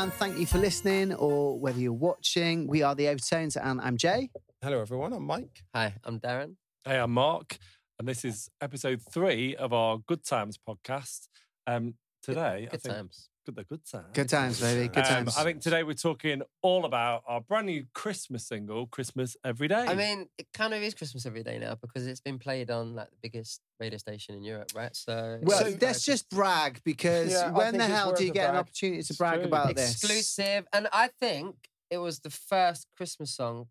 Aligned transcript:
and 0.00 0.12
thank 0.14 0.38
you 0.38 0.46
for 0.46 0.56
listening 0.56 1.12
or 1.12 1.58
whether 1.58 1.78
you're 1.78 1.92
watching. 1.92 2.66
We 2.66 2.82
are 2.82 2.94
the 2.94 3.08
Overtones, 3.08 3.54
and 3.58 3.78
I'm 3.82 3.98
Jay. 3.98 4.30
Hello, 4.62 4.80
everyone. 4.80 5.12
I'm 5.12 5.24
Mike. 5.24 5.62
Hi, 5.74 5.94
I'm 6.04 6.18
Darren. 6.18 6.54
Hey, 6.84 6.98
I'm 6.98 7.10
Mark, 7.10 7.58
and 7.98 8.08
this 8.08 8.24
is 8.24 8.48
episode 8.62 9.02
three 9.12 9.56
of 9.56 9.74
our 9.74 9.98
Good 9.98 10.24
Times 10.24 10.58
podcast. 10.66 11.28
Um, 11.66 11.96
today, 12.22 12.68
Good 12.70 12.76
I 12.76 12.80
think, 12.80 12.94
times. 12.94 13.28
Good, 13.46 13.56
the 13.56 13.64
good 13.64 13.84
times. 13.86 14.06
Good 14.12 14.28
times, 14.28 14.60
baby. 14.60 14.88
Good 14.88 14.98
Um, 15.04 15.04
times. 15.24 15.36
I 15.38 15.44
think 15.44 15.62
today 15.62 15.82
we're 15.82 15.94
talking 15.94 16.42
all 16.60 16.84
about 16.84 17.22
our 17.26 17.40
brand 17.40 17.66
new 17.66 17.86
Christmas 17.94 18.46
single, 18.46 18.86
"Christmas 18.86 19.34
Every 19.42 19.66
Day." 19.66 19.86
I 19.88 19.94
mean, 19.94 20.28
it 20.36 20.46
kind 20.52 20.74
of 20.74 20.82
is 20.82 20.92
Christmas 20.92 21.24
every 21.24 21.42
day 21.42 21.58
now 21.58 21.74
because 21.76 22.06
it's 22.06 22.20
been 22.20 22.38
played 22.38 22.70
on 22.70 22.94
like 22.94 23.08
the 23.10 23.16
biggest 23.22 23.62
radio 23.80 23.96
station 23.96 24.34
in 24.34 24.42
Europe, 24.42 24.72
right? 24.74 24.94
So 24.94 25.38
well, 25.42 25.60
it's- 25.66 25.80
let's 25.80 26.04
just 26.04 26.28
brag 26.28 26.82
because 26.84 27.32
Yeah, 27.32 27.50
when 27.52 27.78
the 27.78 27.84
hell 27.86 28.12
do 28.12 28.24
you 28.26 28.30
a 28.30 28.34
get 28.34 28.50
an 28.50 28.56
opportunity 28.56 29.02
to 29.02 29.08
It's 29.08 29.16
brag 29.16 29.36
true. 29.38 29.44
about 29.46 29.74
this? 29.74 29.92
exclusive, 29.92 30.66
and 30.74 30.86
I 30.92 31.08
think 31.08 31.70
it 31.88 31.98
was 31.98 32.20
the 32.20 32.30
first 32.30 32.88
Christmas 32.94 33.34
song 33.34 33.68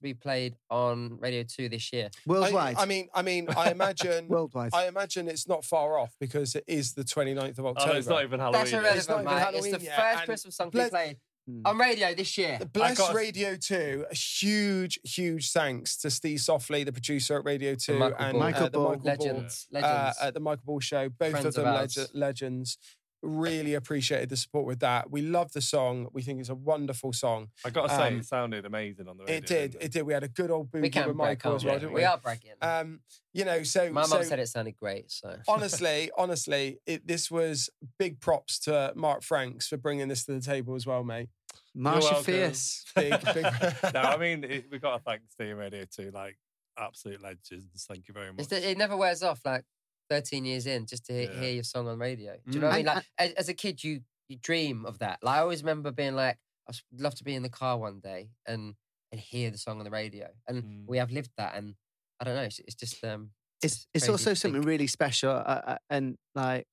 to 0.00 0.02
be 0.02 0.14
played 0.14 0.56
on 0.70 1.18
Radio 1.20 1.44
Two 1.44 1.68
this 1.68 1.92
year. 1.92 2.10
Worldwide. 2.26 2.76
I, 2.76 2.82
I 2.82 2.86
mean, 2.86 3.08
I 3.14 3.22
mean, 3.22 3.48
I 3.56 3.70
imagine, 3.76 4.28
Worldwide. 4.28 4.70
I 4.74 4.86
imagine 4.88 5.28
it's 5.28 5.46
not 5.46 5.64
far 5.64 5.98
off 5.98 6.14
because 6.20 6.54
it 6.54 6.64
is 6.66 6.94
the 6.94 7.04
29th 7.04 7.58
of 7.58 7.66
oh, 7.66 7.68
October. 7.68 7.92
no, 7.92 7.98
it's 7.98 8.08
not 8.08 8.22
even 8.24 8.40
Halloween. 8.40 8.60
That's 8.60 8.72
irrelevant, 8.72 8.98
It's 8.98 9.08
not 9.08 9.24
mate. 9.24 9.54
It's 9.54 9.78
the 9.78 9.84
yet, 9.84 9.96
first 10.00 10.24
Christmas 10.24 10.56
song 10.56 10.70
to 10.70 10.84
be 10.84 10.90
played 10.90 11.16
Hmm. 11.48 11.62
on 11.64 11.78
radio 11.78 12.14
this 12.14 12.36
year. 12.36 12.58
Bless 12.72 12.98
got- 12.98 13.14
Radio 13.14 13.56
2. 13.56 14.06
A 14.10 14.14
huge, 14.14 15.00
huge 15.04 15.52
thanks 15.52 15.96
to 15.98 16.10
Steve 16.10 16.40
Softly, 16.40 16.84
the 16.84 16.92
producer 16.92 17.38
at 17.38 17.44
Radio 17.46 17.74
2, 17.74 17.98
Michael 17.98 18.16
and 18.18 18.32
Ball. 18.32 18.40
Michael 18.40 18.62
uh, 18.64 18.68
the 18.68 18.70
Ball. 18.78 18.88
Michael 18.90 19.04
Legends, 19.04 19.66
Ball, 19.72 19.80
legends. 19.82 20.18
uh, 20.20 20.26
at 20.26 20.34
the 20.34 20.40
Michael 20.40 20.62
Ball 20.66 20.80
Show. 20.80 21.08
Both 21.08 21.30
Friends 21.30 21.46
of 21.46 21.54
them 21.54 21.66
of 21.66 21.96
leg- 21.96 22.08
legends. 22.12 22.78
Really 23.22 23.74
appreciated 23.74 24.30
the 24.30 24.36
support 24.36 24.64
with 24.64 24.80
that. 24.80 25.10
We 25.10 25.20
love 25.20 25.52
the 25.52 25.60
song. 25.60 26.08
We 26.12 26.22
think 26.22 26.40
it's 26.40 26.48
a 26.48 26.54
wonderful 26.54 27.12
song. 27.12 27.48
I 27.66 27.70
got 27.70 27.88
to 27.88 27.94
say, 27.94 28.08
Um, 28.08 28.20
it 28.20 28.24
sounded 28.24 28.64
amazing 28.64 29.08
on 29.08 29.18
the 29.18 29.24
radio. 29.24 29.36
It 29.36 29.46
did. 29.46 29.70
didn't 29.72 29.84
It 29.84 29.92
did. 29.92 30.02
We 30.04 30.12
had 30.14 30.22
a 30.24 30.28
good 30.28 30.50
old 30.50 30.70
we 30.72 30.80
boogie 30.80 30.92
can 30.92 31.08
with 31.08 31.16
brag, 31.16 31.28
Michael 31.38 31.56
as 31.56 31.64
well, 31.64 31.74
we? 31.74 31.80
didn't 31.80 31.92
We 31.92 32.00
we? 32.00 32.04
are 32.04 32.18
bragging. 32.18 32.52
Um, 32.62 33.00
you 33.34 33.44
know, 33.44 33.62
so 33.62 33.92
My 33.92 34.04
so, 34.04 34.14
mum 34.16 34.24
said 34.24 34.38
it 34.38 34.46
sounded 34.48 34.76
great. 34.76 35.10
So 35.10 35.36
honestly, 35.46 36.10
honestly, 36.16 36.78
it, 36.86 37.06
this 37.06 37.30
was 37.30 37.68
big 37.98 38.20
props 38.20 38.58
to 38.60 38.92
Mark 38.96 39.22
Franks 39.22 39.68
for 39.68 39.76
bringing 39.76 40.08
this 40.08 40.24
to 40.24 40.32
the 40.32 40.40
table 40.40 40.74
as 40.74 40.86
well, 40.86 41.04
mate. 41.04 41.28
Marsha 41.76 42.00
welcome. 42.02 42.24
Fierce. 42.24 42.84
Big, 42.96 43.12
big. 43.34 43.44
no, 43.94 44.00
I 44.00 44.16
mean, 44.16 44.42
it, 44.44 44.64
we've 44.72 44.80
got 44.80 44.96
to 44.96 45.02
thank 45.04 45.22
Steam 45.30 45.56
Radio 45.56 45.84
too. 45.84 46.10
Like, 46.12 46.36
absolute 46.76 47.22
legends. 47.22 47.84
Thank 47.86 48.08
you 48.08 48.14
very 48.14 48.28
much. 48.32 48.38
It's 48.40 48.48
the, 48.48 48.70
it 48.70 48.78
never 48.78 48.96
wears 48.96 49.22
off. 49.22 49.40
Like 49.44 49.64
13 50.10 50.44
years 50.44 50.66
in, 50.66 50.86
just 50.86 51.06
to 51.06 51.12
hear, 51.14 51.28
Yeah. 51.30 51.40
hear 51.40 51.52
your 51.52 51.64
song 51.64 51.88
on 51.88 51.98
radio. 51.98 52.34
Do 52.34 52.58
you 52.58 52.58
Mm. 52.58 52.62
know 52.62 52.68
what 52.68 52.74
I 52.74 52.78
mean? 52.78 52.86
Like 52.86 53.04
as, 53.18 53.32
as 53.32 53.48
a 53.48 53.54
kid, 53.54 53.84
you 53.84 54.02
you 54.28 54.36
dream 54.38 54.86
of 54.86 54.98
that. 55.00 55.18
Like 55.22 55.38
I 55.38 55.40
always 55.40 55.62
remember 55.62 55.90
being 55.92 56.14
like, 56.14 56.38
I 56.68 56.72
would 56.92 57.00
love 57.00 57.14
to 57.16 57.24
be 57.24 57.34
in 57.34 57.42
the 57.42 57.48
car 57.50 57.78
one 57.78 58.00
day 58.00 58.30
and 58.46 58.74
and 59.12 59.20
hear 59.20 59.50
the 59.50 59.58
song 59.58 59.78
on 59.78 59.84
the 59.84 59.90
radio. 59.90 60.28
And 60.48 60.64
Mm. 60.64 60.86
we 60.88 60.98
have 60.98 61.10
lived 61.10 61.32
that. 61.36 61.54
And 61.56 61.74
I 62.20 62.24
don't 62.24 62.36
know. 62.36 62.42
It's, 62.44 62.60
it's 62.60 62.76
just 62.76 63.02
um. 63.04 63.32
It's 63.62 63.86
it's 63.94 64.04
crazy 64.04 64.12
also 64.24 64.34
something 64.34 64.62
really 64.62 64.86
special, 64.86 65.32
uh, 65.32 65.62
uh, 65.72 65.78
and 65.90 66.16
like 66.34 66.66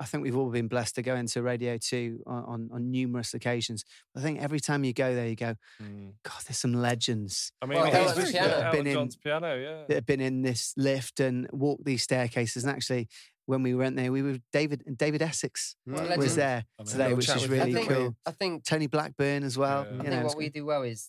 I 0.00 0.04
think 0.04 0.22
we've 0.22 0.36
all 0.36 0.50
been 0.50 0.68
blessed 0.68 0.94
to 0.94 1.02
go 1.02 1.16
into 1.16 1.42
Radio 1.42 1.76
Two 1.76 2.22
on, 2.26 2.44
on, 2.44 2.70
on 2.72 2.90
numerous 2.90 3.34
occasions. 3.34 3.84
I 4.16 4.20
think 4.20 4.40
every 4.40 4.60
time 4.60 4.84
you 4.84 4.92
go 4.92 5.14
there, 5.14 5.26
you 5.26 5.34
go, 5.36 5.54
Mm. 5.82 6.12
God, 6.22 6.40
there's 6.46 6.58
some 6.58 6.72
legends 6.72 7.52
I 7.60 7.66
mean, 7.66 7.78
Well, 7.78 7.86
it's 7.88 7.94
Elton 7.96 8.14
very 8.22 8.32
Piano. 8.32 8.48
good. 8.48 8.56
Been 8.58 8.64
Elton 8.66 8.86
in- 8.86 8.92
John's 8.94 9.16
piano, 9.16 9.56
yeah. 9.60 9.84
that 9.88 9.94
have 9.94 10.06
been 10.06 10.20
in 10.20 10.42
this 10.42 10.72
lift 10.76 11.18
and 11.20 11.48
walked 11.52 11.84
these 11.84 12.02
staircases. 12.02 12.64
And 12.64 12.72
actually, 12.72 13.08
when 13.46 13.62
we 13.62 13.74
went 13.74 13.96
there, 13.96 14.12
we 14.12 14.22
were 14.22 14.38
David 14.52 14.82
and 14.86 14.96
David 14.96 15.22
Essex 15.22 15.74
What 15.84 15.94
a 15.94 16.00
Mm. 16.00 16.02
legend. 16.02 16.22
was 16.22 16.34
there 16.36 16.64
I 16.78 16.82
mean, 16.82 16.86
today, 16.92 17.12
which 17.14 17.28
is 17.28 17.48
with 17.48 17.60
I 17.60 17.64
really 17.64 17.74
think 17.74 17.88
cool. 17.88 18.16
I 18.26 18.30
think 18.32 18.64
Tony 18.64 18.86
Blackburn 18.86 19.42
as 19.42 19.56
well. 19.58 19.84
Yeah. 19.84 19.94
I 19.94 19.98
think 20.02 20.10
know, 20.10 20.24
what 20.26 20.36
we 20.36 20.44
good. 20.44 20.52
do 20.54 20.64
well 20.66 20.82
is 20.82 21.08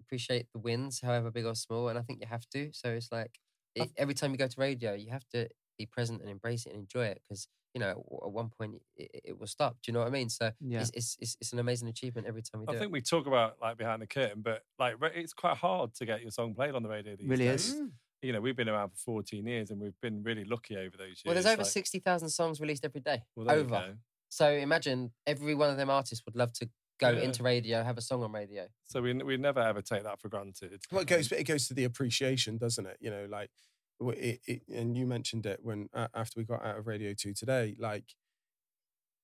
appreciate 0.00 0.46
the 0.52 0.58
wins, 0.58 1.00
however 1.02 1.30
big 1.30 1.44
or 1.46 1.54
small. 1.54 1.88
And 1.88 1.98
I 1.98 2.02
think 2.02 2.20
you 2.20 2.26
have 2.26 2.48
to. 2.50 2.70
So 2.72 2.90
it's 2.90 3.10
like 3.12 3.38
it, 3.74 3.90
every 3.96 4.14
time 4.14 4.30
you 4.32 4.38
go 4.38 4.46
to 4.48 4.60
radio, 4.60 4.92
you 4.94 5.10
have 5.10 5.26
to 5.32 5.48
be 5.78 5.86
present 5.86 6.20
and 6.20 6.30
embrace 6.30 6.66
it 6.66 6.70
and 6.72 6.80
enjoy 6.80 7.06
it 7.06 7.20
because 7.28 7.48
you 7.74 7.80
know 7.80 8.04
at 8.24 8.30
one 8.30 8.48
point 8.48 8.74
it, 8.96 9.10
it 9.24 9.38
will 9.38 9.46
stop. 9.46 9.76
Do 9.82 9.90
you 9.90 9.92
know 9.94 10.00
what 10.00 10.08
I 10.08 10.10
mean? 10.12 10.28
So 10.28 10.52
yeah. 10.60 10.80
it's, 10.80 10.90
it's 10.94 11.16
it's 11.20 11.36
it's 11.40 11.52
an 11.52 11.58
amazing 11.58 11.88
achievement 11.88 12.26
every 12.26 12.42
time 12.42 12.60
we 12.60 12.66
do 12.66 12.72
I 12.72 12.76
it. 12.76 12.78
think 12.78 12.92
we 12.92 13.00
talk 13.00 13.26
about 13.26 13.56
like 13.60 13.76
behind 13.76 14.00
the 14.02 14.06
curtain, 14.06 14.42
but 14.42 14.62
like 14.78 15.00
re- 15.00 15.12
it's 15.14 15.32
quite 15.32 15.56
hard 15.56 15.94
to 15.94 16.06
get 16.06 16.22
your 16.22 16.30
song 16.30 16.54
played 16.54 16.74
on 16.74 16.82
the 16.82 16.88
radio. 16.88 17.16
These 17.16 17.28
Really 17.28 17.46
days. 17.46 17.68
is. 17.68 17.74
Mm. 17.80 17.90
You 18.22 18.32
know, 18.32 18.40
we've 18.40 18.56
been 18.56 18.70
around 18.70 18.88
for 18.90 18.96
14 18.96 19.46
years, 19.46 19.70
and 19.70 19.78
we've 19.78 20.00
been 20.00 20.22
really 20.22 20.44
lucky 20.44 20.76
over 20.76 20.96
those 20.96 21.08
years. 21.08 21.22
Well, 21.26 21.34
there's 21.34 21.44
over 21.46 21.62
like- 21.62 21.70
sixty 21.70 21.98
thousand 21.98 22.30
songs 22.30 22.58
released 22.60 22.84
every 22.84 23.00
day. 23.02 23.22
well, 23.36 23.46
there 23.46 23.56
you 23.58 23.62
over. 23.64 23.70
go. 23.70 23.92
So 24.30 24.50
imagine 24.50 25.12
every 25.26 25.54
one 25.54 25.68
of 25.70 25.76
them 25.76 25.90
artists 25.90 26.24
would 26.24 26.34
love 26.34 26.52
to 26.54 26.68
go 26.98 27.10
Yeah. 27.10 27.20
into 27.22 27.42
radio, 27.42 27.82
have 27.82 27.98
a 27.98 28.00
song 28.00 28.22
on 28.22 28.32
radio. 28.32 28.66
So 28.84 29.02
we 29.02 29.12
we 29.14 29.36
never 29.36 29.60
ever 29.60 29.82
take 29.82 30.04
that 30.04 30.20
for 30.20 30.28
granted. 30.28 30.80
Well, 30.90 31.02
it 31.02 31.08
goes. 31.08 31.30
It 31.32 31.44
goes 31.44 31.68
to 31.68 31.74
the 31.74 31.84
appreciation, 31.84 32.56
doesn't 32.56 32.86
it? 32.86 32.96
You 33.00 33.10
know, 33.10 33.26
like, 33.28 33.50
w- 33.60 33.73
it, 34.00 34.40
it, 34.46 34.62
and 34.68 34.96
you 34.96 35.06
mentioned 35.06 35.46
it 35.46 35.60
when 35.62 35.88
uh, 35.94 36.08
after 36.14 36.40
we 36.40 36.44
got 36.44 36.64
out 36.64 36.78
of 36.78 36.86
Radio 36.86 37.14
Two 37.14 37.32
today. 37.32 37.74
Like, 37.78 38.14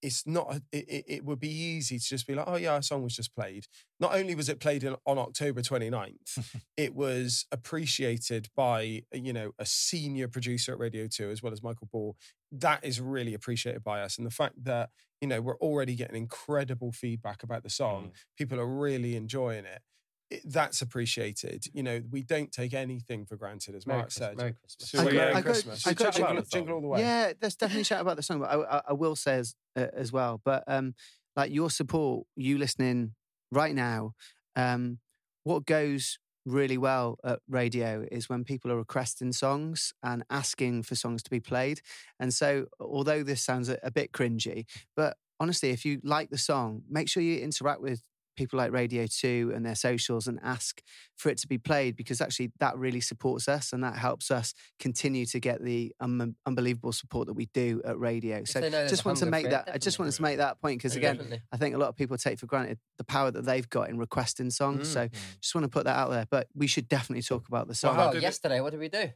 it's 0.03 0.27
not. 0.27 0.61
It, 0.73 1.05
it, 1.07 1.25
would 1.25 1.41
be 1.41 1.51
easy 1.51 1.99
to 1.99 2.05
just 2.05 2.27
be 2.27 2.35
like, 2.35 2.47
oh 2.49 2.57
yeah, 2.57 2.75
our 2.75 2.83
song 2.83 3.03
was 3.03 3.15
just 3.15 3.35
played. 3.35 3.67
Not 3.99 4.15
only 4.15 4.35
was 4.35 4.49
it 4.49 4.61
played 4.61 4.83
in, 4.83 4.97
on 5.07 5.19
October 5.19 5.61
29th, 5.61 6.57
it 6.77 6.95
was 6.95 7.47
appreciated 7.53 8.49
by 8.57 9.03
you 9.13 9.33
know 9.33 9.53
a 9.59 9.67
senior 9.67 10.29
producer 10.29 10.73
at 10.73 10.79
Radio 10.79 11.07
Two 11.07 11.31
as 11.31 11.43
well 11.43 11.53
as 11.53 11.63
Michael 11.63 11.89
Ball. 11.93 12.17
That 12.53 12.85
is 12.85 13.01
really 13.01 13.35
appreciated 13.35 13.85
by 13.85 14.01
us, 14.01 14.17
and 14.17 14.27
the 14.27 14.31
fact 14.31 14.65
that 14.65 14.91
you 15.21 15.29
know 15.29 15.41
we're 15.41 15.59
already 15.59 15.95
getting 15.95 16.17
incredible 16.17 16.93
feedback 16.93 17.43
about 17.43 17.63
the 17.63 17.71
song. 17.71 18.13
People 18.39 18.59
are 18.59 18.67
really 18.67 19.17
enjoying 19.17 19.65
it. 19.65 19.83
It. 20.31 20.43
That's 20.45 20.83
appreciated. 20.83 21.67
You 21.73 21.83
know, 21.83 22.03
we 22.11 22.23
don't 22.23 22.51
take 22.53 22.75
anything 22.75 23.25
for 23.27 23.37
granted, 23.37 23.75
as 23.75 23.87
Merry 23.87 23.99
Mark 23.99 24.07
Christmas. 24.09 24.29
said. 24.29 24.37
Merry 24.37 24.53
Christmas. 24.53 24.91
So 24.91 24.99
I 25.01 25.05
we, 25.05 25.11
got- 25.13 25.17
Merry 25.17 25.31
I 25.31 25.35
got- 25.35 25.45
Christmas. 25.45 25.87
I 25.87 25.93
got- 25.93 26.15
jingle, 26.15 26.33
about 26.33 26.49
jingle 26.51 26.75
all 26.77 26.81
the 26.81 26.89
way. 26.89 27.01
Yeah, 27.01 27.33
let's 27.43 27.57
definitely 27.57 27.85
shout 27.85 28.01
about 28.01 28.17
the 28.17 28.23
song. 28.23 28.41
But 28.41 28.51
I, 28.51 28.57
I, 28.79 28.83
I 28.89 28.93
will 28.93 29.17
say 29.17 29.35
as 29.37 29.55
uh, 29.77 29.87
as 29.93 30.13
well. 30.13 30.41
But 30.45 30.65
um, 30.67 30.95
like 31.37 31.53
your 31.53 31.71
support, 31.71 32.27
you 32.37 32.59
listening 32.59 33.15
right 33.53 33.75
now, 33.75 34.13
um, 34.57 34.99
what 35.45 35.67
goes 35.67 36.19
really 36.47 36.79
well 36.79 37.19
at 37.23 37.39
radio 37.49 38.07
is 38.11 38.29
when 38.29 38.45
people 38.45 38.73
are 38.73 38.77
requesting 38.77 39.33
songs 39.33 39.93
and 40.03 40.25
asking 40.31 40.83
for 40.83 40.95
songs 40.95 41.23
to 41.23 41.31
be 41.31 41.39
played. 41.41 41.81
And 42.19 42.33
so, 42.33 42.67
although 42.81 43.23
this 43.23 43.43
sounds 43.43 43.69
a, 43.69 43.79
a 43.83 43.91
bit 43.91 44.13
cringy, 44.13 44.65
but 44.97 45.17
honestly, 45.39 45.71
if 45.71 45.85
you 45.85 46.01
like 46.03 46.31
the 46.31 46.39
song, 46.39 46.83
make 46.89 47.09
sure 47.09 47.23
you 47.23 47.39
interact 47.41 47.81
with 47.83 48.03
people 48.37 48.57
like 48.59 48.73
Radio 48.73 49.07
2 49.07 49.53
and 49.55 49.65
their 49.65 49.75
socials 49.75 50.27
and 50.27 50.39
ask 50.43 50.83
for 51.17 51.29
it 51.29 51.39
to 51.39 51.47
be 51.47 51.59
played 51.59 51.97
because 51.97 52.21
actually 52.21 52.53
that 52.61 52.77
really 52.79 53.01
supports 53.01 53.49
us 53.49 53.73
and 53.73 53.85
that 53.85 53.97
helps 53.97 54.31
us 54.31 54.55
continue 54.79 55.27
to 55.27 55.41
get 55.41 55.63
the 55.63 55.93
um, 56.01 56.35
unbelievable 56.47 56.93
support 56.93 57.27
that 57.27 57.35
we 57.35 57.47
do 57.53 57.83
at 57.85 57.99
radio. 57.99 58.45
So 58.45 58.61
they 58.61 58.71
just 58.89 59.05
want 59.05 59.19
to 59.19 59.27
make 59.27 59.43
for 59.45 59.49
it, 59.49 59.51
that 59.51 59.69
I 59.69 59.73
just 59.79 59.97
definitely. 59.99 60.05
wanted 60.05 60.17
to 60.17 60.23
make 60.23 60.37
that 60.39 60.61
point 60.61 60.79
because 60.79 60.97
again 60.97 61.17
Definitely. 61.17 61.43
I 61.53 61.57
think 61.57 61.75
a 61.75 61.79
lot 61.79 61.89
of 61.89 61.97
people 61.97 62.17
take 62.17 62.39
for 62.39 62.47
granted 62.47 62.79
the 62.99 63.05
power 63.05 63.31
that 63.31 63.45
they've 63.45 63.69
got 63.69 63.91
in 63.91 63.99
requesting 63.99 64.51
songs. 64.51 64.89
Mm. 64.89 64.93
So 64.93 65.09
just 65.41 65.55
want 65.55 65.65
to 65.65 65.69
put 65.69 65.85
that 65.85 65.97
out 65.97 66.11
there. 66.11 66.27
But 66.31 66.49
we 66.55 66.67
should 66.67 66.89
definitely 66.89 67.23
talk 67.23 67.49
about 67.49 67.69
the 67.69 67.75
song. 67.75 67.95
how 67.95 68.01
Well, 68.03 68.13
did 68.13 68.19
it- 68.19 68.23
yesterday, 68.23 68.61
what 68.61 68.71
did 68.71 68.81
we 68.81 68.89
do? 68.89 69.11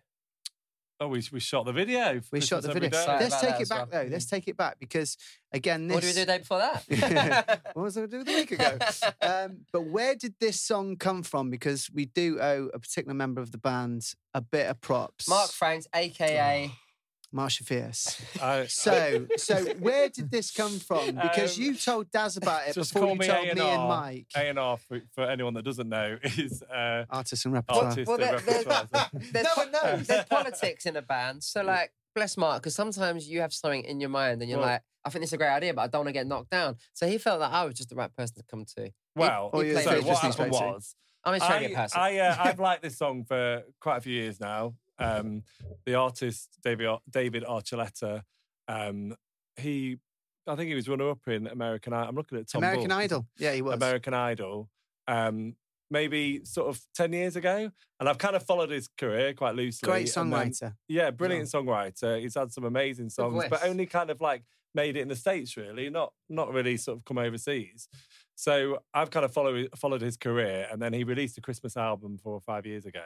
Oh, 1.01 1.09
we, 1.09 1.23
we 1.33 1.41
shot 1.41 1.65
the 1.65 1.73
video. 1.73 2.21
we 2.31 2.41
shot 2.41 2.63
the 2.63 2.73
video. 2.73 2.91
Day. 2.91 3.17
Let's 3.21 3.41
take 3.41 3.61
it 3.61 3.69
back 3.69 3.93
well. 3.93 4.05
though. 4.05 4.09
Let's 4.11 4.27
take 4.27 4.47
it 4.47 4.57
back 4.57 4.79
because 4.79 5.17
again, 5.53 5.89
this 5.89 5.95
What 5.95 6.01
did 6.03 6.07
we 6.09 6.13
do 6.13 6.21
the 6.21 6.27
day 6.27 6.39
before 6.39 6.59
that? 6.59 7.61
what 7.75 7.83
was 7.83 7.97
I 7.97 8.01
going 8.01 8.11
to 8.11 8.19
do 8.19 8.25
the 8.25 8.33
week 8.33 8.53
ago? 8.53 8.79
um, 9.23 9.59
but 9.73 9.87
where 9.87 10.15
did 10.15 10.35
this 10.41 10.61
song 10.61 10.97
come 10.97 11.23
from? 11.25 11.51
Because 11.51 11.91
we 11.93 12.07
do 12.07 12.39
owe 12.41 12.71
a 12.73 12.79
particular 12.79 13.15
member 13.15 13.41
of 13.41 13.51
the 13.51 13.59
band 13.59 14.05
a 14.35 14.41
bit 14.41 14.69
of 14.69 14.81
props. 14.81 15.29
Mark 15.29 15.51
Franks, 15.51 15.89
aka 15.95 16.71
Marsha 17.35 17.65
Fierce. 17.65 18.23
I- 18.41 18.67
So, 18.67 19.27
so 19.37 19.65
where 19.81 20.09
did 20.09 20.31
this 20.31 20.51
come 20.51 20.79
from? 20.79 21.15
Because 21.23 21.57
Um, 21.59 21.65
you 21.65 21.75
told 21.77 22.11
Daz 22.11 22.37
about 22.37 22.69
it 22.69 22.75
before 22.75 23.09
you 23.09 23.15
me 23.17 23.27
told 23.27 23.45
me 23.45 23.61
A&R. 23.61 23.79
and 23.79 23.89
Mike. 23.89 24.27
A 24.37 24.49
and 24.51 24.59
R 24.59 24.77
for, 24.79 25.01
for 25.15 25.25
anyone 25.25 25.55
that 25.55 25.65
doesn't 25.65 25.89
know 25.89 26.17
is 26.23 26.63
uh, 26.63 27.05
Artist 27.11 27.45
and 27.45 27.55
repertoire. 27.55 27.87
artist 27.87 28.09
well, 28.09 28.19
there- 28.19 28.39
there's, 28.41 28.67
repertoire. 28.67 29.09
there's, 29.33 29.45
No 29.45 29.51
po- 29.55 29.61
one 29.63 29.73
knows. 29.73 30.07
there's 30.07 30.25
politics 30.27 30.87
in 30.87 30.97
a 30.97 31.03
band. 31.03 31.43
So, 31.43 31.63
like, 31.65 31.93
bless 32.15 32.37
Mark, 32.37 32.63
because 32.63 32.75
sometimes 32.77 33.29
you 33.29 33.41
have 33.41 33.53
something 33.53 33.83
in 33.85 34.01
your 34.01 34.11
mind 34.11 34.41
and 34.41 34.49
you're 34.51 34.61
Well- 34.61 34.69
like, 34.69 34.83
I 35.07 35.11
think 35.11 35.23
this 35.23 35.31
is 35.31 35.35
a 35.35 35.37
great 35.39 35.51
idea, 35.51 35.75
but 35.75 35.83
I 35.83 35.87
don't 35.89 36.01
want 36.01 36.09
to 36.09 36.13
get 36.13 36.27
knocked 36.27 36.49
down. 36.51 36.77
So 36.95 37.07
he 37.07 37.19
felt 37.19 37.41
that 37.41 37.53
I 37.53 37.65
was 37.67 37.75
just 37.75 37.91
the 37.91 37.95
right 37.97 38.15
person 38.17 38.37
to 38.37 38.43
come 38.51 38.65
to. 38.77 38.91
Well, 39.15 39.51
yeah, 39.57 39.73
played 39.75 39.85
so 39.85 40.01
what 40.03 40.19
happened 40.19 40.51
was 40.53 40.95
I'm 41.25 41.35
a 41.35 41.41
surrogate 41.41 41.73
I, 41.73 41.75
person. 41.75 42.01
I, 42.01 42.19
uh, 42.19 42.37
I've 42.39 42.59
liked 42.61 42.83
this 42.83 42.97
song 42.97 43.25
for 43.25 43.65
quite 43.81 43.99
a 43.99 44.01
few 44.01 44.15
years 44.15 44.41
now. 44.41 44.75
Um, 44.99 45.43
the 45.87 45.95
artist 45.95 46.59
David 46.63 46.89
David 47.11 47.45
Archuleta, 47.45 48.23
um, 48.69 49.15
he, 49.57 49.99
I 50.47 50.55
think 50.57 50.69
he 50.69 50.75
was 50.75 50.89
runner 50.89 51.11
up 51.11 51.27
in 51.27 51.47
American 51.47 51.93
Idol. 51.93 52.09
I'm 52.09 52.15
looking 52.15 52.39
at 52.39 52.49
Tom 52.49 52.63
American 52.63 52.89
Ball. 52.89 52.99
Idol. 52.99 53.27
Yeah, 53.39 53.53
he 53.53 53.63
was. 53.63 53.75
American 53.75 54.15
Idol. 54.15 54.69
Um, 55.07 55.57
maybe 55.91 56.45
sort 56.45 56.69
of 56.69 56.81
10 56.95 57.13
years 57.13 57.37
ago. 57.37 57.71
And 58.01 58.09
I've 58.09 58.19
kind 58.19 58.37
of 58.37 58.43
followed 58.43 58.71
his 58.71 58.89
career 58.99 59.33
quite 59.35 59.55
loosely. 59.55 59.87
Great 59.87 60.17
and 60.17 60.33
then- 60.33 60.51
songwriter. 60.51 60.75
yeah, 60.89 61.11
brilliant 61.11 61.49
songwriter. 61.49 62.21
He's 62.21 62.35
had 62.35 62.53
some 62.53 62.65
amazing 62.65 63.11
songs, 63.11 63.45
but 63.49 63.65
only 63.65 63.87
kind 63.87 64.11
of 64.11 64.21
like 64.21 64.43
made 64.75 64.97
it 64.97 65.01
in 65.01 65.09
the 65.09 65.17
States, 65.17 65.57
really, 65.57 65.89
not 65.89 66.13
not 66.29 66.53
really 66.53 66.77
sort 66.77 66.99
of 66.99 67.05
come 67.05 67.19
overseas. 67.19 67.89
So 68.35 68.79
I've 68.93 69.11
kind 69.11 69.25
of 69.25 69.33
followed 69.33 69.69
followed 69.77 70.01
his 70.01 70.17
career, 70.17 70.67
and 70.71 70.83
then 70.83 70.93
he 70.93 71.05
released 71.05 71.39
a 71.39 71.41
Christmas 71.41 71.77
album 71.77 72.19
four 72.19 72.35
or 72.35 72.41
five 72.41 72.67
years 72.67 72.85
ago, 72.85 73.05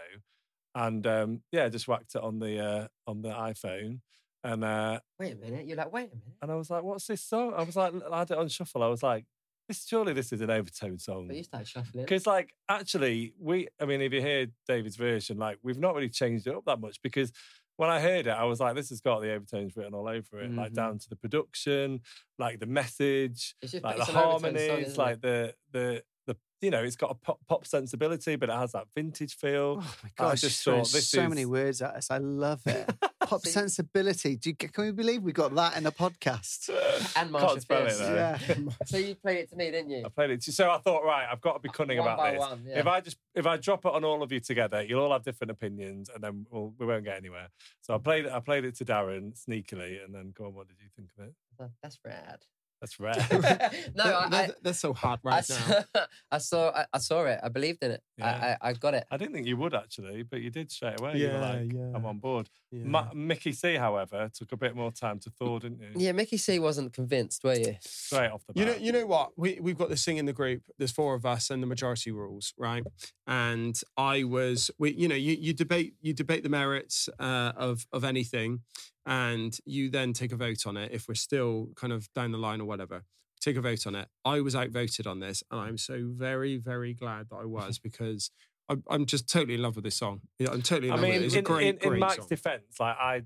and 0.74 1.06
um, 1.06 1.42
yeah, 1.52 1.68
just 1.68 1.88
whacked 1.88 2.14
it 2.14 2.22
on 2.22 2.38
the 2.38 2.58
uh, 2.58 2.88
on 3.06 3.22
the 3.22 3.30
iPhone, 3.30 4.00
and 4.44 4.64
uh, 4.64 5.00
Wait 5.18 5.32
a 5.32 5.36
minute. 5.36 5.66
You're 5.66 5.76
like, 5.76 5.92
wait 5.92 6.10
a 6.12 6.16
minute. 6.16 6.36
and 6.42 6.50
I 6.52 6.54
was 6.54 6.70
like, 6.70 6.82
"What's 6.82 7.06
this 7.06 7.22
song?" 7.22 7.54
I 7.56 7.62
was 7.62 7.76
like, 7.76 7.92
I 8.10 8.18
had 8.20 8.30
it 8.30 8.38
on 8.38 8.48
shuffle. 8.48 8.82
I 8.82 8.88
was 8.88 9.02
like, 9.02 9.24
"This 9.68 9.84
surely 9.86 10.12
this 10.12 10.32
is 10.32 10.40
an 10.40 10.50
overtone 10.50 10.98
song." 10.98 11.26
But 11.28 11.36
you 11.36 11.42
start 11.44 11.66
shuffling. 11.66 12.04
Because 12.04 12.26
like 12.26 12.54
actually, 12.68 13.32
we 13.40 13.68
I 13.80 13.84
mean, 13.86 14.00
if 14.00 14.12
you 14.12 14.20
hear 14.20 14.46
David's 14.66 14.96
version, 14.96 15.38
like 15.38 15.58
we've 15.62 15.78
not 15.78 15.94
really 15.94 16.08
changed 16.10 16.46
it 16.46 16.54
up 16.54 16.64
that 16.66 16.80
much 16.80 17.00
because 17.02 17.32
when 17.76 17.90
I 17.90 18.00
heard 18.00 18.26
it, 18.26 18.30
I 18.30 18.42
was 18.42 18.58
like, 18.58 18.74
this 18.74 18.88
has 18.88 19.00
got 19.00 19.20
the 19.20 19.30
overtones 19.32 19.76
written 19.76 19.94
all 19.94 20.08
over 20.08 20.40
it, 20.40 20.52
like 20.52 20.72
Mhm. 20.72 20.74
down 20.74 20.98
to 20.98 21.08
the 21.08 21.14
production, 21.14 22.00
like 22.36 22.58
the 22.58 22.66
message, 22.66 23.54
It's 23.62 23.70
just 23.70 23.84
like 23.84 23.98
the 23.98 24.04
harmonies, 24.04 24.66
song, 24.66 24.80
it? 24.80 24.98
like 24.98 25.20
the 25.20 25.54
the 25.72 26.02
the 26.17 26.17
you 26.60 26.70
know, 26.70 26.82
it's 26.82 26.96
got 26.96 27.10
a 27.10 27.14
pop, 27.14 27.38
pop 27.48 27.66
sensibility, 27.66 28.36
but 28.36 28.48
it 28.48 28.54
has 28.56 28.72
that 28.72 28.86
vintage 28.94 29.36
feel. 29.36 29.78
Oh 29.82 29.94
my 30.02 30.10
gosh, 30.16 30.40
just 30.40 30.42
just 30.42 30.64
thought 30.64 30.90
this 30.90 31.08
so 31.08 31.28
many 31.28 31.44
words 31.46 31.80
at 31.82 31.94
us. 31.94 32.10
I 32.10 32.18
love 32.18 32.60
it. 32.66 32.90
Pop 33.28 33.44
sensibility. 33.44 34.36
Do 34.36 34.48
you, 34.50 34.56
can 34.56 34.84
we 34.86 34.90
believe 34.90 35.22
we 35.22 35.32
got 35.32 35.54
that 35.54 35.76
in 35.76 35.84
a 35.84 35.92
podcast? 35.92 36.70
And 37.14 37.30
Marsha 37.30 37.40
Can't 37.48 37.62
spell 37.62 37.86
it 37.86 37.92
Fierce. 37.92 38.00
Yeah. 38.00 38.38
So 38.86 38.96
you 38.96 39.14
played 39.16 39.38
it 39.40 39.50
to 39.50 39.56
me, 39.56 39.70
didn't 39.70 39.90
you? 39.90 40.02
I 40.06 40.08
played 40.08 40.30
it. 40.30 40.40
to- 40.42 40.52
So 40.52 40.70
I 40.70 40.78
thought, 40.78 41.04
right, 41.04 41.26
I've 41.30 41.42
got 41.42 41.52
to 41.54 41.58
be 41.58 41.68
cunning 41.68 41.98
One 41.98 42.06
about 42.06 42.16
by 42.18 42.30
this. 42.30 42.40
one, 42.40 42.62
yeah. 42.66 42.78
If 42.78 42.86
I 42.86 43.00
just 43.02 43.18
if 43.34 43.46
I 43.46 43.58
drop 43.58 43.84
it 43.84 43.92
on 43.92 44.02
all 44.02 44.22
of 44.22 44.32
you 44.32 44.40
together, 44.40 44.82
you'll 44.82 45.02
all 45.02 45.12
have 45.12 45.24
different 45.24 45.50
opinions, 45.50 46.08
and 46.14 46.24
then 46.24 46.46
we'll, 46.50 46.72
we 46.78 46.86
won't 46.86 47.04
get 47.04 47.18
anywhere. 47.18 47.48
So 47.82 47.94
I 47.94 47.98
played 47.98 48.24
it. 48.24 48.32
I 48.32 48.40
played 48.40 48.64
it 48.64 48.76
to 48.76 48.84
Darren 48.86 49.34
sneakily, 49.38 50.02
and 50.02 50.14
then 50.14 50.32
go 50.34 50.46
on. 50.46 50.54
What 50.54 50.68
did 50.68 50.78
you 50.80 50.88
think 50.96 51.10
of 51.18 51.26
it? 51.26 51.70
That's 51.82 51.98
rad. 52.04 52.38
That's 52.80 53.00
rare. 53.00 53.14
no, 53.32 54.04
That- 54.04 54.14
I, 54.14 54.28
that- 54.30 54.62
that's 54.62 54.78
so 54.78 54.92
hard 54.92 55.20
right 55.24 55.34
I 55.34 55.54
now. 55.54 55.84
saw, 55.94 56.04
I 56.32 56.38
saw, 56.38 56.70
I, 56.70 56.86
I 56.92 56.98
saw 56.98 57.24
it. 57.24 57.40
I 57.42 57.48
believed 57.48 57.82
in 57.82 57.90
it. 57.92 58.02
Yeah. 58.16 58.56
I, 58.62 58.66
I, 58.68 58.70
I 58.70 58.72
got 58.74 58.94
it. 58.94 59.04
I 59.10 59.16
didn't 59.16 59.34
think 59.34 59.46
you 59.46 59.56
would 59.56 59.74
actually, 59.74 60.22
but 60.22 60.40
you 60.40 60.50
did 60.50 60.70
straight 60.70 61.00
away. 61.00 61.16
you 61.16 61.26
were 61.28 61.32
Yeah, 61.34 61.40
like, 61.40 61.72
yeah. 61.72 61.90
I'm 61.94 62.06
on 62.06 62.18
board. 62.18 62.48
Yeah. 62.70 62.84
Ma- 62.84 63.08
Mickey 63.14 63.52
C, 63.52 63.74
however, 63.74 64.30
took 64.32 64.52
a 64.52 64.56
bit 64.56 64.76
more 64.76 64.92
time 64.92 65.18
to 65.20 65.30
thaw, 65.30 65.58
didn't 65.58 65.80
you? 65.80 65.88
Yeah, 65.96 66.12
Mickey 66.12 66.36
C 66.36 66.58
wasn't 66.58 66.92
convinced, 66.92 67.42
were 67.44 67.54
you? 67.54 67.76
Straight 67.80 68.30
off 68.30 68.42
the 68.46 68.52
You 68.58 68.66
know, 68.66 68.72
bat. 68.72 68.80
you 68.80 68.92
know 68.92 69.06
what? 69.06 69.30
We 69.36 69.58
we've 69.60 69.78
got 69.78 69.88
this 69.88 70.04
thing 70.04 70.18
in 70.18 70.26
the 70.26 70.32
group. 70.32 70.62
There's 70.78 70.92
four 70.92 71.14
of 71.14 71.24
us, 71.26 71.50
and 71.50 71.62
the 71.62 71.66
majority 71.66 72.10
rules, 72.12 72.52
right? 72.58 72.84
And 73.26 73.78
I 73.96 74.24
was, 74.24 74.70
we, 74.78 74.92
you 74.92 75.08
know, 75.08 75.14
you, 75.14 75.34
you 75.38 75.52
debate 75.52 75.94
you 76.00 76.12
debate 76.14 76.42
the 76.42 76.48
merits 76.48 77.08
uh, 77.18 77.52
of 77.56 77.86
of 77.92 78.04
anything, 78.04 78.60
and 79.08 79.56
you 79.64 79.90
then 79.90 80.12
take 80.12 80.32
a 80.32 80.36
vote 80.36 80.66
on 80.66 80.76
it. 80.76 80.90
If 80.92 81.08
we're 81.08 81.14
still 81.14 81.68
kind 81.76 81.92
of 81.92 82.12
down 82.14 82.32
the 82.32 82.38
line 82.38 82.60
or 82.60 82.64
whatever, 82.66 83.04
take 83.40 83.56
a 83.56 83.60
vote 83.60 83.86
on 83.86 83.94
it. 83.94 84.08
I 84.24 84.40
was 84.40 84.54
outvoted 84.54 85.06
on 85.06 85.20
this, 85.20 85.42
and 85.50 85.60
I'm 85.60 85.78
so 85.78 86.08
very 86.12 86.56
very 86.56 86.94
glad 86.94 87.28
that 87.30 87.36
I 87.36 87.44
was 87.44 87.78
because. 87.88 88.30
I'm, 88.70 88.84
I'm 88.90 89.06
just 89.06 89.30
totally 89.30 89.54
in 89.54 89.62
love 89.62 89.76
with 89.76 89.84
this 89.84 89.96
song. 89.96 90.20
I'm 90.40 90.60
totally 90.60 90.88
in 90.88 90.92
I 90.92 90.96
love 90.96 91.08
with 91.08 91.16
it. 91.16 91.24
It's 91.24 91.32
in, 91.32 91.38
a 91.40 91.42
great, 91.42 91.62
in, 91.68 91.78
in 91.78 91.88
great 91.88 92.00
Mike's 92.00 92.16
song. 92.16 92.26
defense, 92.28 92.78
like 92.78 92.96
I, 92.98 93.22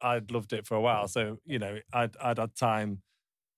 I'd 0.00 0.30
loved 0.30 0.54
it 0.54 0.66
for 0.66 0.76
a 0.76 0.80
while, 0.80 1.08
so 1.08 1.40
you 1.44 1.58
know, 1.58 1.78
I'd 1.92 2.16
I'd 2.16 2.38
had 2.38 2.54
time 2.54 3.02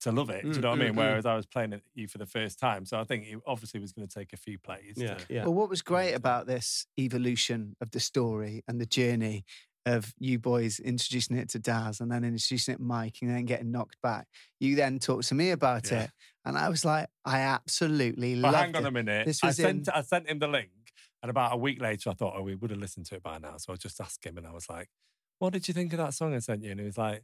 to 0.01 0.11
love 0.11 0.29
it. 0.29 0.41
Do 0.41 0.49
you 0.49 0.55
Mm, 0.57 0.61
know 0.63 0.69
what 0.71 0.75
I 0.75 0.77
mm, 0.77 0.85
mean? 0.87 0.93
mm. 0.93 0.97
Whereas 0.97 1.25
I 1.25 1.35
was 1.35 1.45
playing 1.45 1.71
it 1.71 1.83
you 1.93 2.09
for 2.09 2.17
the 2.17 2.25
first 2.25 2.59
time, 2.59 2.85
so 2.85 2.99
I 2.99 3.05
think 3.05 3.25
it 3.27 3.39
obviously 3.47 3.79
was 3.79 3.93
going 3.93 4.05
to 4.07 4.13
take 4.13 4.33
a 4.33 4.37
few 4.37 4.59
plays. 4.59 4.95
Yeah, 4.97 5.13
to- 5.15 5.25
yeah. 5.29 5.45
Well, 5.45 5.53
what 5.53 5.69
was 5.69 5.81
great 5.81 6.15
about 6.15 6.47
this 6.47 6.85
evolution 6.99 7.77
of 7.79 7.91
the 7.91 8.01
story 8.01 8.61
and 8.67 8.81
the 8.81 8.85
journey 8.85 9.45
of 9.85 10.13
you 10.19 10.37
boys 10.39 10.79
introducing 10.79 11.37
it 11.37 11.49
to 11.49 11.59
Daz 11.59 11.99
and 12.01 12.11
then 12.11 12.23
introducing 12.23 12.75
it 12.75 12.77
to 12.77 12.83
Mike 12.83 13.17
and 13.21 13.31
then 13.31 13.45
getting 13.45 13.71
knocked 13.71 13.97
back, 14.03 14.27
you 14.59 14.75
then 14.75 14.99
talked 14.99 15.27
to 15.29 15.35
me 15.35 15.51
about 15.51 15.91
Yeah. 15.91 16.03
it. 16.03 16.11
And 16.45 16.57
I 16.57 16.69
was 16.69 16.83
like, 16.85 17.07
I 17.25 17.39
absolutely 17.41 18.35
But 18.35 18.51
loved 18.53 18.57
hang 18.57 18.75
on 18.75 18.85
it. 18.85 18.87
a 18.87 18.91
minute. 18.91 19.25
This 19.27 19.43
I 19.43 19.47
was 19.47 19.55
sent 19.57 19.87
in- 19.87 19.93
I 19.93 20.01
sent 20.01 20.27
him 20.29 20.39
the 20.39 20.47
link, 20.47 20.69
and 21.23 21.29
about 21.29 21.53
a 21.53 21.57
week 21.57 21.81
later, 21.81 22.09
I 22.09 22.13
thought, 22.13 22.33
oh, 22.37 22.41
we 22.43 22.55
would 22.55 22.71
have 22.71 22.79
listened 22.79 23.05
to 23.07 23.15
it 23.15 23.23
by 23.23 23.37
now. 23.37 23.57
So 23.57 23.73
I 23.73 23.75
just 23.75 23.99
asked 24.01 24.25
him, 24.25 24.37
and 24.37 24.45
I 24.47 24.51
was 24.51 24.69
like, 24.69 24.89
"What 25.39 25.53
did 25.53 25.67
you 25.67 25.73
think 25.73 25.93
of 25.93 25.97
that 25.97 26.13
song 26.13 26.33
I 26.33 26.39
sent 26.39 26.63
you?" 26.63 26.71
And 26.71 26.79
he 26.79 26.85
was 26.85 26.97
like, 26.97 27.23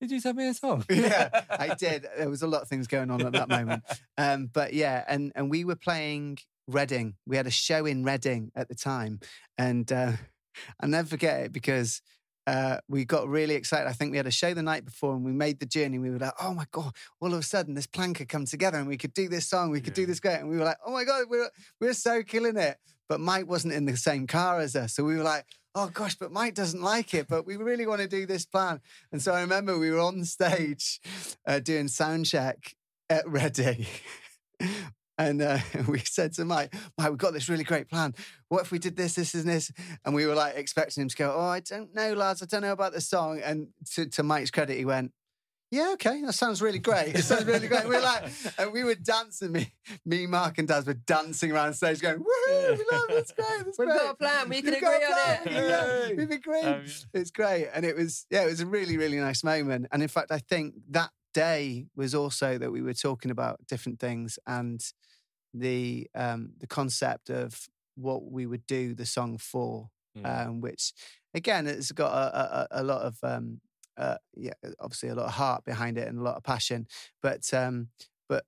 "Did 0.00 0.10
you 0.10 0.20
send 0.20 0.36
me 0.36 0.48
a 0.48 0.54
song?" 0.54 0.84
yeah, 0.90 1.28
I 1.50 1.74
did. 1.78 2.06
There 2.16 2.28
was 2.30 2.42
a 2.42 2.46
lot 2.46 2.62
of 2.62 2.68
things 2.68 2.86
going 2.86 3.10
on 3.10 3.24
at 3.24 3.32
that 3.32 3.48
moment. 3.48 3.82
Um, 4.18 4.46
but 4.52 4.72
yeah, 4.74 5.04
and 5.08 5.32
and 5.34 5.50
we 5.50 5.64
were 5.64 5.76
playing 5.76 6.38
Reading. 6.68 7.16
We 7.26 7.36
had 7.36 7.46
a 7.46 7.50
show 7.50 7.86
in 7.86 8.04
Reading 8.04 8.52
at 8.54 8.68
the 8.68 8.74
time, 8.74 9.18
and 9.58 9.90
uh, 9.90 10.12
I'll 10.80 10.88
never 10.88 11.08
forget 11.08 11.40
it 11.44 11.52
because 11.52 12.00
uh, 12.46 12.78
we 12.88 13.04
got 13.04 13.28
really 13.28 13.54
excited. 13.54 13.88
I 13.88 13.92
think 13.92 14.10
we 14.10 14.16
had 14.16 14.26
a 14.26 14.32
show 14.32 14.52
the 14.52 14.62
night 14.62 14.84
before, 14.84 15.14
and 15.14 15.24
we 15.24 15.32
made 15.32 15.60
the 15.60 15.66
journey. 15.66 15.98
We 15.98 16.10
were 16.10 16.18
like, 16.18 16.34
"Oh 16.40 16.52
my 16.54 16.66
god!" 16.72 16.92
All 17.20 17.32
of 17.32 17.38
a 17.38 17.42
sudden, 17.42 17.74
this 17.74 17.86
plan 17.86 18.14
could 18.14 18.28
come 18.28 18.46
together, 18.46 18.78
and 18.78 18.88
we 18.88 18.96
could 18.96 19.14
do 19.14 19.28
this 19.28 19.48
song. 19.48 19.70
We 19.70 19.80
could 19.80 19.94
do 19.94 20.06
this 20.06 20.20
great, 20.20 20.40
and 20.40 20.48
we 20.48 20.56
were 20.56 20.64
like, 20.64 20.78
"Oh 20.84 20.92
my 20.92 21.04
god, 21.04 21.26
we're 21.28 21.50
we're 21.80 21.94
so 21.94 22.22
killing 22.22 22.56
it!" 22.56 22.78
But 23.08 23.20
Mike 23.20 23.48
wasn't 23.48 23.74
in 23.74 23.84
the 23.84 23.96
same 23.96 24.26
car 24.26 24.60
as 24.60 24.74
us, 24.74 24.94
so 24.94 25.04
we 25.04 25.16
were 25.16 25.24
like. 25.24 25.44
Oh 25.74 25.88
gosh, 25.88 26.16
but 26.16 26.30
Mike 26.30 26.52
doesn't 26.52 26.82
like 26.82 27.14
it. 27.14 27.28
But 27.28 27.46
we 27.46 27.56
really 27.56 27.86
want 27.86 28.02
to 28.02 28.06
do 28.06 28.26
this 28.26 28.44
plan, 28.44 28.82
and 29.10 29.22
so 29.22 29.32
I 29.32 29.40
remember 29.40 29.78
we 29.78 29.90
were 29.90 30.00
on 30.00 30.22
stage 30.26 31.00
uh, 31.46 31.60
doing 31.60 31.88
sound 31.88 32.26
check 32.26 32.76
at 33.08 33.26
Reading. 33.26 33.86
And 35.28 35.40
uh, 35.40 35.58
we 35.88 36.00
said 36.00 36.32
to 36.34 36.44
Mike, 36.44 36.74
Mike, 36.98 37.10
we've 37.10 37.18
got 37.18 37.32
this 37.32 37.48
really 37.48 37.64
great 37.64 37.88
plan. 37.88 38.14
What 38.48 38.62
if 38.62 38.72
we 38.72 38.78
did 38.78 38.96
this, 38.96 39.14
this, 39.14 39.34
and 39.34 39.48
this? 39.48 39.70
And 40.04 40.14
we 40.14 40.26
were 40.26 40.34
like 40.34 40.56
expecting 40.56 41.02
him 41.02 41.08
to 41.08 41.16
go, 41.16 41.34
Oh, 41.36 41.46
I 41.46 41.60
don't 41.60 41.94
know, 41.94 42.12
lads. 42.14 42.42
I 42.42 42.46
don't 42.46 42.62
know 42.62 42.72
about 42.72 42.92
the 42.92 43.00
song. 43.00 43.40
And 43.42 43.68
to, 43.94 44.06
to 44.06 44.22
Mike's 44.22 44.50
credit, 44.50 44.76
he 44.76 44.84
went, 44.84 45.12
Yeah, 45.70 45.90
okay. 45.94 46.22
That 46.22 46.32
sounds 46.32 46.60
really 46.60 46.80
great. 46.80 47.14
It 47.14 47.22
sounds 47.22 47.44
really 47.44 47.68
great. 47.68 47.84
we 47.84 47.94
were 47.94 48.02
like, 48.02 48.24
and 48.58 48.72
we 48.72 48.82
were 48.82 48.96
dancing. 48.96 49.52
Me, 49.52 49.72
me, 50.04 50.26
Mark, 50.26 50.58
and 50.58 50.66
Daz 50.66 50.86
were 50.86 50.94
dancing 50.94 51.52
around 51.52 51.70
the 51.70 51.74
stage 51.74 52.00
going, 52.00 52.18
Woohoo, 52.18 52.78
we 52.78 52.84
love 52.90 53.10
it. 53.10 53.14
That's 53.14 53.32
great. 53.32 53.66
We've 53.66 53.76
great. 53.76 53.88
got 53.88 54.14
a 54.14 54.16
plan. 54.16 54.48
We 54.48 54.60
can 54.60 54.74
We've 54.74 54.82
agree 54.82 54.88
on 54.88 55.46
it. 55.46 56.16
We've 56.16 56.30
agreed. 56.30 56.64
Um. 56.64 56.84
It's 57.14 57.30
great. 57.30 57.68
And 57.72 57.86
it 57.86 57.94
was, 57.94 58.26
yeah, 58.28 58.42
it 58.42 58.46
was 58.46 58.60
a 58.60 58.66
really, 58.66 58.96
really 58.98 59.18
nice 59.18 59.44
moment. 59.44 59.86
And 59.92 60.02
in 60.02 60.08
fact, 60.08 60.32
I 60.32 60.38
think 60.38 60.74
that 60.90 61.10
day 61.32 61.86
was 61.96 62.14
also 62.14 62.58
that 62.58 62.70
we 62.70 62.82
were 62.82 62.94
talking 62.94 63.30
about 63.30 63.66
different 63.66 63.98
things 63.98 64.38
and 64.46 64.82
the 65.54 66.08
um 66.14 66.52
the 66.58 66.66
concept 66.66 67.30
of 67.30 67.68
what 67.94 68.24
we 68.30 68.46
would 68.46 68.66
do 68.66 68.94
the 68.94 69.06
song 69.06 69.38
for, 69.38 69.88
Mm. 70.14 70.26
um, 70.48 70.60
which 70.60 70.92
again 71.32 71.66
it's 71.66 71.90
got 71.90 72.12
a, 72.12 72.66
a, 72.74 72.82
a 72.82 72.84
lot 72.84 73.00
of 73.00 73.16
um 73.22 73.62
uh 73.96 74.16
yeah, 74.34 74.52
obviously 74.78 75.08
a 75.08 75.14
lot 75.14 75.24
of 75.26 75.32
heart 75.32 75.64
behind 75.64 75.96
it 75.96 76.06
and 76.06 76.18
a 76.18 76.22
lot 76.22 76.36
of 76.36 76.42
passion. 76.42 76.86
But 77.22 77.52
um 77.54 77.88
but 78.28 78.44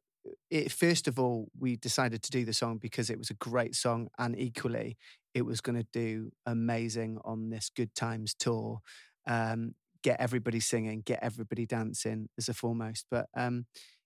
it 0.51 0.71
first 0.71 1.09
of 1.09 1.19
all 1.19 1.49
we 1.59 1.77
decided 1.77 2.23
to 2.23 2.31
do 2.31 2.45
the 2.45 2.53
song 2.53 2.77
because 2.79 3.09
it 3.09 3.17
was 3.19 3.31
a 3.31 3.35
great 3.35 3.75
song 3.75 4.09
and 4.19 4.39
equally 4.39 4.99
it 5.33 5.43
was 5.47 5.63
going 5.63 5.77
to 5.77 5.87
do 5.91 6.33
amazing 6.47 7.19
on 7.25 7.49
this 7.51 7.71
good 7.75 7.95
times 7.95 8.35
tour 8.35 8.81
um 9.27 9.75
get 10.03 10.21
everybody 10.21 10.61
singing 10.61 11.01
get 11.05 11.19
everybody 11.23 11.65
dancing 11.67 12.29
as 12.39 12.49
a 12.49 12.55
foremost 12.55 13.07
but 13.11 13.27
um 13.35 13.65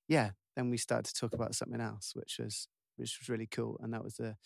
yeah 0.09 0.31
then 0.57 0.71
we 0.71 0.77
started 0.77 1.07
to 1.13 1.21
talk 1.21 1.35
about 1.35 1.55
something 1.57 1.81
else 1.81 2.13
which 2.15 2.39
was 2.39 2.69
which 2.99 3.19
was 3.21 3.29
really 3.29 3.47
cool 3.47 3.79
and 3.83 3.93
that 3.93 4.03
was 4.05 4.15
the 4.17 4.37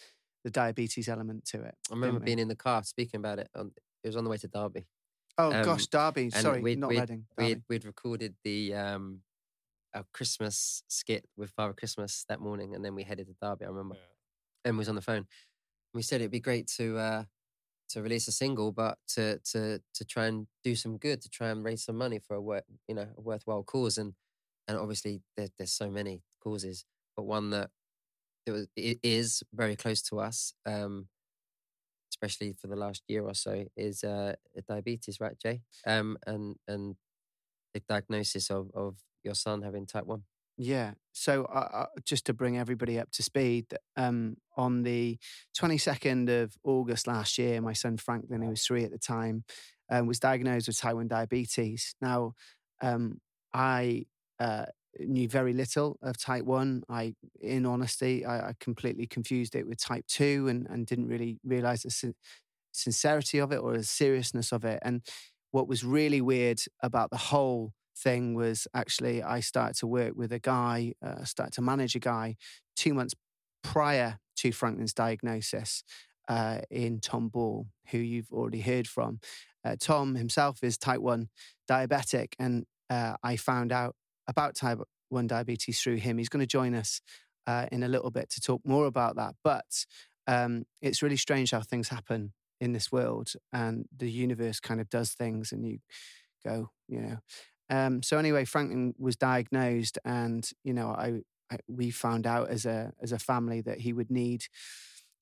the 0.44 0.50
diabetes 0.50 1.08
element 1.08 1.44
to 1.44 1.62
it 1.62 1.74
I 1.90 1.94
remember 1.94 2.20
being 2.20 2.38
in 2.38 2.48
the 2.48 2.56
car 2.56 2.82
speaking 2.82 3.18
about 3.18 3.38
it. 3.38 3.48
On, 3.54 3.70
it 4.02 4.08
was 4.08 4.16
on 4.16 4.24
the 4.24 4.30
way 4.30 4.36
to 4.38 4.48
Derby. 4.48 4.86
oh 5.38 5.52
um, 5.52 5.64
gosh 5.64 5.86
derby 5.86 6.30
sorry 6.30 6.60
we'd- 6.60 6.80
not 6.80 6.88
we'd- 6.90 7.00
reading 7.00 7.26
We'd, 7.38 7.62
we'd 7.68 7.84
recorded 7.84 8.34
the 8.44 8.74
um, 8.74 9.20
our 9.94 10.04
Christmas 10.12 10.82
skit 10.88 11.26
with 11.36 11.50
Father 11.50 11.74
Christmas 11.74 12.24
that 12.28 12.40
morning, 12.40 12.74
and 12.74 12.82
then 12.84 12.94
we 12.94 13.02
headed 13.02 13.26
to 13.26 13.34
Derby. 13.42 13.66
I 13.66 13.68
remember, 13.68 13.96
and 14.64 14.78
was 14.78 14.88
on 14.88 14.94
the 14.94 15.02
phone. 15.02 15.26
We 15.92 16.00
said 16.02 16.22
it'd 16.22 16.30
be 16.30 16.40
great 16.40 16.66
to 16.78 16.96
uh, 16.96 17.24
to 17.90 18.00
release 18.02 18.26
a 18.26 18.32
single, 18.32 18.72
but 18.72 18.96
to 19.14 19.38
to 19.52 19.80
to 19.92 20.04
try 20.06 20.26
and 20.26 20.46
do 20.64 20.74
some 20.74 20.96
good, 20.96 21.20
to 21.20 21.28
try 21.28 21.48
and 21.50 21.62
raise 21.62 21.84
some 21.84 21.98
money 21.98 22.18
for 22.18 22.34
a 22.34 22.40
work, 22.40 22.64
you 22.88 22.94
know, 22.94 23.08
a 23.16 23.20
worthwhile 23.20 23.62
cause. 23.64 23.98
And 23.98 24.14
and 24.66 24.78
obviously 24.78 25.20
there, 25.36 25.48
there's 25.58 25.72
so 25.72 25.90
many 25.90 26.22
causes, 26.42 26.86
but 27.14 27.24
one 27.24 27.50
that 27.50 27.70
it 28.46 28.50
was 28.50 28.66
it 28.76 28.98
is 29.02 29.42
very 29.52 29.76
close 29.76 30.02
to 30.02 30.20
us, 30.20 30.54
um, 30.66 31.08
especially 32.10 32.52
for 32.52 32.66
the 32.66 32.76
last 32.76 33.02
year 33.08 33.24
or 33.24 33.34
so, 33.34 33.64
is 33.76 34.04
uh, 34.04 34.34
diabetes, 34.68 35.20
right, 35.20 35.38
Jay? 35.38 35.60
Um, 35.86 36.16
and 36.26 36.56
and 36.66 36.96
the 37.74 37.80
diagnosis 37.88 38.50
of 38.50 38.70
of 38.74 38.96
your 39.24 39.34
son 39.34 39.62
having 39.62 39.86
type 39.86 40.06
one. 40.06 40.24
Yeah. 40.58 40.92
So 41.12 41.44
uh, 41.44 41.68
uh, 41.72 41.86
just 42.04 42.26
to 42.26 42.34
bring 42.34 42.58
everybody 42.58 42.98
up 42.98 43.10
to 43.12 43.22
speed, 43.22 43.66
um, 43.96 44.36
on 44.56 44.82
the 44.82 45.18
22nd 45.56 46.42
of 46.42 46.54
August 46.62 47.06
last 47.06 47.38
year, 47.38 47.60
my 47.60 47.72
son 47.72 47.96
Franklin, 47.96 48.42
who 48.42 48.50
was 48.50 48.64
three 48.64 48.84
at 48.84 48.90
the 48.90 48.98
time, 48.98 49.44
um, 49.90 50.06
was 50.06 50.20
diagnosed 50.20 50.68
with 50.68 50.78
type 50.78 50.94
1 50.94 51.08
diabetes. 51.08 51.94
Now, 52.00 52.34
um, 52.82 53.18
I 53.54 54.04
uh, 54.38 54.66
knew 54.98 55.28
very 55.28 55.52
little 55.52 55.98
of 56.02 56.18
type 56.18 56.44
1. 56.44 56.84
I, 56.88 57.14
in 57.40 57.66
honesty, 57.66 58.24
I, 58.24 58.50
I 58.50 58.54
completely 58.60 59.06
confused 59.06 59.54
it 59.54 59.66
with 59.66 59.78
type 59.78 60.06
2 60.08 60.48
and, 60.48 60.66
and 60.68 60.86
didn't 60.86 61.08
really 61.08 61.38
realize 61.44 61.82
the 61.82 61.90
sin- 61.90 62.14
sincerity 62.72 63.38
of 63.38 63.52
it 63.52 63.58
or 63.58 63.76
the 63.76 63.84
seriousness 63.84 64.52
of 64.52 64.64
it. 64.64 64.78
And 64.82 65.02
what 65.50 65.68
was 65.68 65.84
really 65.84 66.20
weird 66.20 66.60
about 66.82 67.10
the 67.10 67.16
whole 67.16 67.72
thing 67.96 68.34
was 68.34 68.66
actually 68.74 69.22
I 69.22 69.40
started 69.40 69.76
to 69.76 69.86
work 69.86 70.14
with 70.16 70.32
a 70.32 70.38
guy, 70.38 70.94
uh, 71.04 71.24
started 71.24 71.52
to 71.54 71.62
manage 71.62 71.94
a 71.94 72.00
guy 72.00 72.36
two 72.74 72.94
months 72.94 73.14
prior 73.62 74.18
to 74.36 74.52
Franklin's 74.52 74.94
diagnosis 74.94 75.84
uh, 76.28 76.60
in 76.70 77.00
Tom 77.00 77.28
Ball, 77.28 77.66
who 77.90 77.98
you've 77.98 78.32
already 78.32 78.60
heard 78.60 78.88
from. 78.88 79.20
Uh, 79.64 79.76
Tom 79.78 80.16
himself 80.16 80.62
is 80.62 80.78
type 80.78 81.00
1 81.00 81.28
diabetic, 81.70 82.32
and 82.38 82.64
uh, 82.90 83.14
I 83.22 83.36
found 83.36 83.72
out 83.72 83.94
about 84.28 84.54
type 84.54 84.78
1 85.08 85.26
diabetes 85.26 85.80
through 85.80 85.96
him. 85.96 86.18
He's 86.18 86.28
going 86.28 86.40
to 86.40 86.46
join 86.46 86.74
us 86.74 87.00
uh, 87.46 87.66
in 87.72 87.82
a 87.82 87.88
little 87.88 88.10
bit 88.10 88.30
to 88.30 88.40
talk 88.40 88.60
more 88.64 88.86
about 88.86 89.16
that. 89.16 89.34
But 89.42 89.86
um, 90.26 90.64
it's 90.80 91.02
really 91.02 91.16
strange 91.16 91.50
how 91.50 91.60
things 91.60 91.88
happen 91.88 92.32
in 92.60 92.72
this 92.72 92.92
world, 92.92 93.32
and 93.52 93.86
the 93.96 94.10
universe 94.10 94.60
kind 94.60 94.80
of 94.80 94.88
does 94.88 95.12
things, 95.12 95.50
and 95.50 95.66
you 95.66 95.78
go, 96.44 96.70
you 96.88 97.00
know. 97.00 97.16
Um, 97.68 98.02
so 98.02 98.18
anyway, 98.18 98.44
Franklin 98.44 98.94
was 98.98 99.16
diagnosed, 99.16 99.98
and 100.04 100.48
you 100.62 100.72
know, 100.72 100.88
I, 100.88 101.22
I 101.50 101.58
we 101.66 101.90
found 101.90 102.26
out 102.26 102.50
as 102.50 102.64
a 102.64 102.92
as 103.02 103.10
a 103.10 103.18
family 103.18 103.62
that 103.62 103.80
he 103.80 103.92
would 103.92 104.10
need 104.10 104.44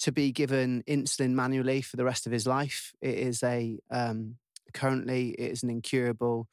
to 0.00 0.12
be 0.12 0.32
given 0.32 0.82
insulin 0.88 1.30
manually 1.30 1.80
for 1.80 1.96
the 1.96 2.04
rest 2.04 2.26
of 2.26 2.32
his 2.32 2.46
life. 2.46 2.92
It 3.00 3.14
is 3.14 3.42
a 3.42 3.78
um, 3.90 4.36
currently 4.74 5.30
it 5.30 5.52
is 5.52 5.62
an 5.62 5.70
incurable 5.70 6.46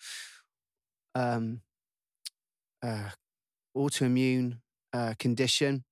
um, 1.16 1.62
uh, 2.84 3.10
autoimmune 3.76 4.60
uh, 4.94 5.14
condition, 5.20 5.84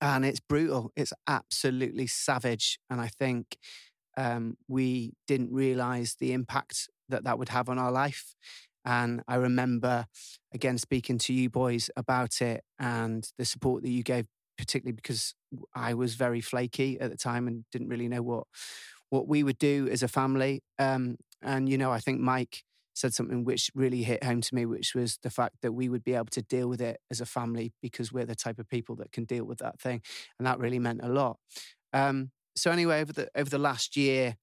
and 0.00 0.24
it's 0.24 0.40
brutal. 0.40 0.92
It's 0.96 1.12
absolutely 1.26 2.06
savage, 2.06 2.78
and 2.90 3.00
I 3.00 3.08
think 3.08 3.58
um, 4.16 4.56
we 4.68 5.12
didn't 5.26 5.52
realize 5.52 6.16
the 6.18 6.32
impact 6.32 6.88
that 7.08 7.24
that 7.24 7.38
would 7.38 7.50
have 7.50 7.68
on 7.68 7.78
our 7.78 7.92
life. 7.92 8.34
And 8.84 9.22
I 9.28 9.36
remember 9.36 10.06
again 10.54 10.78
speaking 10.78 11.18
to 11.18 11.32
you 11.32 11.50
boys 11.50 11.90
about 11.96 12.40
it 12.40 12.64
and 12.78 13.28
the 13.38 13.44
support 13.44 13.82
that 13.82 13.90
you 13.90 14.02
gave, 14.02 14.26
particularly 14.56 14.94
because 14.94 15.34
I 15.74 15.94
was 15.94 16.14
very 16.14 16.40
flaky 16.40 16.98
at 17.00 17.10
the 17.10 17.16
time 17.16 17.46
and 17.46 17.64
didn't 17.72 17.88
really 17.88 18.08
know 18.08 18.22
what 18.22 18.44
what 19.10 19.28
we 19.28 19.42
would 19.42 19.58
do 19.58 19.88
as 19.90 20.02
a 20.02 20.08
family. 20.08 20.62
Um, 20.78 21.16
and 21.42 21.68
you 21.68 21.76
know, 21.78 21.90
I 21.90 22.00
think 22.00 22.20
Mike 22.20 22.62
said 23.00 23.14
something 23.14 23.44
which 23.44 23.70
really 23.74 24.02
hit 24.02 24.22
home 24.22 24.40
to 24.40 24.54
me, 24.54 24.66
which 24.66 24.94
was 24.94 25.18
the 25.22 25.30
fact 25.30 25.56
that 25.62 25.72
we 25.72 25.88
would 25.88 26.04
be 26.04 26.14
able 26.14 26.26
to 26.26 26.42
deal 26.42 26.68
with 26.68 26.80
it 26.80 27.00
as 27.10 27.20
a 27.20 27.26
family 27.26 27.72
because 27.80 28.12
we're 28.12 28.26
the 28.26 28.34
type 28.34 28.58
of 28.58 28.68
people 28.68 28.94
that 28.96 29.12
can 29.12 29.24
deal 29.24 29.44
with 29.44 29.58
that 29.58 29.80
thing, 29.80 30.02
and 30.38 30.46
that 30.46 30.58
really 30.58 30.78
meant 30.78 31.00
a 31.02 31.08
lot. 31.08 31.38
Um, 31.92 32.30
so 32.54 32.70
anyway, 32.70 33.00
over 33.00 33.12
the 33.12 33.28
over 33.34 33.50
the 33.50 33.58
last 33.58 33.96
year, 33.96 34.36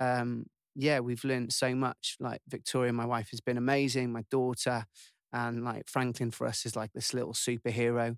um, 0.00 0.46
yeah, 0.74 1.00
we've 1.00 1.24
learned 1.24 1.52
so 1.52 1.74
much. 1.74 2.16
Like 2.20 2.40
Victoria, 2.48 2.92
my 2.92 3.06
wife, 3.06 3.30
has 3.30 3.40
been 3.40 3.56
amazing. 3.56 4.12
My 4.12 4.24
daughter, 4.30 4.84
and 5.32 5.64
like 5.64 5.88
Franklin 5.88 6.30
for 6.30 6.46
us 6.46 6.66
is 6.66 6.76
like 6.76 6.92
this 6.92 7.14
little 7.14 7.32
superhero. 7.32 8.16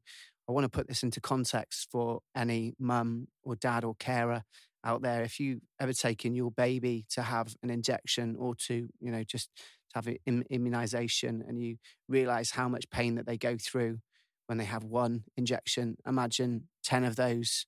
I 0.48 0.52
want 0.52 0.64
to 0.64 0.70
put 0.70 0.88
this 0.88 1.02
into 1.02 1.20
context 1.20 1.88
for 1.92 2.20
any 2.34 2.72
mum 2.78 3.28
or 3.42 3.54
dad 3.54 3.84
or 3.84 3.94
carer 3.98 4.44
out 4.84 5.02
there. 5.02 5.22
If 5.22 5.40
you 5.40 5.60
ever 5.80 5.92
taken 5.92 6.34
your 6.34 6.50
baby 6.50 7.04
to 7.10 7.22
have 7.22 7.54
an 7.62 7.70
injection 7.70 8.36
or 8.38 8.54
to, 8.66 8.88
you 9.00 9.10
know, 9.10 9.24
just 9.24 9.50
have 9.94 10.06
an 10.06 10.44
immunization 10.50 11.42
and 11.46 11.60
you 11.60 11.76
realize 12.08 12.50
how 12.52 12.68
much 12.68 12.90
pain 12.90 13.14
that 13.16 13.26
they 13.26 13.36
go 13.36 13.56
through 13.56 13.98
when 14.46 14.58
they 14.58 14.64
have 14.64 14.84
one 14.84 15.24
injection, 15.36 15.96
imagine 16.06 16.68
10 16.84 17.04
of 17.04 17.16
those 17.16 17.66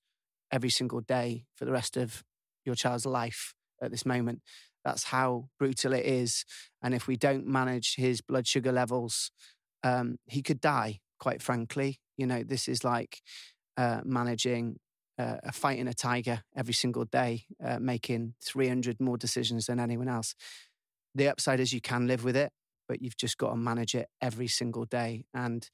every 0.51 0.69
single 0.69 1.01
day 1.01 1.45
for 1.55 1.65
the 1.65 1.71
rest 1.71 1.97
of 1.97 2.23
your 2.65 2.75
child's 2.75 3.05
life 3.05 3.53
at 3.81 3.91
this 3.91 4.05
moment. 4.05 4.41
That's 4.83 5.05
how 5.05 5.49
brutal 5.59 5.93
it 5.93 6.05
is. 6.05 6.43
And 6.81 6.93
if 6.93 7.07
we 7.07 7.15
don't 7.15 7.45
manage 7.45 7.95
his 7.95 8.21
blood 8.21 8.47
sugar 8.47 8.71
levels, 8.71 9.31
um, 9.83 10.17
he 10.27 10.41
could 10.41 10.59
die, 10.59 10.99
quite 11.19 11.41
frankly. 11.41 11.99
You 12.17 12.27
know, 12.27 12.43
this 12.43 12.67
is 12.67 12.83
like 12.83 13.21
uh, 13.77 14.01
managing 14.03 14.77
uh, 15.17 15.37
fighting 15.51 15.87
a 15.87 15.93
tiger 15.93 16.43
every 16.55 16.73
single 16.73 17.05
day, 17.05 17.45
uh, 17.63 17.79
making 17.79 18.33
300 18.43 18.99
more 18.99 19.17
decisions 19.17 19.65
than 19.65 19.79
anyone 19.79 20.07
else. 20.07 20.35
The 21.13 21.27
upside 21.27 21.59
is 21.59 21.73
you 21.73 21.81
can 21.81 22.07
live 22.07 22.23
with 22.23 22.35
it, 22.35 22.51
but 22.87 23.01
you've 23.01 23.17
just 23.17 23.37
got 23.37 23.51
to 23.51 23.55
manage 23.55 23.95
it 23.95 24.07
every 24.21 24.47
single 24.47 24.85
day. 24.85 25.25
And 25.33 25.69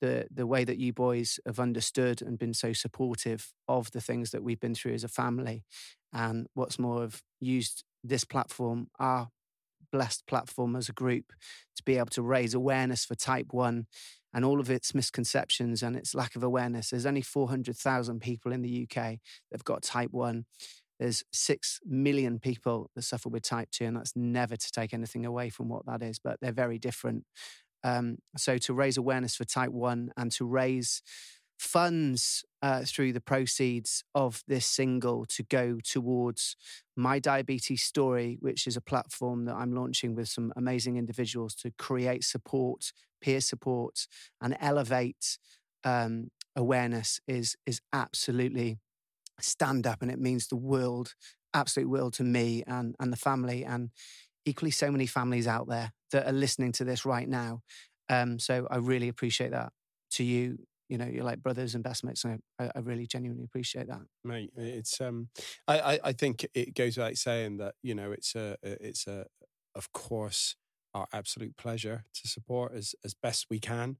the 0.00 0.26
the 0.30 0.46
way 0.46 0.64
that 0.64 0.78
you 0.78 0.92
boys 0.92 1.40
have 1.44 1.58
understood 1.58 2.22
and 2.22 2.38
been 2.38 2.54
so 2.54 2.72
supportive 2.72 3.52
of 3.66 3.90
the 3.90 4.00
things 4.00 4.30
that 4.30 4.42
we've 4.42 4.60
been 4.60 4.74
through 4.74 4.94
as 4.94 5.04
a 5.04 5.08
family, 5.08 5.64
and 6.12 6.46
what's 6.54 6.78
more, 6.78 7.02
have 7.02 7.22
used 7.40 7.84
this 8.04 8.24
platform, 8.24 8.88
our 8.98 9.28
blessed 9.90 10.26
platform 10.26 10.76
as 10.76 10.88
a 10.88 10.92
group, 10.92 11.32
to 11.76 11.82
be 11.82 11.96
able 11.96 12.06
to 12.06 12.22
raise 12.22 12.54
awareness 12.54 13.04
for 13.04 13.14
type 13.14 13.48
one 13.50 13.86
and 14.34 14.44
all 14.44 14.60
of 14.60 14.70
its 14.70 14.94
misconceptions 14.94 15.82
and 15.82 15.96
its 15.96 16.14
lack 16.14 16.36
of 16.36 16.42
awareness. 16.42 16.90
There's 16.90 17.06
only 17.06 17.22
400,000 17.22 18.20
people 18.20 18.52
in 18.52 18.62
the 18.62 18.82
UK 18.82 18.94
that 18.94 19.20
have 19.52 19.64
got 19.64 19.82
type 19.82 20.10
one. 20.10 20.44
There's 20.98 21.24
6 21.32 21.80
million 21.86 22.38
people 22.40 22.90
that 22.94 23.02
suffer 23.02 23.28
with 23.28 23.42
type 23.42 23.70
2, 23.70 23.84
and 23.84 23.96
that's 23.96 24.16
never 24.16 24.56
to 24.56 24.72
take 24.72 24.92
anything 24.92 25.24
away 25.24 25.48
from 25.48 25.68
what 25.68 25.86
that 25.86 26.02
is, 26.02 26.18
but 26.18 26.38
they're 26.40 26.52
very 26.52 26.78
different. 26.78 27.24
Um, 27.84 28.18
so 28.36 28.58
to 28.58 28.74
raise 28.74 28.96
awareness 28.96 29.36
for 29.36 29.44
type 29.44 29.70
1 29.70 30.10
and 30.16 30.32
to 30.32 30.44
raise 30.44 31.02
funds 31.58 32.44
uh, 32.62 32.82
through 32.84 33.12
the 33.12 33.20
proceeds 33.20 34.04
of 34.14 34.42
this 34.46 34.64
single 34.66 35.24
to 35.26 35.42
go 35.42 35.78
towards 35.82 36.56
my 36.96 37.18
diabetes 37.18 37.82
story 37.82 38.38
which 38.40 38.66
is 38.66 38.76
a 38.76 38.80
platform 38.80 39.44
that 39.44 39.54
i'm 39.54 39.72
launching 39.74 40.14
with 40.14 40.28
some 40.28 40.52
amazing 40.56 40.96
individuals 40.96 41.54
to 41.54 41.70
create 41.78 42.24
support 42.24 42.92
peer 43.20 43.40
support 43.40 44.06
and 44.40 44.56
elevate 44.60 45.38
um, 45.84 46.30
awareness 46.56 47.20
is 47.26 47.56
is 47.66 47.80
absolutely 47.92 48.78
stand 49.40 49.86
up 49.86 50.02
and 50.02 50.10
it 50.10 50.18
means 50.20 50.48
the 50.48 50.56
world 50.56 51.14
absolute 51.54 51.88
world 51.88 52.12
to 52.12 52.24
me 52.24 52.62
and 52.66 52.94
and 53.00 53.12
the 53.12 53.16
family 53.16 53.64
and 53.64 53.90
equally 54.48 54.70
so 54.70 54.90
many 54.90 55.06
families 55.06 55.46
out 55.46 55.68
there 55.68 55.92
that 56.10 56.26
are 56.26 56.32
listening 56.32 56.72
to 56.72 56.84
this 56.84 57.04
right 57.04 57.28
now. 57.28 57.60
Um, 58.08 58.38
so 58.38 58.66
I 58.70 58.76
really 58.78 59.08
appreciate 59.08 59.50
that 59.50 59.72
to 60.12 60.24
you. 60.24 60.58
You 60.88 60.98
know, 60.98 61.06
you're 61.06 61.24
like 61.24 61.42
brothers 61.42 61.74
and 61.74 61.84
best 61.84 62.04
mates. 62.04 62.24
And 62.24 62.40
I, 62.58 62.70
I 62.74 62.78
really 62.80 63.06
genuinely 63.06 63.44
appreciate 63.44 63.88
that, 63.88 64.00
mate. 64.24 64.50
It's 64.56 65.00
um, 65.00 65.28
I, 65.66 65.80
I, 65.80 65.98
I 66.04 66.12
think 66.12 66.46
it 66.54 66.74
goes 66.74 66.96
without 66.96 67.16
saying 67.16 67.58
that 67.58 67.74
you 67.82 67.94
know 67.94 68.12
it's 68.12 68.34
a 68.34 68.56
it's 68.62 69.06
a 69.06 69.26
of 69.74 69.92
course 69.92 70.56
our 70.94 71.06
absolute 71.12 71.56
pleasure 71.56 72.04
to 72.14 72.28
support 72.28 72.72
as 72.74 72.94
as 73.04 73.14
best 73.14 73.46
we 73.50 73.58
can, 73.58 73.98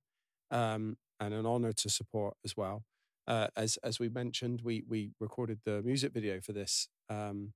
um, 0.50 0.97
and 1.21 1.35
an 1.35 1.47
honor 1.47 1.73
to 1.73 1.88
support 1.90 2.37
as 2.45 2.57
well. 2.57 2.85
Uh, 3.26 3.49
as 3.57 3.76
as 3.78 3.99
we 3.99 4.09
mentioned, 4.09 4.62
we 4.62 4.83
we 4.88 5.11
recorded 5.21 5.61
the 5.64 5.83
music 5.83 6.12
video 6.12 6.40
for 6.40 6.52
this 6.52 6.88
um, 7.11 7.52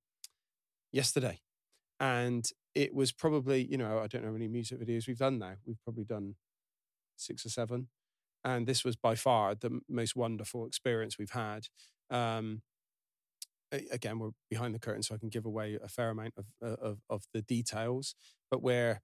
yesterday, 0.92 1.40
and 1.98 2.50
it 2.74 2.94
was 2.94 3.12
probably, 3.12 3.64
you 3.64 3.76
know, 3.76 3.98
I 3.98 4.06
don't 4.06 4.22
know 4.22 4.28
how 4.28 4.32
many 4.32 4.48
music 4.48 4.80
videos 4.80 5.06
we've 5.06 5.18
done 5.18 5.38
now. 5.38 5.54
We've 5.66 5.82
probably 5.84 6.04
done 6.04 6.36
six 7.16 7.46
or 7.46 7.50
seven. 7.50 7.88
And 8.44 8.66
this 8.66 8.84
was 8.84 8.96
by 8.96 9.14
far 9.14 9.54
the 9.54 9.80
most 9.88 10.16
wonderful 10.16 10.66
experience 10.66 11.18
we've 11.18 11.30
had. 11.30 11.66
Um, 12.10 12.62
again, 13.90 14.18
we're 14.18 14.30
behind 14.50 14.74
the 14.74 14.78
curtain, 14.78 15.02
so 15.02 15.14
I 15.14 15.18
can 15.18 15.28
give 15.28 15.46
away 15.46 15.78
a 15.82 15.88
fair 15.88 16.10
amount 16.10 16.34
of, 16.36 16.46
uh, 16.62 16.76
of, 16.80 16.98
of 17.08 17.22
the 17.32 17.42
details. 17.42 18.14
But 18.50 18.62
where 18.62 19.02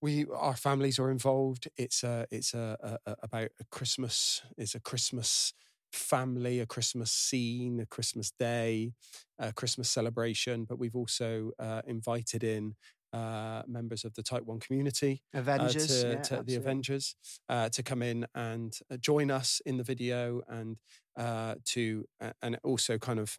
we, 0.00 0.26
our 0.34 0.56
families 0.56 0.98
are 0.98 1.10
involved, 1.10 1.68
it's 1.76 2.02
a, 2.02 2.26
it's 2.30 2.54
a, 2.54 2.98
a, 3.06 3.16
about 3.22 3.50
a 3.60 3.64
Christmas. 3.70 4.42
It's 4.56 4.74
a 4.74 4.80
Christmas 4.80 5.54
family, 5.92 6.60
a 6.60 6.66
Christmas 6.66 7.12
scene, 7.12 7.80
a 7.80 7.86
Christmas 7.86 8.32
day, 8.38 8.92
a 9.38 9.52
Christmas 9.52 9.88
celebration, 9.88 10.64
but 10.64 10.78
we've 10.78 10.96
also 10.96 11.52
uh, 11.58 11.82
invited 11.86 12.42
in 12.44 12.74
uh, 13.14 13.62
members 13.66 14.04
of 14.04 14.14
the 14.14 14.22
Type 14.22 14.44
1 14.44 14.60
community. 14.60 15.22
Avengers. 15.32 16.04
Uh, 16.04 16.08
to, 16.08 16.16
yeah, 16.16 16.22
to 16.22 16.42
the 16.42 16.54
Avengers 16.56 17.16
uh, 17.48 17.68
to 17.70 17.82
come 17.82 18.02
in 18.02 18.26
and 18.34 18.78
uh, 18.90 18.96
join 18.96 19.30
us 19.30 19.60
in 19.64 19.76
the 19.76 19.84
video 19.84 20.42
and 20.48 20.76
uh, 21.16 21.54
to, 21.64 22.04
and 22.42 22.56
it 22.56 22.60
also 22.64 22.98
kind 22.98 23.20
of 23.20 23.38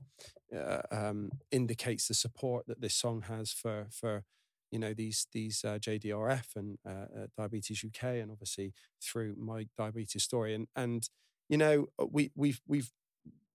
um, 0.91 1.29
indicates 1.51 2.07
the 2.07 2.13
support 2.13 2.65
that 2.67 2.79
this 2.79 2.95
song 2.95 3.23
has 3.27 3.51
for, 3.51 3.87
for, 3.91 4.23
you 4.71 4.79
know 4.79 4.93
these 4.93 5.27
these 5.31 5.63
uh, 5.63 5.77
JDRF 5.79 6.55
and 6.55 6.77
uh, 6.85 6.89
uh, 6.91 7.27
Diabetes 7.37 7.85
UK, 7.85 8.03
and 8.15 8.29
obviously 8.29 8.73
through 9.01 9.35
my 9.37 9.67
diabetes 9.77 10.23
story, 10.23 10.53
and 10.53 10.67
and 10.75 11.07
you 11.49 11.57
know, 11.57 11.87
uh, 11.99 12.05
we 12.11 12.31
we've 12.35 12.61
we've 12.67 12.91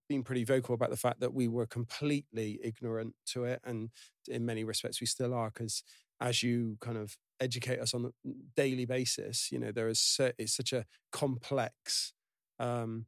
been 0.09 0.23
pretty 0.23 0.45
vocal 0.45 0.75
about 0.75 0.91
the 0.91 0.97
fact 0.97 1.21
that 1.21 1.35
we 1.35 1.47
were 1.47 1.67
completely 1.67 2.59
ignorant 2.63 3.15
to 3.27 3.45
it, 3.45 3.61
and 3.65 3.91
in 4.29 4.47
many 4.47 4.65
respects 4.65 5.01
we 5.01 5.07
still 5.07 5.35
are, 5.35 5.51
because 5.51 5.83
as 6.21 6.43
you 6.43 6.77
kind 6.81 6.97
of 6.99 7.17
educate 7.41 7.79
us 7.81 7.95
on 7.95 8.07
a 8.07 8.11
daily 8.57 8.85
basis, 8.85 9.51
you 9.51 9.59
know, 9.59 9.73
there 9.73 9.89
is 9.89 10.21
it's 10.39 10.55
such 10.55 10.73
a 10.73 10.85
complex, 11.13 12.13
um, 12.59 13.07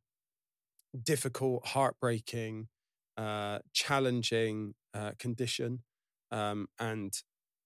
difficult, 1.03 1.67
heartbreaking, 1.69 2.69
uh, 3.17 3.59
challenging 3.73 4.75
uh, 4.95 5.13
condition, 5.19 5.83
um, 6.31 6.69
and 6.79 7.23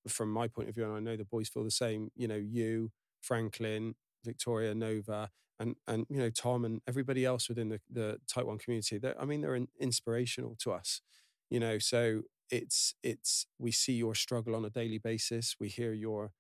from 0.08 0.30
my 0.30 0.48
point 0.48 0.68
of 0.68 0.74
view, 0.74 0.84
and 0.84 0.94
I 0.94 1.00
know 1.00 1.16
the 1.16 1.24
boys 1.24 1.48
feel 1.48 1.64
the 1.64 1.70
same. 1.70 2.10
You 2.16 2.28
know, 2.28 2.36
you, 2.36 2.90
Franklin, 3.20 3.94
Victoria, 4.24 4.74
Nova, 4.74 5.30
and 5.58 5.76
and 5.86 6.06
you 6.08 6.18
know 6.18 6.30
Tom 6.30 6.64
and 6.64 6.80
everybody 6.88 7.24
else 7.24 7.48
within 7.48 7.68
the 7.68 7.80
the 7.90 8.18
Type 8.28 8.46
One 8.46 8.58
community. 8.58 8.98
That 8.98 9.16
I 9.20 9.24
mean, 9.24 9.40
they're 9.40 9.54
in, 9.54 9.68
inspirational 9.80 10.56
to 10.60 10.72
us. 10.72 11.00
You 11.50 11.60
know, 11.60 11.78
so 11.78 12.22
it's 12.50 12.94
it's 13.02 13.46
we 13.58 13.72
see 13.72 13.94
your 13.94 14.14
struggle 14.14 14.54
on 14.54 14.64
a 14.64 14.70
daily 14.70 14.98
basis. 14.98 15.56
We 15.60 15.68
hear 15.68 15.92
your 15.92 16.32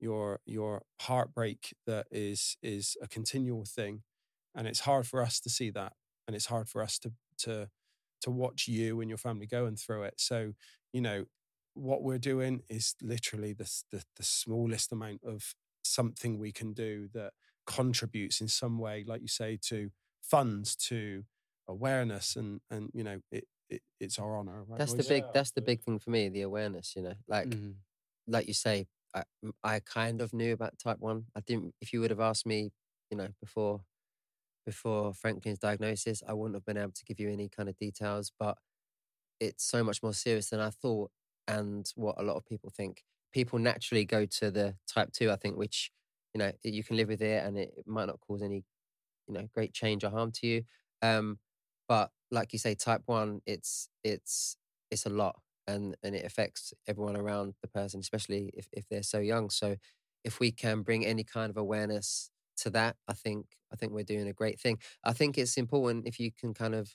your 0.00 0.40
your 0.46 0.82
heartbreak 1.02 1.74
that 1.86 2.06
is 2.10 2.56
is 2.62 2.96
a 3.02 3.08
continual 3.08 3.64
thing, 3.64 4.02
and 4.54 4.66
it's 4.66 4.80
hard 4.80 5.06
for 5.06 5.22
us 5.22 5.40
to 5.40 5.50
see 5.50 5.70
that, 5.70 5.94
and 6.26 6.34
it's 6.36 6.46
hard 6.46 6.68
for 6.68 6.82
us 6.82 6.98
to 7.00 7.12
to 7.38 7.70
to 8.22 8.30
watch 8.30 8.68
you 8.68 9.00
and 9.00 9.08
your 9.10 9.18
family 9.18 9.46
going 9.46 9.76
through 9.76 10.04
it. 10.04 10.14
So 10.18 10.52
you 10.92 11.00
know 11.00 11.26
what 11.74 12.02
we're 12.02 12.18
doing 12.18 12.62
is 12.68 12.94
literally 13.00 13.52
the, 13.52 13.70
the, 13.92 14.02
the 14.16 14.22
smallest 14.24 14.92
amount 14.92 15.22
of 15.24 15.54
something 15.84 16.38
we 16.38 16.52
can 16.52 16.72
do 16.72 17.08
that 17.14 17.32
contributes 17.66 18.40
in 18.40 18.48
some 18.48 18.78
way, 18.78 19.04
like 19.06 19.22
you 19.22 19.28
say, 19.28 19.56
to 19.62 19.90
funds, 20.20 20.74
to 20.76 21.24
awareness, 21.68 22.36
and 22.36 22.60
and 22.70 22.90
you 22.92 23.04
know 23.04 23.20
it, 23.30 23.44
it 23.70 23.82
it's 24.00 24.18
our 24.18 24.36
honor. 24.36 24.64
Right, 24.64 24.78
That's 24.78 24.94
the 24.94 25.02
boys? 25.02 25.08
big. 25.08 25.26
That's 25.32 25.50
the 25.52 25.62
big 25.62 25.82
thing 25.82 25.98
for 25.98 26.10
me. 26.10 26.28
The 26.28 26.42
awareness. 26.42 26.94
You 26.96 27.02
know, 27.02 27.14
like 27.28 27.48
Mhm. 27.50 27.80
like 28.26 28.48
you 28.48 28.54
say, 28.54 28.88
I 29.14 29.24
I 29.64 29.80
kind 29.80 30.20
of 30.22 30.32
knew 30.34 30.52
about 30.52 30.78
type 30.78 30.98
one. 31.00 31.26
I 31.36 31.40
didn't. 31.40 31.74
If 31.80 31.92
you 31.92 32.00
would 32.00 32.10
have 32.10 32.20
asked 32.20 32.46
me, 32.46 32.72
you 33.10 33.16
know, 33.18 33.30
before 33.40 33.84
before 34.66 35.14
Franklin's 35.14 35.58
diagnosis, 35.60 36.22
I 36.26 36.34
wouldn't 36.34 36.56
have 36.56 36.66
been 36.66 36.78
able 36.78 36.92
to 36.92 37.04
give 37.04 37.20
you 37.20 37.30
any 37.30 37.48
kind 37.48 37.68
of 37.68 37.76
details. 37.78 38.32
But 38.38 38.58
it's 39.40 39.64
so 39.64 39.82
much 39.84 40.02
more 40.02 40.14
serious 40.14 40.50
than 40.50 40.60
I 40.60 40.70
thought, 40.70 41.10
and 41.48 41.90
what 41.96 42.20
a 42.20 42.22
lot 42.24 42.36
of 42.36 42.44
people 42.46 42.70
think. 42.70 43.04
People 43.32 43.58
naturally 43.58 44.04
go 44.04 44.26
to 44.26 44.50
the 44.50 44.76
type 44.88 45.12
two. 45.12 45.30
I 45.30 45.36
think, 45.36 45.56
which 45.56 45.90
you 46.34 46.38
know, 46.38 46.52
you 46.64 46.84
can 46.84 46.96
live 46.96 47.08
with 47.08 47.22
it, 47.22 47.44
and 47.44 47.58
it, 47.58 47.74
it 47.78 47.86
might 47.86 48.06
not 48.06 48.20
cause 48.20 48.42
any, 48.42 48.64
you 49.28 49.34
know, 49.34 49.48
great 49.54 49.72
change 49.74 50.04
or 50.04 50.10
harm 50.10 50.32
to 50.32 50.46
you. 50.46 50.64
Um, 51.02 51.38
but 51.88 52.10
like 52.30 52.52
you 52.52 52.58
say, 52.58 52.74
type 52.74 53.02
one, 53.06 53.40
it's 53.46 53.88
it's 54.04 54.56
it's 54.90 55.06
a 55.06 55.10
lot 55.10 55.36
and 55.66 55.96
and 56.02 56.14
it 56.14 56.24
affects 56.24 56.72
everyone 56.86 57.16
around 57.16 57.54
the 57.62 57.68
person, 57.68 58.00
especially 58.00 58.50
if 58.54 58.68
if 58.72 58.88
they're 58.88 59.02
so 59.02 59.18
young. 59.20 59.50
So 59.50 59.76
if 60.24 60.40
we 60.40 60.52
can 60.52 60.82
bring 60.82 61.04
any 61.06 61.24
kind 61.24 61.50
of 61.50 61.56
awareness 61.56 62.30
to 62.58 62.70
that, 62.70 62.96
I 63.08 63.14
think 63.14 63.46
I 63.72 63.76
think 63.76 63.92
we're 63.92 64.04
doing 64.04 64.28
a 64.28 64.32
great 64.32 64.60
thing. 64.60 64.78
I 65.04 65.12
think 65.12 65.38
it's 65.38 65.56
important 65.56 66.06
if 66.06 66.18
you 66.20 66.30
can 66.32 66.54
kind 66.54 66.74
of 66.74 66.94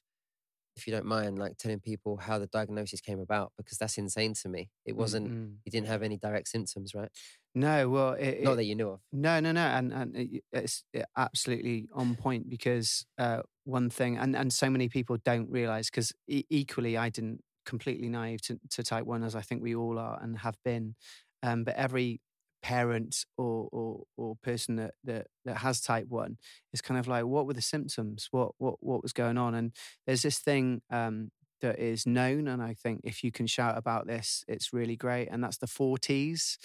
if 0.75 0.88
you 0.88 0.94
don't 0.94 1.05
mind, 1.05 1.39
like 1.39 1.58
telling 1.58 1.79
people 1.79 2.17
how 2.17 2.38
the 2.39 2.48
diagnosis 2.48 3.01
came 3.01 3.20
about, 3.20 3.51
because 3.58 3.77
that's 3.77 3.98
insane 3.98 4.34
to 4.36 4.50
me. 4.50 4.70
It 4.86 4.96
wasn't 4.96 5.32
Mm-mm. 5.32 5.55
you 5.65 5.72
didn't 5.72 5.88
have 5.88 6.03
any 6.03 6.17
direct 6.17 6.48
symptoms, 6.50 6.94
right? 6.94 7.10
No, 7.53 7.88
well, 7.89 8.13
it, 8.13 8.44
Not 8.44 8.53
it- 8.53 8.55
that 8.58 8.63
you 8.65 8.75
knew 8.75 8.89
of. 8.89 9.00
No, 9.13 9.39
no, 9.39 9.51
no, 9.53 9.62
and 9.65 9.94
and 9.94 10.15
it- 10.17 10.44
it's 10.51 10.84
absolutely 11.15 11.88
on 11.94 12.15
point 12.15 12.50
because 12.50 13.05
uh, 13.17 13.41
one 13.63 13.89
thing, 13.89 14.17
and 14.17 14.36
and 14.36 14.51
so 14.51 14.70
many 14.70 14.89
people 14.89 15.17
don't 15.24 15.50
realize 15.50 15.89
because 15.89 16.12
e- 16.27 16.44
equally, 16.50 16.98
I 16.98 17.10
didn't 17.10 17.41
completely 17.65 18.10
naive 18.10 18.41
to, 18.44 18.60
to 18.72 18.84
type 18.84 19.05
one 19.05 19.24
as 19.24 19.36
I 19.36 19.41
think 19.41 19.63
we 19.63 19.74
all 19.75 19.98
are 19.98 20.20
and 20.22 20.38
have 20.39 20.55
been, 20.63 20.96
um, 21.41 21.63
but 21.63 21.75
every 21.75 22.20
parent 22.65 23.25
or 23.38 23.69
or 23.72 24.03
or 24.17 24.36
person 24.41 24.75
that 24.75 24.95
that 25.03 25.27
that 25.45 25.57
has 25.57 25.79
type 25.81 26.07
one 26.07 26.38
is 26.74 26.81
kind 26.81 27.00
of 27.00 27.07
like, 27.07 27.24
what 27.25 27.45
were 27.45 27.53
the 27.53 27.62
symptoms? 27.62 28.27
What 28.31 28.53
what 28.57 28.77
what 28.79 29.03
was 29.03 29.13
going 29.13 29.38
on? 29.38 29.53
And 29.53 29.72
there's 30.07 30.24
this 30.24 30.39
thing. 30.39 30.81
Um, 30.89 31.31
that 31.62 31.79
is 31.79 32.05
known, 32.05 32.50
and 32.50 32.62
I 32.62 32.74
think 32.74 33.01
if 33.05 33.24
you 33.24 33.31
can 33.31 33.48
shout 33.48 33.77
about 33.77 34.07
this, 34.07 34.43
it's 34.48 34.74
really 34.74 34.98
great. 34.98 35.29
And 35.29 35.41
that's 35.41 35.57
the 35.57 35.67
four 35.67 35.98
T's. 35.98 36.57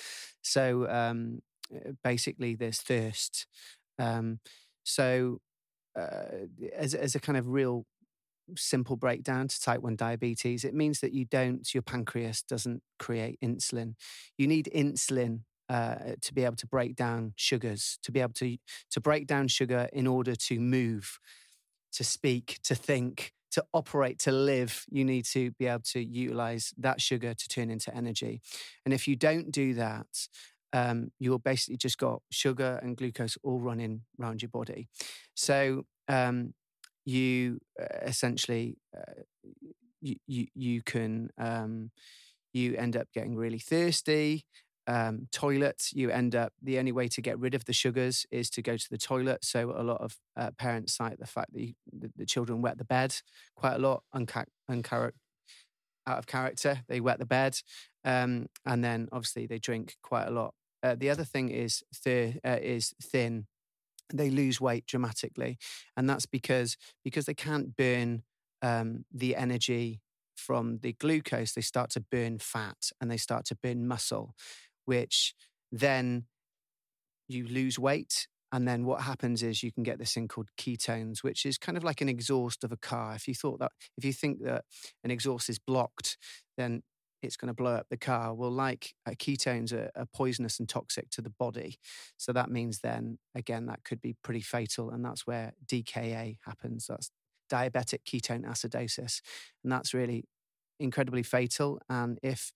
So 0.43 0.91
um, 0.91 1.43
uh, 1.75 1.93
basically 2.03 2.57
there's 2.57 2.81
thirst. 2.81 3.47
Um, 4.01 4.41
so 4.83 5.39
uh, 5.97 6.49
as, 6.77 6.95
as 6.95 7.15
a 7.15 7.21
kind 7.21 7.39
of 7.39 7.47
real 7.47 7.87
simple 8.57 8.97
breakdown 8.97 9.47
to 9.47 9.61
type 9.61 9.81
1 9.81 9.95
diabetes, 9.95 10.65
it 10.65 10.75
means 10.75 11.01
that 11.01 11.13
you 11.13 11.25
don't, 11.25 11.73
your 11.73 11.83
pancreas 11.83 12.43
doesn't 12.43 12.83
create 12.99 13.39
insulin. 13.41 13.95
You 14.37 14.49
need 14.49 14.69
insulin 14.75 15.43
uh, 15.71 16.17
to 16.21 16.35
be 16.35 16.45
able 16.45 16.57
to 16.57 16.67
break 16.67 16.97
down 16.97 17.33
sugars, 17.37 17.99
to 18.03 18.11
be 18.11 18.21
able 18.21 18.33
to, 18.33 18.57
to 18.91 19.01
break 19.01 19.27
down 19.27 19.47
sugar 19.47 19.89
in 19.93 20.07
order 20.07 20.35
to 20.35 20.59
move, 20.59 21.21
to 21.93 22.03
speak, 22.03 22.59
to 22.65 22.75
think, 22.75 23.33
to 23.53 23.65
operate, 23.73 24.19
to 24.19 24.33
live, 24.33 24.85
you 24.91 25.05
need 25.05 25.25
to 25.25 25.53
be 25.53 25.67
able 25.67 25.83
to 25.85 26.03
utilize 26.03 26.75
that 26.77 27.01
sugar 27.01 27.35
to 27.35 27.49
turn 27.49 27.71
into 27.71 27.95
energy. 27.95 28.41
And 28.85 28.93
if 28.93 29.07
you 29.07 29.15
don't 29.15 29.53
do 29.53 29.75
that, 29.75 30.29
um, 30.73 31.13
you're 31.21 31.39
basically 31.39 31.77
just 31.77 31.99
got 31.99 32.23
sugar 32.31 32.81
and 32.83 32.97
glucose 32.97 33.39
all 33.45 33.61
running 33.61 34.03
around 34.21 34.43
your 34.43 34.51
body. 34.51 34.89
So 35.35 35.85
um, 36.09 36.55
you 37.05 37.61
uh, 37.81 37.99
essentially 38.03 38.77
uh, 38.97 39.23
you, 40.01 40.17
you 40.27 40.47
you 40.55 40.83
can 40.83 41.31
um, 41.39 41.91
you 42.53 42.77
end 42.77 42.97
up 42.97 43.09
getting 43.15 43.37
really 43.37 43.59
thirsty. 43.59 44.45
Um, 44.91 45.29
toilet, 45.31 45.91
you 45.93 46.11
end 46.11 46.35
up 46.35 46.53
the 46.61 46.81
only 46.81 46.91
way 46.91 47.07
to 47.09 47.21
get 47.21 47.39
rid 47.39 47.55
of 47.55 47.65
the 47.65 47.73
sugars 47.73 48.27
is 48.33 48.51
to 48.51 48.61
go 48.61 48.77
to 48.77 48.91
the 48.91 48.99
toilet. 48.99 49.45
So 49.45 49.73
a 49.77 49.85
lot 49.85 50.01
of 50.01 50.17
uh, 50.37 50.51
parents 50.59 50.95
cite 50.95 51.21
the 51.21 51.27
fact 51.27 51.53
that 51.53 51.61
you, 51.61 51.75
the, 51.93 52.11
the 52.17 52.27
children 52.27 52.61
wet 52.61 52.77
the 52.77 52.85
bed 52.85 53.15
quite 53.55 53.75
a 53.75 53.79
lot, 53.79 54.03
unca- 54.13 54.47
unchar- 54.69 55.13
out 56.09 56.19
of 56.19 56.27
character. 56.27 56.81
They 56.89 57.01
wet 57.01 57.21
the 57.21 57.27
bed, 57.27 57.57
um, 58.05 58.47
and 58.67 58.83
then 58.83 59.09
obviously 59.13 59.47
they 59.47 59.61
drink 59.61 59.95
quite 60.03 60.27
a 60.27 60.31
lot. 60.31 60.55
Uh, 60.83 60.97
the 60.99 61.11
other 61.11 61.25
thing 61.25 61.51
is 61.51 61.85
uh, 62.05 62.59
is 62.61 62.95
thin. 63.01 63.47
They 64.13 64.31
lose 64.31 64.61
weight 64.61 64.87
dramatically, 64.87 65.59
and 65.97 66.11
that's 66.11 66.27
because 66.27 66.77
because 67.05 67.27
they 67.27 67.35
can't 67.35 67.77
burn 67.77 68.25
um, 68.61 69.05
the 69.13 69.37
energy 69.37 70.01
from 70.35 70.79
the 70.79 70.95
glucose. 70.95 71.53
They 71.53 71.61
start 71.61 71.91
to 71.91 72.01
burn 72.01 72.39
fat 72.39 72.91
and 73.01 73.11
they 73.11 73.19
start 73.19 73.45
to 73.47 73.55
burn 73.55 73.87
muscle, 73.87 74.35
which 74.85 75.35
then 75.73 76.25
you 77.29 77.47
lose 77.47 77.79
weight. 77.79 78.27
And 78.53 78.67
then 78.67 78.85
what 78.85 79.03
happens 79.03 79.43
is 79.45 79.63
you 79.63 79.73
can 79.73 79.85
get 79.85 79.99
this 79.99 80.13
thing 80.13 80.27
called 80.27 80.49
ketones, 80.59 81.23
which 81.23 81.47
is 81.47 81.57
kind 81.57 81.79
of 81.79 81.85
like 81.85 82.01
an 82.01 82.09
exhaust 82.09 82.65
of 82.65 82.73
a 82.73 82.77
car. 82.77 83.15
If 83.15 83.29
you 83.29 83.35
thought 83.35 83.61
that, 83.61 83.71
if 83.97 84.05
you 84.05 84.13
think 84.13 84.43
that 84.43 84.65
an 85.05 85.13
exhaust 85.13 85.49
is 85.49 85.61
blocked, 85.61 86.17
then 86.57 86.83
it's 87.23 87.37
going 87.37 87.49
to 87.49 87.55
blow 87.55 87.75
up 87.75 87.87
the 87.91 87.97
car. 87.97 88.35
Well, 88.35 88.51
like 88.51 88.95
uh, 89.07 89.13
ketones 89.13 89.73
are, 89.73 89.91
are 89.95 90.07
poisonous 90.15 90.59
and 90.59 90.69
toxic 90.69 91.11
to 91.11 91.23
the 91.23 91.31
body. 91.31 91.77
So 92.17 92.33
that 92.33 92.51
means 92.51 92.81
then, 92.81 93.19
again, 93.35 93.67
that 93.67 93.85
could 93.85 94.01
be 94.01 94.17
pretty 94.25 94.41
fatal. 94.41 94.91
And 94.91 95.05
that's 95.05 95.27
where 95.27 95.53
DKA 95.67 96.39
happens. 96.45 96.87
That's 96.89 97.11
diabetic 97.53 98.01
ketone 98.07 98.45
acidosis. 98.45 99.21
And 99.63 99.73
that's 99.73 99.93
really 99.93 100.25
incredibly 100.79 101.23
fatal. 101.23 101.81
And 101.89 102.19
if, 102.23 102.53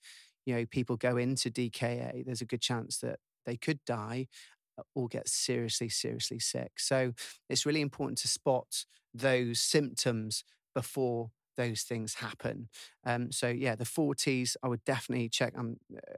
you 0.46 0.54
know, 0.54 0.66
people 0.66 0.96
go 0.96 1.16
into 1.16 1.50
DKA, 1.50 2.24
there's 2.24 2.40
a 2.40 2.46
good 2.46 2.60
chance 2.60 2.98
that 2.98 3.18
they 3.46 3.56
could 3.56 3.80
die 3.84 4.28
uh, 4.78 4.82
or 4.94 5.08
get 5.08 5.28
seriously, 5.28 5.88
seriously 5.88 6.38
sick. 6.38 6.72
So 6.78 7.12
it's 7.48 7.66
really 7.66 7.80
important 7.80 8.18
to 8.18 8.28
spot 8.28 8.84
those 9.12 9.60
symptoms 9.60 10.44
before 10.74 11.30
those 11.56 11.82
things 11.82 12.14
happen. 12.14 12.68
Um, 13.04 13.30
so 13.30 13.48
yeah, 13.48 13.76
the 13.76 13.84
four 13.84 14.14
T's 14.14 14.56
I 14.62 14.68
would 14.68 14.84
definitely 14.84 15.28
check. 15.28 15.54
I'm 15.56 15.78
uh, 15.96 16.14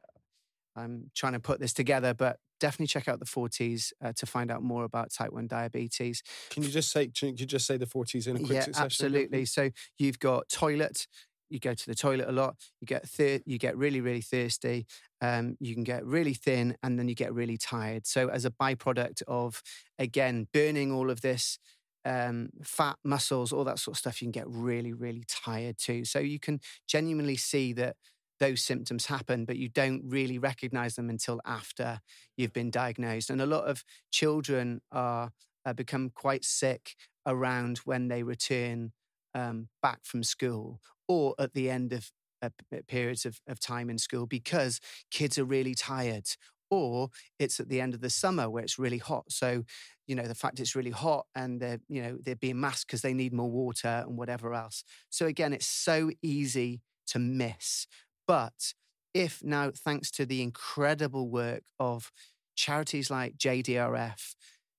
I'm 0.76 1.10
trying 1.14 1.32
to 1.32 1.40
put 1.40 1.58
this 1.58 1.72
together, 1.72 2.14
but 2.14 2.38
definitely 2.60 2.86
check 2.86 3.08
out 3.08 3.18
the 3.18 3.26
four 3.26 3.48
T's 3.48 3.92
uh, 4.04 4.12
to 4.16 4.26
find 4.26 4.50
out 4.50 4.62
more 4.62 4.84
about 4.84 5.12
type 5.12 5.32
one 5.32 5.46
diabetes. 5.46 6.22
Can 6.50 6.62
you 6.62 6.68
just 6.68 6.90
say? 6.90 7.08
Can 7.08 7.36
you 7.36 7.46
just 7.46 7.66
say 7.66 7.76
the 7.76 7.86
four 7.86 8.04
T's 8.04 8.26
in 8.26 8.36
a 8.36 8.38
quick 8.38 8.50
yeah, 8.50 8.60
succession? 8.62 8.84
absolutely. 8.84 9.44
So 9.44 9.70
you've 9.98 10.18
got 10.18 10.48
toilet. 10.48 11.06
You 11.48 11.60
go 11.60 11.74
to 11.74 11.86
the 11.86 11.94
toilet 11.94 12.28
a 12.28 12.32
lot. 12.32 12.56
You 12.80 12.86
get 12.86 13.08
thir- 13.08 13.40
you 13.46 13.58
get 13.58 13.76
really 13.76 14.00
really 14.00 14.20
thirsty. 14.20 14.86
Um, 15.20 15.56
you 15.60 15.74
can 15.74 15.84
get 15.84 16.04
really 16.04 16.34
thin, 16.34 16.76
and 16.82 16.98
then 16.98 17.08
you 17.08 17.14
get 17.14 17.32
really 17.32 17.56
tired. 17.56 18.06
So 18.06 18.28
as 18.28 18.44
a 18.44 18.50
byproduct 18.50 19.22
of 19.28 19.62
again 19.98 20.48
burning 20.52 20.92
all 20.92 21.10
of 21.10 21.20
this 21.20 21.58
um, 22.04 22.50
fat, 22.62 22.96
muscles, 23.04 23.52
all 23.52 23.64
that 23.64 23.78
sort 23.78 23.96
of 23.96 23.98
stuff, 23.98 24.22
you 24.22 24.26
can 24.26 24.32
get 24.32 24.48
really 24.48 24.92
really 24.92 25.24
tired 25.28 25.78
too. 25.78 26.04
So 26.04 26.18
you 26.18 26.38
can 26.38 26.60
genuinely 26.88 27.36
see 27.36 27.72
that 27.74 27.96
those 28.38 28.62
symptoms 28.62 29.06
happen, 29.06 29.44
but 29.44 29.56
you 29.56 29.68
don't 29.68 30.02
really 30.04 30.38
recognize 30.38 30.94
them 30.96 31.08
until 31.08 31.40
after 31.46 32.00
you've 32.36 32.52
been 32.52 32.70
diagnosed. 32.70 33.30
And 33.30 33.40
a 33.40 33.46
lot 33.46 33.64
of 33.64 33.82
children 34.10 34.80
are 34.92 35.30
uh, 35.64 35.72
become 35.72 36.10
quite 36.10 36.44
sick 36.44 36.94
around 37.26 37.78
when 37.78 38.08
they 38.08 38.22
return 38.22 38.92
um, 39.34 39.68
back 39.82 40.00
from 40.04 40.22
school 40.22 40.80
or 41.08 41.34
at 41.38 41.54
the 41.54 41.70
end 41.70 41.92
of 41.92 42.10
uh, 42.42 42.50
periods 42.86 43.24
of, 43.24 43.40
of 43.48 43.58
time 43.58 43.88
in 43.88 43.98
school 43.98 44.26
because 44.26 44.80
kids 45.10 45.38
are 45.38 45.44
really 45.44 45.74
tired 45.74 46.26
or 46.70 47.08
it's 47.38 47.60
at 47.60 47.68
the 47.68 47.80
end 47.80 47.94
of 47.94 48.00
the 48.00 48.10
summer 48.10 48.50
where 48.50 48.62
it's 48.62 48.78
really 48.78 48.98
hot. 48.98 49.24
So 49.30 49.64
you 50.06 50.14
know 50.14 50.24
the 50.24 50.34
fact 50.34 50.60
it's 50.60 50.76
really 50.76 50.90
hot 50.90 51.26
and 51.34 51.60
they're 51.60 51.80
you 51.88 52.02
know 52.02 52.18
they're 52.22 52.36
being 52.36 52.60
masked 52.60 52.88
because 52.88 53.02
they 53.02 53.14
need 53.14 53.32
more 53.32 53.50
water 53.50 54.04
and 54.06 54.16
whatever 54.16 54.54
else. 54.54 54.84
So 55.10 55.26
again 55.26 55.52
it's 55.52 55.66
so 55.66 56.10
easy 56.22 56.82
to 57.08 57.18
miss. 57.18 57.86
But 58.26 58.74
if 59.14 59.42
now 59.42 59.72
thanks 59.74 60.10
to 60.12 60.26
the 60.26 60.42
incredible 60.42 61.28
work 61.28 61.62
of 61.78 62.12
charities 62.56 63.10
like 63.10 63.36
JDRF 63.36 64.34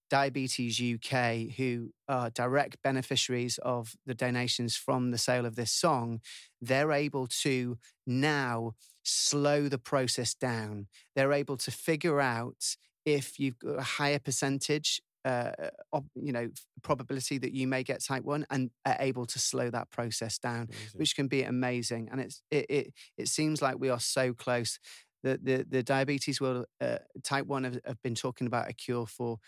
Diabetes 0.09 0.79
UK, 0.79 1.53
who 1.57 1.91
are 2.07 2.29
direct 2.29 2.81
beneficiaries 2.83 3.57
of 3.59 3.93
the 4.05 4.13
donations 4.13 4.75
from 4.75 5.11
the 5.11 5.17
sale 5.17 5.45
of 5.45 5.55
this 5.55 5.71
song, 5.71 6.21
they're 6.61 6.91
able 6.91 7.27
to 7.27 7.77
now 8.05 8.73
slow 9.03 9.67
the 9.67 9.77
process 9.77 10.33
down. 10.33 10.87
They're 11.15 11.33
able 11.33 11.57
to 11.57 11.71
figure 11.71 12.19
out 12.21 12.75
if 13.05 13.39
you've 13.39 13.59
got 13.59 13.79
a 13.79 13.83
higher 13.83 14.19
percentage 14.19 15.01
uh, 15.25 15.51
of, 15.91 16.05
you 16.15 16.31
know 16.31 16.47
probability 16.83 17.37
that 17.37 17.51
you 17.51 17.67
may 17.67 17.83
get 17.83 18.03
type 18.03 18.23
1 18.23 18.45
and 18.49 18.69
are 18.85 18.95
able 18.99 19.25
to 19.25 19.39
slow 19.39 19.69
that 19.69 19.89
process 19.91 20.37
down 20.37 20.67
Amazing. 20.69 20.99
which 20.99 21.15
can 21.15 21.27
be 21.27 21.43
amazing 21.43 22.07
and 22.11 22.21
it's 22.21 22.41
it 22.49 22.65
it, 22.69 22.93
it 23.17 23.27
seems 23.27 23.61
like 23.61 23.77
we 23.77 23.89
are 23.89 23.99
so 23.99 24.33
close 24.33 24.79
the 25.23 25.37
the, 25.41 25.65
the 25.67 25.83
diabetes 25.83 26.39
world 26.39 26.65
uh, 26.79 26.99
type 27.23 27.45
1 27.45 27.63
have, 27.65 27.79
have 27.85 28.01
been 28.03 28.15
talking 28.15 28.47
about 28.47 28.69
a 28.69 28.73
cure 28.73 29.05
for 29.05 29.39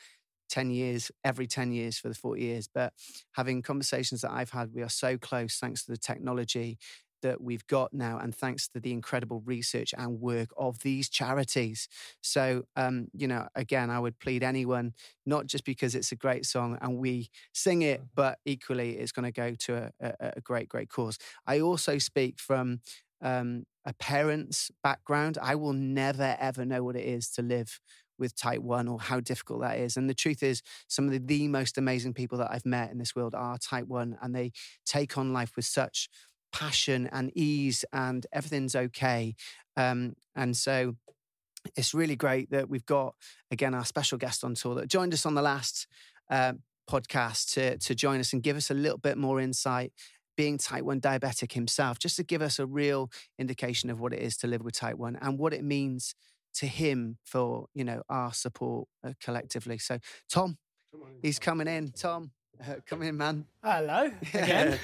10 0.49 0.71
years 0.71 1.11
every 1.23 1.47
10 1.47 1.71
years 1.71 1.97
for 1.97 2.09
the 2.09 2.15
40 2.15 2.41
years 2.41 2.69
but 2.73 2.93
having 3.33 3.61
conversations 3.61 4.21
that 4.21 4.31
i've 4.31 4.51
had 4.51 4.73
we 4.73 4.81
are 4.81 4.89
so 4.89 5.17
close 5.17 5.57
thanks 5.57 5.85
to 5.85 5.91
the 5.91 5.97
technology 5.97 6.77
that 7.21 7.41
we've 7.41 7.65
got 7.67 7.93
now 7.93 8.17
and 8.17 8.33
thanks 8.33 8.67
to 8.69 8.79
the 8.79 8.91
incredible 8.91 9.41
research 9.45 9.93
and 9.97 10.19
work 10.19 10.49
of 10.57 10.79
these 10.79 11.09
charities. 11.09 11.87
So 12.21 12.63
um, 12.75 13.07
you 13.13 13.27
know 13.27 13.47
again 13.55 13.89
i 13.89 13.99
would 13.99 14.19
plead 14.19 14.43
anyone 14.43 14.93
not 15.25 15.47
just 15.47 15.65
because 15.65 15.95
it's 15.95 16.11
a 16.11 16.15
great 16.15 16.45
song 16.45 16.77
and 16.81 16.97
we 16.97 17.29
sing 17.53 17.81
it 17.81 18.01
but 18.15 18.39
equally 18.45 18.97
it's 18.97 19.11
going 19.11 19.25
to 19.25 19.31
go 19.31 19.53
to 19.59 19.75
a, 19.75 19.91
a, 19.99 20.13
a 20.37 20.41
great 20.41 20.69
great 20.69 20.89
cause. 20.89 21.17
I 21.45 21.59
also 21.59 21.97
speak 21.97 22.39
from 22.39 22.81
um, 23.21 23.65
a 23.85 23.93
parent's 23.93 24.71
background. 24.81 25.37
I 25.41 25.55
will 25.55 25.73
never 25.73 26.37
ever 26.39 26.65
know 26.65 26.83
what 26.83 26.95
it 26.95 27.05
is 27.05 27.29
to 27.31 27.41
live 27.41 27.79
with 28.19 28.35
type 28.35 28.59
1 28.59 28.87
or 28.87 28.99
how 28.99 29.19
difficult 29.19 29.61
that 29.61 29.77
is. 29.77 29.97
And 29.97 30.09
the 30.09 30.13
truth 30.13 30.43
is 30.43 30.61
some 30.87 31.05
of 31.05 31.11
the, 31.11 31.19
the 31.19 31.47
most 31.47 31.77
amazing 31.77 32.13
people 32.13 32.37
that 32.39 32.51
i've 32.51 32.65
met 32.65 32.91
in 32.91 32.97
this 32.97 33.15
world 33.15 33.33
are 33.35 33.57
type 33.57 33.87
1 33.87 34.17
and 34.21 34.35
they 34.35 34.51
take 34.85 35.17
on 35.17 35.33
life 35.33 35.55
with 35.55 35.65
such 35.65 36.09
passion 36.51 37.09
and 37.11 37.31
ease 37.35 37.85
and 37.93 38.25
everything's 38.31 38.75
okay. 38.75 39.35
Um, 39.77 40.15
and 40.35 40.55
so 40.55 40.95
it's 41.75 41.93
really 41.93 42.15
great 42.15 42.49
that 42.51 42.69
we've 42.69 42.85
got 42.85 43.15
again 43.51 43.73
our 43.73 43.85
special 43.85 44.17
guest 44.17 44.43
on 44.43 44.55
tour 44.55 44.75
that 44.75 44.87
joined 44.87 45.13
us 45.13 45.25
on 45.25 45.35
the 45.35 45.41
last 45.41 45.87
uh, 46.29 46.53
podcast 46.89 47.53
to, 47.53 47.77
to 47.77 47.93
join 47.93 48.19
us 48.19 48.33
and 48.33 48.41
give 48.41 48.57
us 48.57 48.71
a 48.71 48.73
little 48.73 48.97
bit 48.97 49.17
more 49.17 49.39
insight 49.39 49.91
being 50.35 50.57
type 50.57 50.83
1 50.83 51.01
diabetic 51.01 51.51
himself 51.51 51.99
just 51.99 52.15
to 52.15 52.23
give 52.23 52.41
us 52.41 52.59
a 52.59 52.65
real 52.65 53.11
indication 53.37 53.89
of 53.89 53.99
what 53.99 54.13
it 54.13 54.21
is 54.21 54.37
to 54.37 54.47
live 54.47 54.63
with 54.63 54.73
type 54.73 54.95
1 54.95 55.17
and 55.21 55.37
what 55.37 55.53
it 55.53 55.63
means 55.63 56.15
to 56.55 56.67
him 56.67 57.17
for 57.23 57.67
you 57.73 57.83
know 57.83 58.01
our 58.09 58.33
support 58.33 58.87
uh, 59.03 59.13
collectively. 59.23 59.77
So 59.77 59.99
tom 60.29 60.57
he's 61.21 61.39
coming 61.39 61.67
in. 61.67 61.91
Tom 61.91 62.31
uh, 62.61 62.75
come 62.85 63.03
in 63.03 63.15
man. 63.17 63.45
Hello 63.63 64.11
again. 64.33 64.79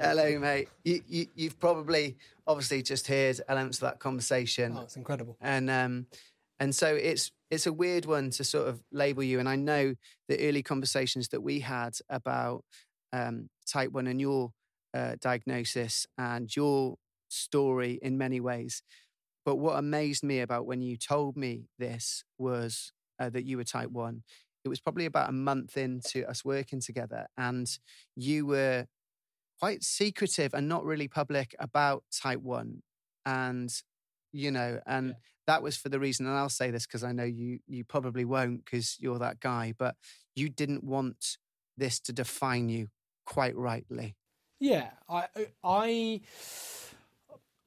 hello 0.00 0.38
mate. 0.38 0.68
You, 0.84 1.02
you, 1.08 1.26
you've 1.34 1.58
probably 1.60 2.16
obviously 2.46 2.82
just 2.82 3.06
heard 3.06 3.40
elements 3.48 3.78
of 3.78 3.82
that 3.82 3.98
conversation. 3.98 4.74
Oh, 4.76 4.82
it's 4.82 4.96
incredible. 4.96 5.36
and 5.40 5.70
um 5.70 6.06
and 6.58 6.74
so 6.74 6.94
it's 6.94 7.30
it's 7.50 7.66
a 7.66 7.72
weird 7.72 8.06
one 8.06 8.30
to 8.30 8.44
sort 8.44 8.66
of 8.68 8.82
label 8.92 9.22
you. 9.22 9.38
And 9.38 9.48
i 9.48 9.56
know 9.56 9.94
the 10.28 10.48
early 10.48 10.62
conversations 10.62 11.28
that 11.28 11.42
we 11.42 11.60
had 11.60 11.94
about 12.08 12.64
um 13.12 13.48
type 13.66 13.92
1 13.92 14.06
and 14.06 14.20
your 14.20 14.52
uh, 14.94 15.16
diagnosis 15.20 16.06
and 16.18 16.54
your 16.54 16.96
story 17.28 17.98
in 18.02 18.18
many 18.18 18.40
ways 18.40 18.82
but 19.44 19.56
what 19.56 19.78
amazed 19.78 20.22
me 20.24 20.40
about 20.40 20.66
when 20.66 20.82
you 20.82 20.96
told 20.96 21.36
me 21.36 21.68
this 21.78 22.24
was 22.38 22.92
uh, 23.18 23.30
that 23.30 23.44
you 23.44 23.56
were 23.56 23.64
type 23.64 23.90
1 23.90 24.22
it 24.64 24.68
was 24.68 24.80
probably 24.80 25.06
about 25.06 25.28
a 25.28 25.32
month 25.32 25.76
into 25.76 26.28
us 26.28 26.44
working 26.44 26.80
together 26.80 27.26
and 27.36 27.78
you 28.16 28.46
were 28.46 28.86
quite 29.58 29.82
secretive 29.82 30.54
and 30.54 30.68
not 30.68 30.84
really 30.84 31.08
public 31.08 31.54
about 31.58 32.04
type 32.10 32.40
1 32.40 32.82
and 33.24 33.82
you 34.32 34.50
know 34.50 34.80
and 34.86 35.08
Yeah. 35.10 35.14
that 35.46 35.62
was 35.62 35.76
for 35.76 35.88
the 35.88 36.00
reason 36.00 36.26
and 36.26 36.36
i'll 36.36 36.48
say 36.48 36.70
this 36.70 36.86
because 36.86 37.04
i 37.04 37.12
know 37.12 37.24
you 37.24 37.60
you 37.66 37.84
probably 37.84 38.24
won't 38.24 38.64
because 38.64 38.96
you're 39.00 39.18
that 39.18 39.40
guy 39.40 39.72
but 39.78 39.96
you 40.34 40.48
didn't 40.48 40.82
want 40.82 41.36
this 41.76 42.00
to 42.00 42.12
define 42.12 42.68
you 42.68 42.88
quite 43.24 43.56
rightly 43.56 44.16
Yeah, 44.60 44.92
I, 45.08 45.28
I, 45.64 46.20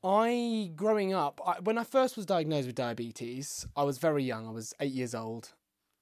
I 0.06 0.72
growing 0.76 1.14
up, 1.14 1.42
I, 1.46 1.60
when 1.62 1.80
I 1.80 1.84
first 1.84 2.16
was 2.16 2.28
diagnosed 2.28 2.68
with 2.68 2.76
diabetes, 2.76 3.66
I 3.76 3.84
was 3.84 3.98
very 3.98 4.24
young. 4.24 4.48
I 4.48 4.52
was 4.52 4.74
eight 4.80 4.92
years 4.92 5.16
old. 5.16 5.54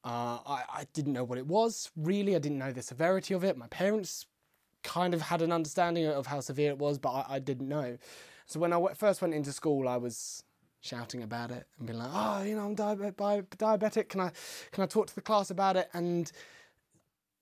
Uh, 0.03 0.39
I, 0.45 0.63
I 0.69 0.87
didn't 0.91 1.13
know 1.13 1.23
what 1.23 1.37
it 1.37 1.47
was 1.47 1.89
really. 1.95 2.35
I 2.35 2.39
didn't 2.39 2.57
know 2.57 2.73
the 2.73 2.81
severity 2.81 3.33
of 3.33 3.45
it. 3.45 3.55
My 3.55 3.67
parents 3.67 4.25
kind 4.83 5.13
of 5.13 5.21
had 5.21 5.41
an 5.41 5.53
understanding 5.53 6.05
of 6.05 6.27
how 6.27 6.41
severe 6.41 6.71
it 6.71 6.77
was, 6.77 6.99
but 6.99 7.11
I, 7.11 7.35
I 7.35 7.39
didn't 7.39 7.69
know. 7.69 7.97
So 8.45 8.59
when 8.59 8.73
I 8.73 8.75
w- 8.75 8.93
first 8.93 9.21
went 9.21 9.33
into 9.33 9.53
school, 9.53 9.87
I 9.87 9.95
was 9.95 10.43
shouting 10.81 11.23
about 11.23 11.51
it 11.51 11.65
and 11.77 11.87
being 11.87 11.97
like, 11.97 12.09
"Oh, 12.11 12.43
you 12.43 12.55
know, 12.55 12.65
I'm 12.65 12.75
diabetic. 12.75 13.45
diabetic. 13.55 14.09
Can 14.09 14.19
I, 14.19 14.31
can 14.73 14.83
I 14.83 14.87
talk 14.87 15.07
to 15.07 15.15
the 15.15 15.21
class 15.21 15.49
about 15.49 15.77
it?" 15.77 15.89
And 15.93 16.29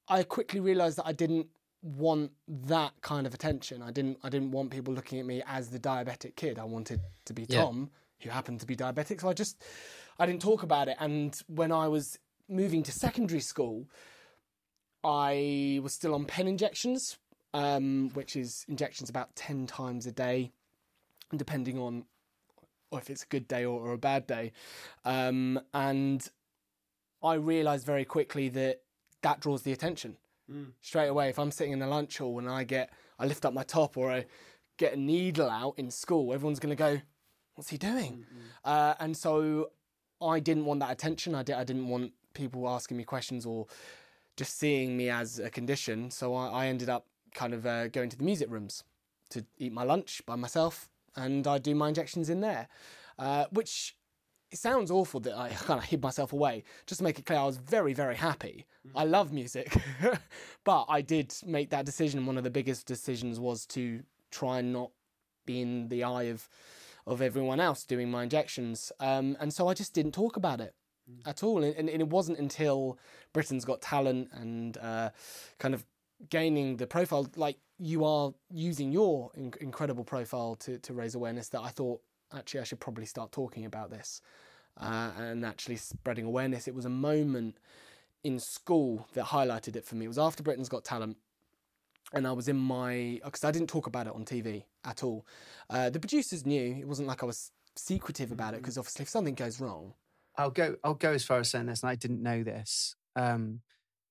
I 0.08 0.22
quickly 0.22 0.60
realised 0.60 1.00
that 1.00 1.08
I 1.08 1.14
didn't 1.14 1.48
want 1.82 2.32
that 2.48 2.94
kind 3.02 3.26
of 3.26 3.34
attention. 3.34 3.82
I 3.82 3.92
didn't 3.92 4.20
I 4.24 4.30
didn't 4.30 4.52
want 4.52 4.72
people 4.72 4.94
looking 4.94 5.20
at 5.20 5.26
me 5.26 5.42
as 5.48 5.70
the 5.70 5.80
diabetic 5.80 6.36
kid. 6.36 6.60
I 6.60 6.64
wanted 6.64 7.02
to 7.26 7.34
be 7.34 7.46
Yeah. 7.50 7.64
Tom, 7.64 7.90
who 8.22 8.30
happened 8.30 8.60
to 8.60 8.66
be 8.66 8.76
diabetic. 8.76 9.22
So 9.22 9.30
I 9.30 9.34
just 9.34 9.64
I 10.20 10.26
didn't 10.26 10.42
talk 10.42 10.64
about 10.64 10.88
it. 10.88 10.98
And 11.00 11.40
when 11.48 11.72
I 11.72 11.88
was 11.88 12.20
moving 12.48 12.84
to 12.84 12.92
secondary 12.92 13.40
school, 13.40 13.88
I 15.04 15.80
was 15.82 15.94
still 15.94 16.14
on 16.14 16.26
pen 16.26 16.48
injections, 16.48 17.18
um, 17.54 18.12
which 18.14 18.36
is 18.36 18.66
injections 18.68 19.10
about 19.10 19.36
ten 19.36 19.66
times 19.66 20.06
a 20.06 20.12
day, 20.12 20.52
depending 21.36 21.80
on 21.80 22.06
or 22.92 23.00
if 23.00 23.10
it's 23.10 23.24
a 23.24 23.28
good 23.28 23.48
day 23.48 23.64
or, 23.66 23.80
or 23.80 23.94
a 23.94 23.98
bad 23.98 24.28
day. 24.28 24.52
Um, 25.06 25.60
and 25.74 26.28
I 27.24 27.36
realised 27.36 27.86
very 27.86 28.06
quickly 28.06 28.50
that 28.50 28.82
that 29.22 29.40
draws 29.40 29.62
the 29.64 29.72
attention 29.72 30.18
straight 30.82 31.08
away. 31.08 31.30
If 31.30 31.40
I'm 31.40 31.52
sitting 31.52 31.74
in 31.74 31.80
the 31.80 31.88
lunch 31.88 32.18
hall 32.18 32.40
and 32.40 32.50
I 32.50 32.64
get, 32.64 32.92
I 33.20 33.26
lift 33.26 33.46
up 33.46 33.54
my 33.54 33.64
top 33.64 33.98
or 33.98 34.12
I 34.12 34.26
get 34.78 34.94
a 34.94 35.00
needle 35.00 35.50
out 35.50 35.76
in 35.78 35.92
school, 35.92 36.34
everyone's 36.34 36.60
going 36.60 36.76
to 36.76 36.76
go, 36.76 37.02
"What's 37.56 37.70
he 37.70 37.78
doing?" 37.78 38.26
Uh, 38.64 38.94
and 39.00 39.16
so 39.16 39.72
I 40.22 40.40
didn't 40.40 40.66
want 40.66 40.80
that 40.82 40.92
attention. 40.92 41.36
I, 41.36 41.44
did, 41.44 41.56
I 41.56 41.64
didn't 41.64 41.88
want 41.88 42.14
people 42.34 42.68
asking 42.70 42.98
me 42.98 43.04
questions 43.04 43.46
or 43.46 43.68
just 44.38 44.58
seeing 44.58 44.96
me 44.98 45.10
as 45.10 45.40
a 45.40 45.50
condition. 45.50 46.10
So 46.12 46.34
I, 46.36 46.48
I 46.48 46.68
ended 46.68 46.90
up 46.90 47.06
kind 47.34 47.54
of 47.54 47.66
uh, 47.66 47.88
going 47.88 48.10
to 48.10 48.18
the 48.18 48.24
music 48.24 48.50
rooms 48.50 48.84
to 49.30 49.46
eat 49.58 49.72
my 49.72 49.84
lunch 49.84 50.22
by 50.26 50.36
myself, 50.36 50.90
and 51.16 51.48
I 51.48 51.58
do 51.58 51.74
my 51.76 51.90
injections 51.90 52.30
in 52.30 52.42
there, 52.42 52.68
uh, 53.18 53.46
which 53.52 53.96
it 54.52 54.58
sounds 54.58 54.92
awful 54.92 55.20
that 55.22 55.38
I 55.38 55.50
kind 55.50 55.80
of 55.80 55.86
hid 55.86 56.02
myself 56.02 56.34
away. 56.34 56.64
Just 56.86 57.00
to 57.00 57.04
make 57.04 57.18
it 57.18 57.26
clear, 57.26 57.40
I 57.40 57.46
was 57.46 57.58
very, 57.58 57.94
very 57.94 58.16
happy. 58.16 58.66
I 58.96 59.06
love 59.06 59.32
music, 59.32 59.74
but 60.64 60.86
I 60.90 61.02
did 61.02 61.34
make 61.46 61.70
that 61.70 61.86
decision. 61.86 62.26
One 62.26 62.38
of 62.38 62.44
the 62.44 62.50
biggest 62.50 62.86
decisions 62.86 63.40
was 63.40 63.66
to 63.68 64.04
try 64.32 64.60
and 64.60 64.74
not 64.74 64.92
be 65.46 65.62
in 65.62 65.88
the 65.90 66.04
eye 66.04 66.24
of 66.24 66.48
of 67.08 67.20
everyone 67.20 67.60
else 67.60 67.84
doing 67.84 68.12
my 68.12 68.24
injections, 68.24 68.92
um, 69.00 69.36
and 69.40 69.52
so 69.52 69.68
I 69.68 69.74
just 69.74 69.94
didn't 69.94 70.12
talk 70.12 70.38
about 70.38 70.62
it 70.62 70.76
at 71.26 71.42
all. 71.44 71.64
And, 71.64 71.76
and 71.76 71.90
it 71.90 72.08
wasn't 72.08 72.38
until 72.38 73.00
Britain's 73.34 73.66
Got 73.66 73.82
Talent 73.82 74.30
and 74.34 74.78
uh, 74.78 75.10
kind 75.58 75.74
of 75.74 75.84
gaining 76.30 76.78
the 76.78 76.86
profile, 76.86 77.28
like 77.36 77.58
you 77.80 78.06
are 78.06 78.34
using 78.52 78.92
your 78.92 79.32
in- 79.36 79.54
incredible 79.60 80.04
profile 80.04 80.56
to 80.58 80.78
to 80.80 80.94
raise 80.94 81.16
awareness, 81.16 81.50
that 81.50 81.62
I 81.62 81.70
thought 81.70 82.02
actually 82.34 82.62
I 82.62 82.64
should 82.64 82.80
probably 82.80 83.06
start 83.06 83.32
talking 83.32 83.66
about 83.66 83.90
this 83.90 84.22
uh, 84.80 85.12
and 85.18 85.46
actually 85.46 85.76
spreading 85.76 86.26
awareness. 86.26 86.68
It 86.68 86.76
was 86.76 86.86
a 86.86 86.90
moment 86.90 87.58
in 88.24 88.40
school 88.40 89.08
that 89.14 89.26
highlighted 89.26 89.76
it 89.76 89.86
for 89.86 89.96
me. 89.96 90.06
It 90.06 90.10
was 90.10 90.20
after 90.20 90.44
Britain's 90.44 90.70
Got 90.70 90.84
Talent. 90.84 91.18
And 92.14 92.28
I 92.28 92.34
was 92.34 92.50
in 92.50 92.58
my 92.58 93.22
because 93.24 93.46
I 93.46 93.52
didn't 93.52 93.70
talk 93.70 93.88
about 93.88 94.06
it 94.06 94.14
on 94.14 94.26
TV 94.26 94.66
at 94.84 95.02
all. 95.02 95.26
Uh, 95.70 95.90
the 95.90 96.00
producers 96.00 96.46
knew 96.46 96.76
it 96.78 96.88
wasn't 96.88 97.08
like 97.08 97.24
I 97.24 97.26
was 97.26 97.52
secretive 97.78 98.34
about 98.34 98.54
it 98.54 98.58
because 98.62 98.78
obviously 98.78 99.04
if 99.04 99.10
something 99.10 99.34
goes 99.34 99.62
wrong, 99.62 99.94
I'll 100.38 100.52
go. 100.52 100.76
I'll 100.84 100.94
go 100.94 101.12
as 101.12 101.24
far 101.24 101.40
as 101.40 101.50
saying 101.50 101.68
this, 101.68 101.84
and 101.84 101.90
I 101.90 101.96
didn't 101.96 102.22
know 102.22 102.44
this. 102.44 102.96
Um, 103.16 103.62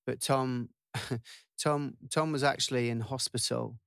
but 0.06 0.20
Tom, 0.20 0.70
Tom, 1.62 1.94
Tom 2.10 2.32
was 2.32 2.42
actually 2.42 2.90
in 2.90 3.00
hospital, 3.00 3.78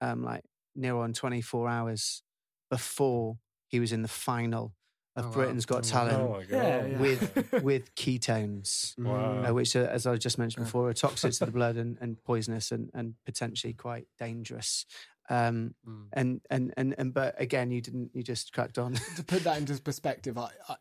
um, 0.00 0.22
like 0.22 0.44
near 0.74 0.96
on 0.96 1.12
twenty 1.12 1.40
four 1.40 1.68
hours 1.68 2.22
before 2.70 3.38
he 3.68 3.80
was 3.80 3.92
in 3.92 4.02
the 4.02 4.08
final 4.08 4.74
of 5.16 5.24
Oh, 5.24 5.28
wow. 5.28 5.34
Britain's 5.34 5.66
Got 5.66 5.78
Oh, 5.78 5.80
Talent 5.90 6.16
Oh 6.20 6.28
my 6.32 6.44
god! 6.44 6.48
Yeah, 6.50 6.86
yeah. 6.86 6.98
with 7.00 7.52
with 7.62 7.94
ketones, 7.94 8.98
Wow. 8.98 9.44
uh, 9.44 9.52
which, 9.54 9.76
uh, 9.76 9.80
as 9.90 10.06
I 10.06 10.16
just 10.16 10.38
mentioned 10.38 10.64
before, 10.66 10.88
are 10.88 10.94
toxic 10.94 11.32
to 11.34 11.46
the 11.46 11.52
blood 11.60 11.76
and, 11.76 11.98
and 12.00 12.22
poisonous 12.24 12.72
and, 12.72 12.90
and 12.94 13.14
potentially 13.26 13.72
quite 13.74 14.06
dangerous. 14.18 14.86
Um, 15.30 15.74
Mm. 15.88 16.06
and 16.12 16.40
and 16.50 16.74
and 16.76 16.94
and 16.98 17.14
but 17.14 17.34
again, 17.40 17.70
you 17.70 17.80
didn't. 17.80 18.10
You 18.14 18.22
just 18.22 18.52
cracked 18.52 18.78
on. 18.78 18.94
to 19.16 19.22
put 19.24 19.44
that 19.44 19.58
into 19.58 19.80
perspective, 19.82 20.36
I, 20.38 20.48
I, 20.68 20.76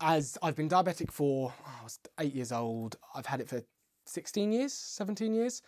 as 0.00 0.36
I've 0.42 0.56
been 0.56 0.68
diabetic 0.68 1.10
for 1.10 1.52
oh, 1.66 1.74
I 1.80 1.84
was 1.84 1.98
eight 2.20 2.34
years 2.34 2.52
old, 2.52 2.96
I've 3.14 3.26
had 3.26 3.40
it 3.40 3.48
for 3.48 3.62
16 4.06 4.52
years, 4.52 4.72
17 4.72 5.32
years, 5.34 5.62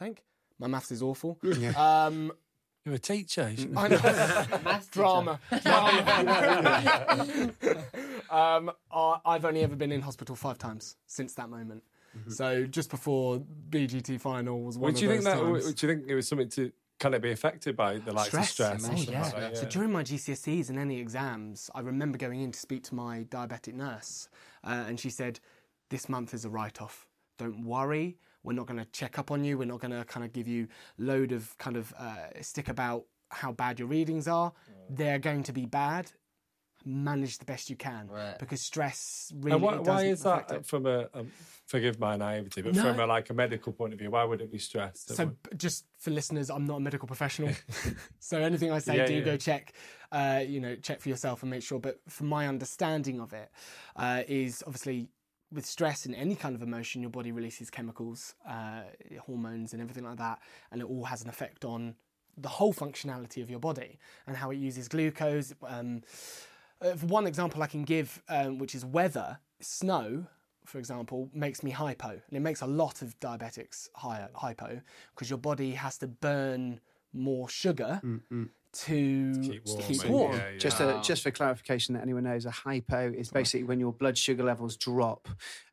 I 0.00 0.04
think. 0.04 0.24
My 0.58 0.66
maths 0.66 0.90
is 0.90 1.02
awful. 1.02 1.38
Yeah. 1.42 1.70
Um, 1.76 2.32
You're 2.84 2.94
a 2.94 2.98
teacher. 2.98 3.50
You 3.50 3.56
should- 3.56 3.76
I 3.76 3.88
know. 3.88 4.78
Drama. 4.90 5.40
Drama. 5.62 7.50
um, 8.30 8.70
I, 8.90 9.18
I've 9.24 9.44
only 9.44 9.62
ever 9.62 9.76
been 9.76 9.92
in 9.92 10.00
hospital 10.00 10.34
five 10.36 10.58
times 10.58 10.96
since 11.06 11.34
that 11.34 11.50
moment. 11.50 11.82
So 12.28 12.64
just 12.64 12.90
before 12.90 13.42
BGT 13.70 14.20
final 14.20 14.60
was 14.62 14.76
one 14.76 14.86
Would 14.92 14.96
of 14.96 15.02
you 15.02 15.08
those 15.08 15.24
think 15.24 15.36
that? 15.36 15.40
times. 15.42 15.66
Would 15.66 15.82
you 15.82 15.88
think 15.88 16.04
it 16.08 16.14
was 16.14 16.26
something 16.26 16.48
to 16.50 16.72
kind 16.98 17.14
of 17.14 17.22
be 17.22 17.30
affected 17.30 17.76
by 17.76 17.98
the 17.98 18.12
likes 18.12 18.34
of 18.34 18.44
stress? 18.44 18.84
Oh, 18.88 18.90
and 18.90 18.98
yeah. 19.06 19.22
like 19.22 19.32
that, 19.36 19.56
So 19.56 19.66
during 19.66 19.92
my 19.92 20.02
GCSEs 20.02 20.68
and 20.68 20.78
any 20.80 20.98
exams, 20.98 21.70
I 21.76 21.80
remember 21.80 22.18
going 22.18 22.40
in 22.40 22.50
to 22.50 22.58
speak 22.58 22.82
to 22.84 22.94
my 22.96 23.24
diabetic 23.24 23.74
nurse, 23.74 24.28
uh, 24.64 24.84
and 24.88 24.98
she 24.98 25.10
said, 25.10 25.38
"This 25.90 26.08
month 26.08 26.34
is 26.34 26.44
a 26.44 26.48
write-off. 26.48 27.06
Don't 27.36 27.64
worry. 27.64 28.16
We're 28.42 28.52
not 28.54 28.66
going 28.66 28.78
to 28.78 28.86
check 28.92 29.18
up 29.18 29.30
on 29.30 29.44
you. 29.44 29.58
We're 29.58 29.64
not 29.66 29.80
going 29.80 29.90
to 29.90 30.04
kind 30.04 30.24
of 30.24 30.32
give 30.32 30.46
you 30.48 30.68
load 30.96 31.32
of 31.32 31.56
kind 31.58 31.76
of 31.76 31.92
uh, 31.98 32.40
stick 32.40 32.68
about 32.68 33.04
how 33.30 33.52
bad 33.52 33.78
your 33.78 33.88
readings 33.88 34.26
are. 34.28 34.52
They're 34.88 35.18
going 35.18 35.42
to 35.44 35.52
be 35.52 35.66
bad. 35.66 36.10
Manage 36.84 37.38
the 37.38 37.44
best 37.44 37.68
you 37.68 37.76
can 37.76 38.06
Right. 38.08 38.38
because 38.38 38.62
stress 38.62 39.32
really. 39.34 39.54
And 39.56 39.62
why, 39.62 39.76
why 39.78 40.04
is 40.04 40.22
that 40.22 40.50
it. 40.52 40.64
from 40.64 40.86
a, 40.86 41.08
um 41.12 41.30
forgive 41.66 41.98
my 41.98 42.16
naivety, 42.16 42.62
but 42.62 42.74
No. 42.76 42.82
from 42.82 43.00
a 43.00 43.06
like 43.06 43.28
a 43.30 43.34
medical 43.34 43.72
point 43.72 43.92
of 43.92 43.98
view? 43.98 44.10
Why 44.12 44.22
would 44.24 44.40
it 44.40 44.50
be 44.50 44.58
stress? 44.58 45.00
So, 45.08 45.26
would- 45.26 45.58
just 45.58 45.86
for 45.98 46.12
listeners, 46.12 46.50
I'm 46.50 46.64
not 46.64 46.76
a 46.76 46.80
medical 46.80 47.06
professional, 47.08 47.52
so 48.20 48.38
anything 48.40 48.70
I 48.70 48.78
say, 48.78 48.96
Yeah, 48.96 49.06
do 49.06 49.14
yeah. 49.14 49.20
go 49.24 49.36
check, 49.36 49.72
uh, 50.12 50.42
you 50.46 50.60
know, 50.60 50.76
check 50.76 51.00
for 51.00 51.08
yourself 51.08 51.42
and 51.42 51.50
make 51.50 51.64
sure. 51.64 51.80
But 51.80 51.98
from 52.08 52.28
my 52.28 52.46
understanding 52.46 53.20
of 53.20 53.32
it, 53.32 53.50
uh, 53.96 54.22
is 54.28 54.62
obviously 54.64 55.08
with 55.52 55.64
stress 55.64 56.06
and 56.06 56.14
any 56.14 56.34
kind 56.34 56.54
of 56.54 56.62
emotion, 56.62 57.00
your 57.00 57.10
body 57.10 57.32
releases 57.32 57.70
chemicals, 57.70 58.34
uh, 58.48 58.82
hormones, 59.20 59.72
and 59.72 59.80
everything 59.80 60.04
like 60.04 60.18
that, 60.18 60.40
and 60.70 60.80
it 60.80 60.84
all 60.84 61.04
has 61.04 61.22
an 61.22 61.28
effect 61.28 61.64
on 61.64 61.94
the 62.36 62.48
whole 62.48 62.72
functionality 62.72 63.42
of 63.42 63.50
your 63.50 63.58
body 63.58 63.98
and 64.26 64.36
how 64.36 64.50
it 64.50 64.56
uses 64.56 64.88
glucose. 64.88 65.52
Um, 65.66 66.02
uh, 66.80 66.94
for 66.94 67.06
one 67.06 67.26
example 67.26 67.62
I 67.62 67.66
can 67.66 67.82
give, 67.82 68.22
um, 68.28 68.58
which 68.58 68.74
is 68.74 68.84
weather, 68.84 69.38
snow, 69.60 70.26
for 70.64 70.78
example, 70.78 71.30
makes 71.32 71.62
me 71.62 71.70
hypo, 71.70 72.10
and 72.10 72.36
it 72.36 72.40
makes 72.40 72.60
a 72.60 72.66
lot 72.66 73.02
of 73.02 73.18
diabetics 73.20 73.88
higher, 73.94 74.28
hypo 74.34 74.80
because 75.14 75.30
your 75.30 75.38
body 75.38 75.72
has 75.72 75.98
to 75.98 76.06
burn 76.06 76.80
more 77.12 77.48
sugar 77.48 78.00
to 78.86 79.34
keep 79.42 79.66
warm, 79.66 79.82
keep 79.82 80.04
warm. 80.06 80.32
yeah, 80.32 80.50
yeah. 80.52 80.58
Just 80.58 80.80
a, 80.80 81.00
just 81.02 81.22
for 81.22 81.30
clarification 81.30 81.94
that 81.94 82.02
anyone 82.02 82.24
knows, 82.24 82.46
a 82.46 82.50
hypo 82.50 83.12
is 83.12 83.30
basically 83.30 83.64
when 83.64 83.80
your 83.80 83.92
blood 83.92 84.16
sugar 84.16 84.44
levels 84.44 84.76
drop, 84.76 85.28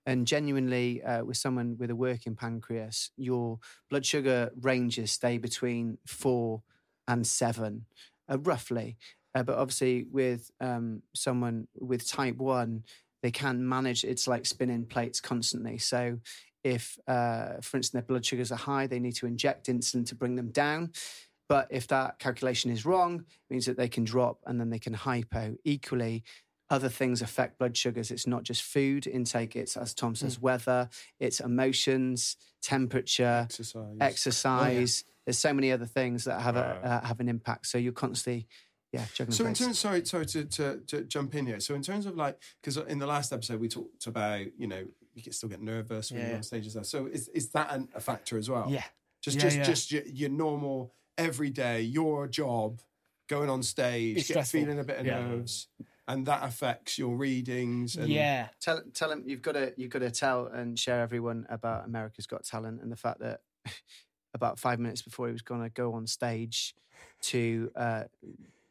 and 0.05 0.25
genuinely 0.25 1.03
uh, 1.03 1.23
with 1.23 1.37
someone 1.37 1.77
with 1.77 1.89
a 1.89 1.95
working 1.95 2.35
pancreas, 2.35 3.11
your 3.17 3.59
blood 3.89 4.05
sugar 4.05 4.51
ranges 4.61 5.11
stay 5.11 5.37
between 5.37 5.97
four 6.05 6.63
and 7.07 7.25
seven, 7.27 7.85
uh, 8.29 8.37
roughly. 8.39 8.97
Uh, 9.35 9.43
but 9.43 9.57
obviously, 9.57 10.05
with 10.11 10.49
um, 10.61 11.01
someone 11.13 11.67
with 11.77 12.07
type 12.07 12.37
one, 12.37 12.83
they 13.21 13.31
can 13.31 13.67
manage. 13.67 14.03
It's 14.03 14.27
like 14.27 14.45
spinning 14.45 14.85
plates 14.85 15.19
constantly. 15.19 15.77
So, 15.77 16.19
if, 16.63 16.97
uh, 17.07 17.59
for 17.61 17.77
instance, 17.77 17.89
their 17.89 18.01
blood 18.01 18.25
sugars 18.25 18.51
are 18.51 18.57
high, 18.57 18.87
they 18.87 18.99
need 18.99 19.15
to 19.17 19.27
inject 19.27 19.67
insulin 19.67 20.05
to 20.07 20.15
bring 20.15 20.35
them 20.35 20.49
down. 20.49 20.91
But 21.47 21.67
if 21.69 21.87
that 21.87 22.19
calculation 22.19 22.71
is 22.71 22.85
wrong, 22.85 23.19
it 23.19 23.53
means 23.53 23.65
that 23.67 23.77
they 23.77 23.87
can 23.87 24.03
drop 24.03 24.39
and 24.45 24.59
then 24.59 24.69
they 24.69 24.79
can 24.79 24.93
hypo. 24.93 25.55
Equally, 25.63 26.23
other 26.69 26.89
things 26.89 27.21
affect 27.21 27.59
blood 27.59 27.77
sugars. 27.77 28.09
It's 28.09 28.25
not 28.25 28.41
just 28.43 28.63
food 28.63 29.05
intake, 29.05 29.55
it's, 29.55 29.77
as 29.77 29.93
Tom 29.93 30.15
says, 30.15 30.39
weather, 30.41 30.89
it's 31.19 31.39
emotions, 31.39 32.37
temperature, 32.63 33.45
Exercise. 33.49 33.97
exercise. 34.01 35.03
There's 35.25 35.37
so 35.37 35.53
many 35.53 35.71
other 35.71 35.85
things 35.85 36.23
that 36.25 36.41
have, 36.41 36.55
Right. 36.55 36.77
a, 36.83 36.87
uh, 36.87 37.05
have 37.05 37.19
an 37.19 37.29
impact. 37.29 37.67
So 37.67 37.77
you're 37.77 37.93
constantly, 37.93 38.47
yeah, 38.91 39.05
juggling 39.13 39.35
So 39.35 39.45
in 39.45 39.53
terms, 39.53 39.77
sorry, 39.77 40.03
sorry 40.05 40.25
to, 40.27 40.45
to, 40.45 40.77
to 40.87 41.03
jump 41.03 41.35
in 41.35 41.45
here. 41.45 41.59
So 41.59 41.75
in 41.75 41.81
terms 41.83 42.07
of 42.07 42.15
like, 42.15 42.39
because 42.61 42.77
in 42.77 42.97
the 42.97 43.07
last 43.07 43.31
episode 43.33 43.59
we 43.59 43.67
talked 43.67 44.07
about, 44.07 44.47
you 44.57 44.67
know, 44.67 44.83
you 45.13 45.21
can 45.21 45.33
still 45.33 45.49
get 45.49 45.61
nervous 45.61 46.11
when 46.11 46.21
Yeah, 46.21 46.27
you're 46.27 46.37
on 46.37 46.43
stage 46.43 46.63
and 46.63 46.71
stuff. 46.71 46.85
So 46.87 47.05
is 47.05 47.29
is 47.29 47.49
that 47.51 47.71
an, 47.71 47.87
a 47.95 48.01
factor 48.01 48.37
as 48.37 48.49
well? 48.49 48.67
Yeah. 48.69 48.83
Just 49.21 49.37
Yeah, 49.37 49.43
just 49.43 49.57
yeah. 49.57 49.63
just 49.63 49.91
your, 49.91 50.03
your 50.05 50.29
normal 50.29 50.93
everyday 51.17 51.81
your 51.81 52.27
job, 52.27 52.81
going 53.27 53.49
on 53.49 53.63
stage, 53.63 54.17
It's 54.17 54.27
get, 54.27 54.47
feeling 54.47 54.79
a 54.79 54.83
bit 54.83 54.99
of 54.99 55.05
Yeah. 55.05 55.19
nerves, 55.19 55.67
and 56.07 56.25
that 56.27 56.43
affects 56.43 56.97
your 56.97 57.15
readings. 57.15 57.95
And, 57.95 58.09
yeah, 58.09 58.49
tell 58.61 58.81
tell 58.93 59.09
them 59.09 59.23
you've 59.25 59.41
got 59.41 59.53
to 59.53 59.73
you've 59.77 59.89
got 59.91 59.99
to 59.99 60.11
tell 60.11 60.47
and 60.47 60.77
share 60.77 61.01
everyone 61.01 61.45
about 61.49 61.85
America's 61.85 62.27
Got 62.27 62.43
Talent 62.43 62.81
and 62.81 62.91
the 62.91 62.95
fact 62.95 63.19
that 63.19 63.41
about 64.33 64.59
five 64.59 64.79
minutes 64.79 65.01
before 65.01 65.27
he 65.27 65.33
was 65.33 65.41
going 65.41 65.61
to 65.61 65.69
go 65.69 65.93
on 65.93 66.05
stage 66.05 66.75
to 67.21 67.71
uh, 67.75 68.03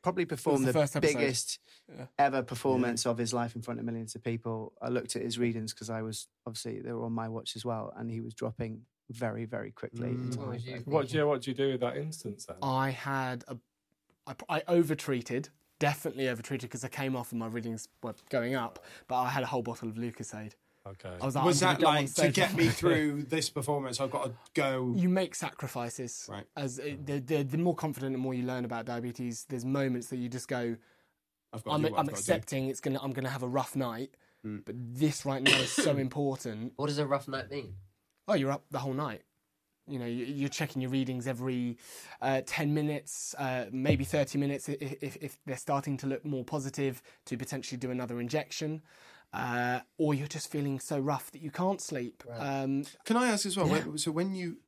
probably 0.02 0.24
perform 0.26 0.62
the 0.62 0.66
the, 0.66 0.72
first 0.74 1.00
biggest 1.00 1.58
Yeah. 1.88 2.06
ever 2.18 2.42
performance 2.42 3.06
of 3.06 3.18
his 3.18 3.32
life 3.32 3.56
in 3.56 3.62
front 3.62 3.80
of 3.80 3.86
millions 3.86 4.14
of 4.14 4.22
people. 4.22 4.72
I 4.80 4.88
looked 4.88 5.16
at 5.16 5.22
his 5.22 5.38
readings 5.38 5.72
because 5.72 5.90
I 5.90 6.02
was 6.02 6.28
obviously 6.46 6.80
they 6.80 6.92
were 6.92 7.04
on 7.04 7.12
my 7.12 7.28
watch 7.28 7.56
as 7.56 7.64
well, 7.64 7.92
and 7.96 8.10
he 8.10 8.20
was 8.20 8.34
dropping 8.34 8.82
very 9.10 9.44
very 9.44 9.70
quickly. 9.70 10.10
Mm. 10.10 10.36
What 10.36 10.48
was 10.48 10.64
hypo. 10.64 10.76
you 10.76 10.82
what, 10.86 11.12
yeah, 11.12 11.22
what 11.24 11.42
do 11.42 11.50
you 11.50 11.56
do 11.56 11.70
with 11.72 11.80
that 11.80 11.96
instance 11.96 12.46
then? 12.46 12.56
I 12.62 12.90
had 12.90 13.44
a, 13.48 13.56
I, 14.26 14.34
I 14.48 14.62
overtreated, 14.68 15.48
definitely 15.78 16.28
overtreated 16.28 16.70
because 16.70 16.84
I 16.84 16.88
came 16.88 17.14
off 17.16 17.30
and 17.32 17.38
my 17.38 17.46
readings 17.46 17.88
were 18.02 18.14
going 18.30 18.54
up, 18.54 18.84
but 19.08 19.16
I 19.16 19.28
had 19.28 19.42
a 19.42 19.46
whole 19.46 19.62
bottle 19.62 19.88
of 19.88 19.96
Lucozade. 19.96 20.52
Okay. 20.86 21.10
I 21.20 21.24
was 21.24 21.34
like, 21.34 21.44
Was 21.46 21.60
that 21.60 21.78
gonna 21.78 21.80
go 21.80 21.88
on 21.88 21.94
like 21.96 22.14
to 22.14 22.28
get 22.30 22.54
me 22.54 22.68
through 22.80 23.22
this 23.22 23.48
performance? 23.48 24.00
I've 24.00 24.10
got 24.10 24.24
to 24.26 24.32
go. 24.52 24.92
You 24.94 25.08
make 25.08 25.34
sacrifices. 25.34 26.26
Right. 26.30 26.44
As 26.56 26.78
uh, 26.78 26.96
the, 27.04 27.20
the 27.20 27.42
the 27.42 27.58
more 27.58 27.74
confident 27.74 28.14
and 28.14 28.22
more 28.22 28.34
you 28.34 28.44
learn 28.44 28.64
about 28.66 28.84
diabetes, 28.84 29.46
there's 29.48 29.64
moments 29.64 30.08
that 30.08 30.16
you 30.16 30.28
just 30.28 30.46
go, 30.46 30.76
I've 31.54 31.64
got 31.64 31.74
I'm, 31.74 31.84
I'm 31.86 31.94
I've 31.94 31.96
got 31.96 32.06
to 32.06 32.12
accepting 32.12 32.68
it's 32.68 32.80
gonna 32.80 33.00
I'm 33.02 33.12
gonna 33.12 33.30
have 33.30 33.42
a 33.42 33.48
rough 33.48 33.76
night, 33.76 34.10
Mm. 34.44 34.62
but 34.66 34.74
this 34.76 35.24
right 35.24 35.42
now 35.42 35.56
is 35.58 35.70
so 35.72 35.96
important. 36.08 36.74
What 36.76 36.88
does 36.88 36.98
a 36.98 37.06
rough 37.06 37.28
night 37.28 37.50
mean? 37.50 37.76
Oh, 38.28 38.34
you're 38.34 38.50
up 38.50 38.64
the 38.70 38.78
whole 38.78 38.94
night. 38.94 39.22
You 39.86 39.98
know, 39.98 40.06
you- 40.06 40.24
you're 40.24 40.48
checking 40.48 40.80
your 40.80 40.90
readings 40.90 41.26
every 41.26 41.76
uh, 42.22 42.40
10 42.46 42.72
minutes, 42.72 43.34
uh, 43.38 43.66
maybe 43.70 44.04
30 44.04 44.38
minutes 44.38 44.68
if, 44.68 45.16
if 45.20 45.38
they're 45.44 45.58
starting 45.58 45.96
to 45.98 46.06
look 46.06 46.24
more 46.24 46.42
positive 46.44 47.02
to 47.26 47.36
potentially 47.36 47.78
do 47.78 47.90
another 47.90 48.18
injection. 48.20 48.82
Uh, 49.32 49.80
or 49.98 50.14
you're 50.14 50.28
just 50.28 50.48
feeling 50.50 50.78
so 50.78 50.96
rough 50.98 51.30
that 51.32 51.42
you 51.42 51.50
can't 51.50 51.80
sleep. 51.80 52.22
Um, 52.38 52.84
Can 53.04 53.16
I 53.16 53.26
ask 53.28 53.44
as 53.46 53.56
well? 53.56 53.66
Yeah. 53.68 53.82
So 53.96 54.12
when 54.12 54.32
you, 54.34 54.58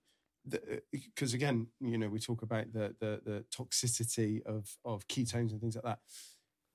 because 0.91 1.35
again, 1.35 1.69
you 1.81 1.97
know, 1.97 2.09
we 2.09 2.19
talk 2.19 2.43
about 2.43 2.73
the, 2.73 2.95
the 2.99 3.21
the 3.25 3.45
toxicity 3.57 4.43
of 4.45 4.77
of 4.85 5.07
ketones 5.07 5.53
and 5.53 5.61
things 5.61 5.77
like 5.77 5.85
that. 5.85 6.01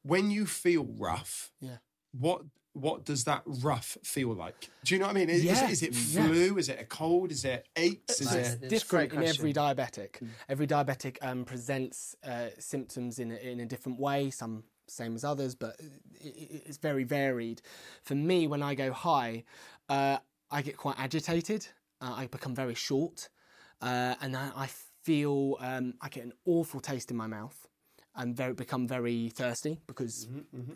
When 0.03 0.31
you 0.31 0.45
feel 0.45 0.85
rough, 0.85 1.51
Yeah. 1.59 1.77
what 2.11 2.43
what 2.73 3.03
does 3.05 3.25
that 3.25 3.43
rough 3.45 3.97
feel 4.03 4.34
like? 4.34 4.69
Do 4.86 4.95
you 4.95 4.99
know 4.99 5.07
what 5.07 5.15
I 5.15 5.19
mean? 5.19 5.29
Is, 5.29 5.43
Yeah. 5.43 5.69
is, 5.69 5.84
it 5.84 5.93
Yeah. 5.93 6.27
flu? 6.27 6.57
Is 6.57 6.69
it 6.69 6.79
a 6.79 6.86
cold? 6.86 7.31
Is 7.31 7.43
it 7.43 7.67
aches? 7.75 8.21
Is 8.21 8.27
it's 8.27 8.34
it? 8.34 8.39
It's 8.39 8.63
a 8.63 8.67
different 8.69 9.12
in 9.13 9.23
every 9.23 9.53
question. 9.53 9.53
diabetic. 9.53 10.29
Every 10.47 10.67
diabetic 10.67 11.17
um, 11.21 11.43
presents 11.45 12.15
uh, 12.23 12.49
symptoms 12.60 13.19
in 13.19 13.31
a, 13.31 13.36
in 13.36 13.60
a 13.60 13.65
different 13.65 13.99
way. 13.99 14.29
Some 14.29 14.63
same 14.88 15.15
as 15.15 15.23
others, 15.23 15.55
but 15.55 15.75
i 15.81 16.27
i- 16.27 16.62
it's 16.65 16.77
very 16.77 17.03
varied. 17.03 17.62
For 18.03 18.15
me, 18.15 18.47
when 18.47 18.62
I 18.63 18.75
go 18.75 18.91
high, 18.91 19.43
uh, 19.89 20.17
I 20.49 20.62
get 20.62 20.77
quite 20.77 20.97
agitated. 20.97 21.67
Uh, 22.01 22.13
I 22.17 22.27
become 22.27 22.55
very 22.55 22.73
short, 22.75 23.29
uh, 23.81 24.15
and 24.21 24.36
I, 24.36 24.51
I 24.55 24.69
feel 25.03 25.57
um, 25.60 25.93
I 26.01 26.10
get 26.10 26.23
an 26.23 26.34
awful 26.45 26.79
taste 26.79 27.12
in 27.12 27.17
my 27.17 27.27
mouth, 27.27 27.67
and 28.15 28.36
very, 28.36 28.53
become 28.53 28.88
very 28.88 29.29
thirsty 29.29 29.79
because 29.88 30.27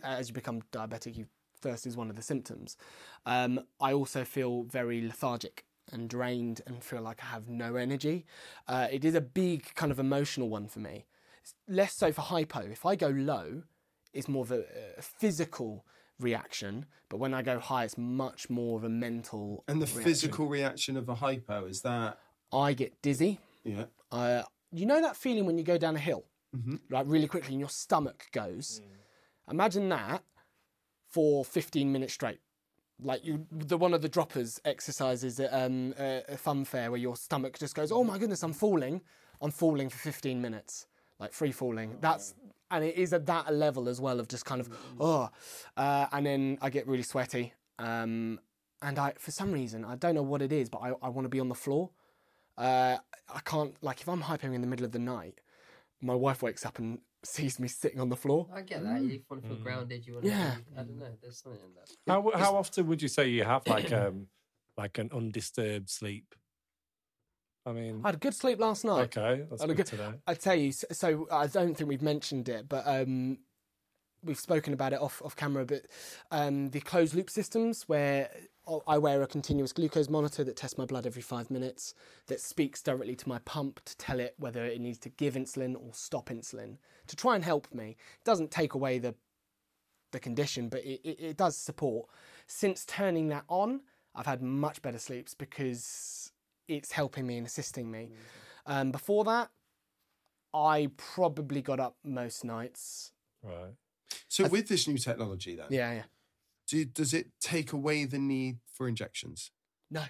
as 0.03 0.27
you 0.29 0.33
become 0.33 0.61
diabetic, 0.71 1.15
you 1.17 1.25
thirst 1.65 1.87
is 1.87 1.97
one 1.97 2.09
of 2.09 2.15
the 2.15 2.21
symptoms. 2.21 2.77
Um, 3.25 3.61
I 3.81 3.91
also 3.93 4.23
feel 4.23 4.63
very 4.63 5.01
lethargic 5.01 5.65
and 5.91 6.07
drained 6.09 6.61
and 6.67 6.83
feel 6.83 7.01
like 7.01 7.21
I 7.23 7.27
have 7.27 7.49
no 7.49 7.75
energy. 7.75 8.25
Uh, 8.67 8.87
it 8.91 9.03
is 9.03 9.15
a 9.15 9.21
big 9.21 9.73
kind 9.75 9.91
of 9.91 9.99
emotional 9.99 10.47
one 10.49 10.67
for 10.67 10.79
me. 10.79 11.05
It's 11.41 11.55
less 11.67 11.93
so 11.93 12.11
for 12.11 12.21
hypo. 12.21 12.59
If 12.59 12.85
I 12.85 12.95
go 12.95 13.07
low, 13.09 13.63
it's 14.13 14.27
more 14.27 14.43
of 14.43 14.51
a, 14.51 14.63
a 14.97 15.01
physical 15.01 15.85
reaction, 16.19 16.85
but 17.09 17.17
when 17.17 17.33
I 17.33 17.41
go 17.41 17.59
high, 17.59 17.83
it's 17.83 17.97
much 17.97 18.49
more 18.49 18.77
of 18.77 18.83
a 18.83 18.89
mental. 18.89 19.63
And 19.67 19.81
the 19.81 19.85
reaction. 19.87 20.03
physical 20.03 20.47
reaction 20.47 20.97
of 20.97 21.09
a 21.09 21.15
hypo 21.15 21.65
is 21.65 21.81
that 21.81 22.19
I 22.53 22.73
get 22.73 23.01
dizzy. 23.01 23.39
yeah. 23.63 23.85
Uh, 24.11 24.43
you 24.71 24.85
know 24.85 25.01
that 25.01 25.15
feeling 25.15 25.45
when 25.45 25.57
you 25.57 25.63
go 25.63 25.77
down 25.77 25.95
a 25.95 25.99
hill, 25.99 26.25
Mhm. 26.55 26.79
like 26.89 27.05
really 27.07 27.27
quickly, 27.27 27.53
and 27.53 27.59
your 27.59 27.69
stomach 27.69 28.27
goes. 28.31 28.81
Imagine 29.49 29.89
that 29.89 30.23
for 31.15 31.45
15 31.45 31.93
minutes 31.93 32.11
straight. 32.11 32.39
Like 33.01 33.25
you, 33.25 33.47
the 33.49 33.77
one 33.77 33.93
of 33.93 34.01
the 34.01 34.09
droppers 34.09 34.59
exercises 34.65 35.39
at 35.39 35.53
um, 35.53 35.93
a, 35.97 36.35
fun 36.35 36.65
fair 36.65 36.91
where 36.91 36.99
your 36.99 37.15
stomach 37.15 37.57
just 37.57 37.73
goes, 37.73 37.89
"Oh 37.89 38.03
my 38.03 38.17
goodness, 38.17 38.43
I'm 38.43 38.53
falling! 38.53 39.01
I'm 39.41 39.51
falling 39.51 39.89
for 39.89 39.97
15 39.97 40.41
minutes, 40.41 40.87
like 41.19 41.31
free 41.31 41.53
falling." 41.53 41.97
That's 42.01 42.35
and 42.69 42.83
it 42.83 42.95
is 42.95 43.13
at 43.13 43.25
that 43.27 43.53
level 43.53 43.87
as 43.87 44.01
well 44.01 44.19
of 44.19 44.27
just 44.27 44.45
kind 44.45 44.59
of 44.59 44.69
oh, 44.99 45.29
uh, 45.77 46.07
and 46.11 46.25
then 46.25 46.57
I 46.61 46.69
get 46.69 46.87
really 46.87 47.03
sweaty, 47.03 47.53
um, 47.79 48.39
and 48.81 48.99
I 48.99 49.13
for 49.17 49.31
some 49.31 49.51
reason 49.53 49.85
I 49.85 49.95
don't 49.95 50.15
know 50.15 50.23
what 50.23 50.41
it 50.41 50.51
is, 50.51 50.69
but 50.69 50.79
I, 50.79 50.93
I 51.01 51.09
want 51.09 51.25
to 51.25 51.29
be 51.29 51.39
on 51.39 51.49
the 51.49 51.55
floor. 51.55 51.91
Uh, 52.57 52.97
I 53.33 53.39
can't 53.45 53.73
like 53.81 54.01
if 54.01 54.07
I'm 54.09 54.23
hyping 54.23 54.53
in 54.53 54.61
the 54.61 54.67
middle 54.67 54.85
of 54.85 54.93
the 54.93 54.99
night, 54.99 55.41
my 56.01 56.15
wife 56.15 56.41
wakes 56.41 56.65
up 56.65 56.79
and 56.79 56.99
sees 57.27 57.59
me 57.59 57.67
sitting 57.67 57.99
on 57.99 58.09
the 58.09 58.15
floor. 58.15 58.47
I 58.53 58.61
get 58.61 58.83
that. 58.83 59.01
You 59.01 59.21
want 59.29 59.43
to 59.43 59.49
feel 59.49 59.57
grounded. 59.57 60.05
You 60.05 60.13
want 60.13 60.25
Yeah. 60.25 60.55
to. 60.55 60.79
I 60.79 60.83
don't 60.83 60.99
know. 60.99 61.17
There's 61.21 61.39
something 61.41 61.61
in 61.61 61.73
that. 61.75 61.89
How 62.11 62.31
how 62.37 62.55
often 62.55 62.87
would 62.87 63.01
you 63.01 63.07
say 63.07 63.27
you 63.29 63.43
have 63.43 63.65
like 63.67 63.91
um 64.03 64.27
like 64.77 64.97
an 64.97 65.09
undisturbed 65.13 65.89
sleep? 65.89 66.35
I 67.67 67.71
mean, 67.73 68.01
I 68.03 68.09
had 68.09 68.15
a 68.15 68.19
good 68.19 68.35
sleep 68.35 68.59
last 68.59 68.85
night. 68.85 69.17
okay, 69.17 69.43
that's 69.49 69.61
I 69.61 69.67
had 69.67 69.75
good 69.75 69.77
good- 69.77 69.97
to 69.97 69.97
know. 69.97 70.13
I 70.27 70.33
tell 70.35 70.53
you, 70.55 70.71
so, 70.71 70.85
so 70.91 71.27
I 71.31 71.47
don't 71.47 71.75
think 71.75 71.89
we've 71.89 72.01
mentioned 72.01 72.47
it, 72.47 72.69
but 72.69 72.83
um, 72.85 73.39
we've 74.23 74.39
spoken 74.39 74.71
about 74.73 74.93
it 74.93 75.01
off 75.01 75.19
off 75.23 75.35
camera. 75.35 75.65
But 75.65 75.87
um, 76.29 76.69
the 76.69 76.79
closed 76.81 77.15
loop 77.15 77.29
systems, 77.29 77.83
where 77.87 78.29
I 78.87 78.97
wear 78.97 79.21
a 79.21 79.27
continuous 79.27 79.73
glucose 79.73 80.09
monitor 80.09 80.43
that 80.43 80.55
tests 80.55 80.77
my 80.77 80.85
blood 80.85 81.05
every 81.05 81.21
five 81.21 81.51
minutes, 81.51 81.93
that 82.27 82.41
speaks 82.41 82.81
directly 82.81 83.15
to 83.15 83.29
my 83.29 83.39
pump 83.39 83.79
to 83.85 83.97
tell 83.97 84.19
it 84.19 84.33
whether 84.37 84.65
it 84.65 84.81
needs 84.81 84.97
to 84.99 85.09
give 85.09 85.35
insulin 85.35 85.75
or 85.75 85.93
stop 85.93 86.29
insulin 86.29 86.77
to 87.07 87.15
try 87.15 87.35
and 87.35 87.43
help 87.43 87.73
me. 87.73 87.89
It 87.89 88.23
doesn't 88.23 88.51
take 88.51 88.73
away 88.73 88.99
the 88.99 89.15
the 90.11 90.19
condition, 90.19 90.69
but 90.69 90.83
it, 90.85 91.01
it, 91.03 91.19
it 91.19 91.37
does 91.37 91.57
support. 91.57 92.07
Since 92.47 92.85
turning 92.85 93.27
that 93.29 93.43
on, 93.49 93.81
I've 94.15 94.25
had 94.25 94.41
much 94.41 94.81
better 94.81 94.97
sleeps 94.97 95.33
because 95.33 96.31
it's 96.67 96.91
helping 96.91 97.27
me 97.27 97.37
and 97.37 97.45
assisting 97.45 97.91
me. 97.91 98.11
Um, 98.65 98.91
before 98.91 99.25
that, 99.25 99.49
I 100.53 100.89
probably 100.95 101.61
got 101.61 101.79
up 101.79 101.97
most 102.03 102.45
nights. 102.45 103.11
Right. 103.43 103.73
So 104.29 104.47
with 104.47 104.67
this 104.69 104.87
new 104.87 104.97
technology, 104.97 105.55
then, 105.55 105.67
Yeah, 105.69 105.91
yeah. 105.91 106.03
Do, 106.67 106.85
does 106.85 107.13
it 107.13 107.27
take 107.39 107.73
away 107.73 108.05
the 108.05 108.19
need 108.19 108.57
for 108.71 108.87
injections? 108.87 109.51
No. 109.89 110.03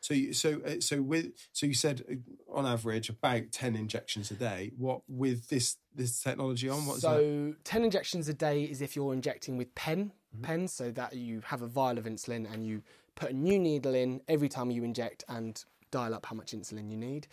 So, 0.00 0.14
you, 0.14 0.32
so, 0.32 0.60
uh, 0.66 0.80
so 0.80 1.00
with, 1.00 1.26
so 1.52 1.64
you 1.66 1.74
said 1.74 2.02
uh, 2.10 2.56
on 2.56 2.66
average 2.66 3.08
about 3.08 3.52
ten 3.52 3.76
injections 3.76 4.30
a 4.30 4.34
day. 4.34 4.72
What 4.76 5.02
with 5.08 5.48
this 5.48 5.76
this 5.94 6.20
technology 6.20 6.68
on? 6.68 6.86
What 6.86 6.98
so 7.00 7.54
10 7.64 7.84
injections 7.84 8.28
a 8.28 8.34
day 8.34 8.64
is 8.64 8.82
if 8.82 8.96
you're 8.96 9.12
injecting 9.12 9.56
with 9.56 9.74
pen 9.74 10.12
pens 10.40 10.72
so 10.72 10.90
that 10.92 11.14
you 11.14 11.42
have 11.44 11.62
a 11.62 11.66
vial 11.66 11.98
of 11.98 12.04
insulin 12.04 12.52
and 12.52 12.66
you 12.66 12.82
put 13.14 13.30
a 13.30 13.34
new 13.34 13.58
needle 13.58 13.94
in 13.94 14.20
every 14.28 14.48
time 14.48 14.70
you 14.70 14.82
inject 14.82 15.24
and 15.28 15.64
dial 15.90 16.14
up 16.14 16.24
how 16.24 16.34
much 16.34 16.52
insulin 16.52 16.90
you 16.90 16.96
need 16.96 17.26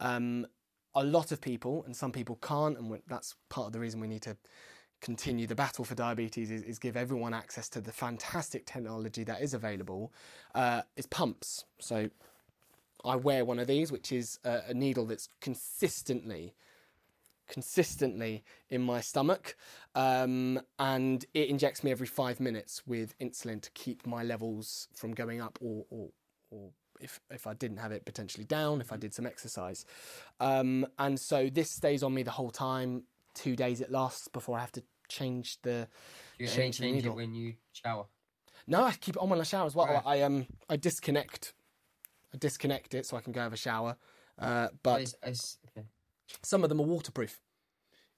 um, 0.00 0.46
a 0.94 1.02
lot 1.02 1.32
of 1.32 1.40
people 1.40 1.82
and 1.84 1.96
some 1.96 2.12
people 2.12 2.36
can't 2.36 2.78
and 2.78 3.00
that's 3.08 3.34
part 3.48 3.66
of 3.66 3.72
the 3.72 3.80
reason 3.80 3.98
we 3.98 4.06
need 4.06 4.22
to 4.22 4.36
continue 5.04 5.46
the 5.46 5.54
battle 5.54 5.84
for 5.84 5.94
diabetes 5.94 6.50
is, 6.50 6.62
is 6.62 6.78
give 6.78 6.96
everyone 6.96 7.34
access 7.34 7.68
to 7.68 7.80
the 7.80 7.92
fantastic 7.92 8.64
technology 8.64 9.22
that 9.22 9.42
is 9.42 9.52
available 9.52 10.10
uh, 10.54 10.80
is 10.96 11.06
pumps. 11.06 11.66
So 11.78 12.08
i 13.04 13.14
wear 13.14 13.44
one 13.44 13.58
of 13.58 13.66
these 13.66 13.92
which 13.92 14.10
is 14.10 14.38
a, 14.44 14.60
a 14.68 14.74
needle 14.74 15.04
that's 15.04 15.28
consistently 15.42 16.54
consistently 17.46 18.42
in 18.70 18.80
my 18.80 19.02
stomach 19.02 19.56
um, 19.94 20.58
and 20.78 21.26
it 21.34 21.50
injects 21.50 21.84
me 21.84 21.90
every 21.90 22.06
five 22.06 22.40
minutes 22.40 22.82
with 22.86 23.14
insulin 23.18 23.60
to 23.60 23.70
keep 23.72 24.06
my 24.06 24.22
levels 24.22 24.88
from 24.94 25.12
going 25.12 25.42
up 25.42 25.58
or, 25.60 25.84
or, 25.90 26.08
or 26.50 26.70
if, 26.98 27.20
if 27.30 27.46
I 27.46 27.52
didn't 27.52 27.76
have 27.76 27.92
it 27.92 28.06
potentially 28.06 28.44
down 28.44 28.80
if 28.80 28.90
I 28.90 28.96
did 28.96 29.12
some 29.12 29.26
exercise. 29.26 29.84
Um, 30.40 30.86
and 30.98 31.20
so 31.20 31.50
this 31.50 31.70
stays 31.70 32.02
on 32.02 32.14
me 32.14 32.22
the 32.22 32.30
whole 32.30 32.50
time. 32.50 33.02
Two 33.34 33.56
days 33.56 33.82
it 33.82 33.90
lasts 33.90 34.28
before 34.28 34.56
I 34.56 34.60
have 34.60 34.72
to 34.72 34.82
change 35.18 35.58
the 35.62 35.88
Do 36.38 36.44
you 36.44 36.50
only 36.50 36.56
change 36.62 36.76
the 36.78 36.82
change 36.84 36.96
it 36.96 37.02
needle. 37.02 37.16
when 37.16 37.34
you 37.34 37.54
shower? 37.72 38.06
no 38.66 38.82
I 38.84 38.92
keep 38.92 39.16
it 39.16 39.22
on 39.22 39.28
when 39.30 39.40
I 39.40 39.44
shower 39.44 39.66
as 39.66 39.74
well 39.74 39.86
Right. 39.86 40.02
I 40.06 40.22
um 40.22 40.46
I 40.68 40.76
disconnect 40.76 41.54
I 42.34 42.36
disconnect 42.38 42.94
it 42.94 43.06
so 43.06 43.16
I 43.16 43.20
can 43.20 43.32
go 43.32 43.40
have 43.40 43.52
a 43.52 43.56
shower 43.68 43.96
uh, 44.38 44.68
but 44.82 45.00
It's- 45.02 45.14
it's- 45.22 45.58
okay. 45.68 45.86
some 46.42 46.62
of 46.64 46.68
them 46.70 46.80
are 46.80 46.86
waterproof 46.86 47.40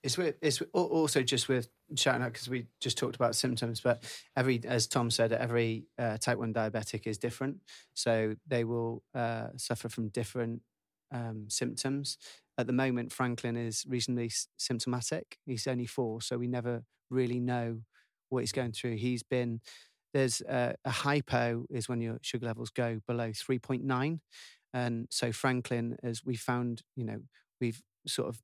It's 0.03 0.17
with, 0.17 0.37
it's 0.41 0.63
also 0.73 1.23
just 1.23 1.49
with 1.49 1.69
shouting 1.97 2.23
out 2.23 2.33
because 2.33 2.49
we 2.49 2.67
just 2.81 2.97
talked 2.97 3.17
about 3.17 3.35
symptoms, 3.35 3.81
but 3.81 3.97
every, 4.37 4.61
as 4.65 4.87
Tom 4.87 5.11
said, 5.11 5.33
every 5.33 5.87
uh, 5.99 6.17
type 6.19 6.39
one 6.39 6.53
diabetic 6.55 7.07
is 7.09 7.19
different, 7.19 7.57
so 7.95 8.37
they 8.47 8.63
will 8.65 9.03
uh, 9.15 9.49
suffer 9.57 9.89
from 9.89 10.09
different 10.11 10.63
um, 11.13 11.47
symptoms. 11.49 12.19
At 12.59 12.67
the 12.67 12.73
moment, 12.73 13.13
Franklin 13.13 13.57
is 13.57 13.85
reasonably 13.89 14.31
symptomatic. 14.57 15.39
He's 15.45 15.67
only 15.67 15.87
four, 15.87 16.23
so 16.23 16.39
we 16.39 16.49
never 16.49 16.85
really 17.11 17.41
know 17.41 17.81
what 18.29 18.41
he's 18.41 18.53
going 18.53 18.73
through. 18.73 18.97
He's 18.97 19.23
been 19.23 19.61
there's 20.15 20.41
uh, 20.43 20.73
a 20.85 20.91
hypo 20.91 21.67
is 21.69 21.89
when 21.89 22.01
your 22.01 22.19
sugar 22.23 22.47
levels 22.47 22.71
go 22.71 23.01
below 23.07 23.33
three 23.35 23.59
point 23.59 23.85
nine, 23.85 24.21
and 24.73 25.07
so 25.11 25.33
Franklin, 25.33 25.97
as 26.03 26.25
we 26.25 26.37
found, 26.37 26.83
you 26.97 27.05
know, 27.05 27.21
we've 27.61 27.83
sort 28.07 28.29
of 28.29 28.41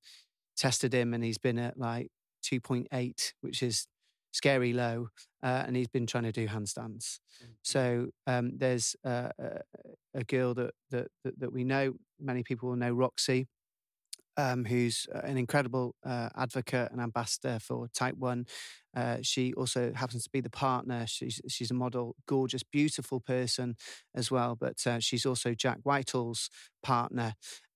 tested 0.57 0.92
him 0.92 1.14
and 1.14 1.25
he's 1.25 1.38
been 1.38 1.59
at 1.59 1.79
like 1.79 2.11
2.8 2.44 3.33
which 3.40 3.62
is 3.62 3.87
scary 4.33 4.73
low 4.73 5.09
uh, 5.42 5.64
and 5.66 5.77
he's 5.77 5.88
been 5.88 6.07
trying 6.07 6.25
to 6.25 6.33
do 6.33 6.49
handstands. 6.49 7.18
So 7.62 8.09
um, 8.27 8.53
there's 8.57 8.97
uh, 9.05 9.29
a, 9.38 9.61
a 10.14 10.25
girl 10.25 10.55
that, 10.55 10.73
that 10.90 11.09
that 11.25 11.38
that 11.38 11.53
we 11.53 11.64
know 11.64 11.95
many 12.21 12.42
people 12.42 12.68
will 12.68 12.77
know 12.77 12.92
roxy 12.92 13.49
um, 14.37 14.64
who's 14.64 15.07
uh, 15.14 15.21
an 15.25 15.37
incredible 15.37 15.95
uh, 16.05 16.31
advocate 16.37 16.90
and 16.90 17.01
ambassador 17.01 17.59
for 17.61 17.88
type 17.88 18.16
1 18.16 18.47
uh, 18.97 19.18
she 19.23 19.53
also 19.55 19.92
happens 19.95 20.23
to 20.25 20.31
be 20.31 20.40
the 20.40 20.51
partner. 20.51 21.07
She's, 21.07 21.40
she's 21.49 21.71
a 21.71 21.75
model 21.75 22.14
gorgeous 22.27 22.62
beautiful 22.62 23.21
person 23.21 23.77
as 24.14 24.31
well 24.31 24.57
but 24.59 24.87
uh, 24.87 25.01
she's 25.01 25.27
also 25.27 25.55
jack 25.55 25.79
whitehall's 25.83 26.51
partner. 26.83 27.35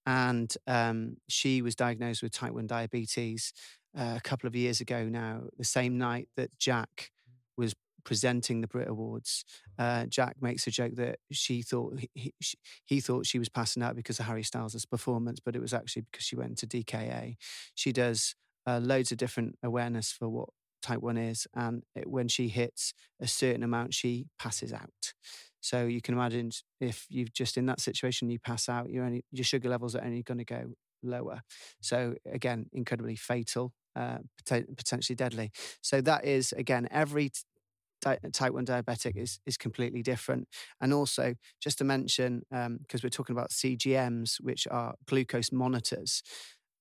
And 0.08 0.54
um, 0.68 1.16
she 1.28 1.62
was 1.62 1.74
diagnosed 1.74 2.22
with 2.22 2.32
type 2.32 2.52
1 2.52 2.66
diabetes 2.68 3.52
uh, 3.96 4.14
a 4.16 4.20
couple 4.20 4.46
of 4.46 4.54
years 4.56 4.80
ago 4.80 5.04
now, 5.04 5.42
the 5.58 5.64
same 5.64 5.98
night 5.98 6.28
that 6.36 6.56
Jack 6.58 7.10
was 7.56 7.74
presenting 8.04 8.60
the 8.60 8.68
Brit 8.68 8.88
Awards. 8.88 9.44
Uh, 9.78 10.06
Jack 10.06 10.36
makes 10.40 10.66
a 10.66 10.70
joke 10.70 10.94
that 10.94 11.18
she 11.32 11.62
thought 11.62 11.98
he, 11.98 12.10
he, 12.14 12.34
she- 12.40 12.58
he 12.84 13.00
thought 13.00 13.26
she 13.26 13.38
was 13.38 13.48
passing 13.48 13.82
out 13.82 13.96
because 13.96 14.20
of 14.20 14.26
Harry 14.26 14.44
Styles' 14.44 14.84
performance, 14.86 15.40
but 15.44 15.56
it 15.56 15.60
was 15.60 15.74
actually 15.74 16.02
because 16.10 16.24
she 16.24 16.36
went 16.36 16.58
to 16.58 16.66
DKA. 16.66 17.36
She 17.74 17.92
does 17.92 18.34
uh, 18.66 18.78
loads 18.82 19.10
of 19.12 19.18
different 19.18 19.56
awareness 19.62 20.12
for 20.12 20.28
what 20.28 20.48
type 20.82 21.00
1 21.00 21.16
is, 21.16 21.46
and 21.54 21.82
it, 21.96 22.08
when 22.08 22.28
she 22.28 22.48
hits 22.48 22.92
a 23.20 23.26
certain 23.26 23.62
amount, 23.62 23.94
she 23.94 24.26
passes 24.38 24.72
out. 24.72 25.14
So 25.60 25.86
you 25.86 26.00
can 26.00 26.14
imagine 26.14 26.50
if 26.80 27.06
you've 27.08 27.32
just 27.32 27.56
in 27.56 27.66
that 27.66 27.80
situation, 27.80 28.30
you 28.30 28.38
pass 28.38 28.68
out, 28.68 28.88
your 28.88 29.44
sugar 29.44 29.68
levels 29.68 29.96
are 29.96 30.04
only 30.04 30.22
going 30.22 30.38
to 30.38 30.44
go 30.44 30.74
lower. 31.02 31.40
So 31.80 32.14
again, 32.30 32.66
incredibly 32.72 33.16
fatal, 33.16 33.72
uh, 33.96 34.18
potentially 34.46 35.16
deadly. 35.16 35.50
So 35.80 36.00
that 36.02 36.24
is 36.24 36.52
again 36.52 36.86
every 36.90 37.30
di- 38.00 38.18
type 38.32 38.52
one 38.52 38.66
diabetic 38.66 39.16
is 39.16 39.40
is 39.46 39.56
completely 39.56 40.02
different. 40.02 40.48
And 40.80 40.92
also, 40.92 41.34
just 41.60 41.78
to 41.78 41.84
mention, 41.84 42.42
because 42.50 43.02
we're 43.02 43.10
talking 43.10 43.34
about 43.34 43.50
CGMs, 43.50 44.36
which 44.40 44.66
are 44.70 44.94
glucose 45.06 45.52
monitors. 45.52 46.22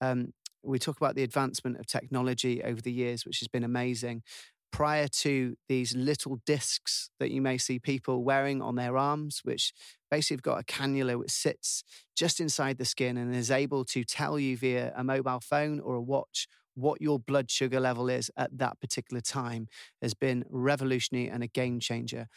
Um, 0.02 0.34
we 0.64 0.80
talk 0.80 0.98
about 0.98 1.16
the 1.16 1.24
advancement 1.24 1.78
of 1.80 1.86
technology 1.86 2.64
over 2.64 2.82
the 2.82 2.92
years, 2.92 3.26
which 3.26 3.40
has 3.40 3.48
been 3.48 3.64
amazing. 3.64 4.24
Prior 4.72 5.08
to 5.08 5.56
these 5.70 5.96
little 5.96 6.40
discs 6.46 7.10
that 7.20 7.32
you 7.32 7.42
may 7.42 7.58
see 7.58 7.80
people 7.80 8.24
wearing 8.24 8.62
on 8.62 8.76
their 8.76 8.98
arms, 8.98 9.40
which 9.44 9.72
basically 10.12 10.36
have 10.36 10.42
got 10.42 10.60
a 10.60 10.64
cannula 10.64 11.18
which 11.18 11.32
sits 11.32 11.84
just 12.16 12.42
inside 12.42 12.78
the 12.78 12.84
skin 12.84 13.16
and 13.16 13.34
is 13.34 13.52
able 13.52 13.86
to 13.86 14.04
tell 14.04 14.38
you 14.38 14.58
via 14.58 14.92
a 14.96 15.04
mobile 15.04 15.40
phone 15.40 15.80
or 15.80 15.96
a 15.96 16.02
watch 16.02 16.48
what 16.76 17.02
your 17.02 17.20
blood 17.20 17.50
sugar 17.50 17.80
level 17.80 18.10
is 18.10 18.30
at 18.38 18.58
that 18.58 18.80
particular 18.80 19.22
time 19.22 19.68
has 20.02 20.14
been 20.14 20.44
revolutionary 20.50 21.30
and 21.30 21.44
a 21.44 21.48
game 21.48 21.80
changer. 21.80 22.28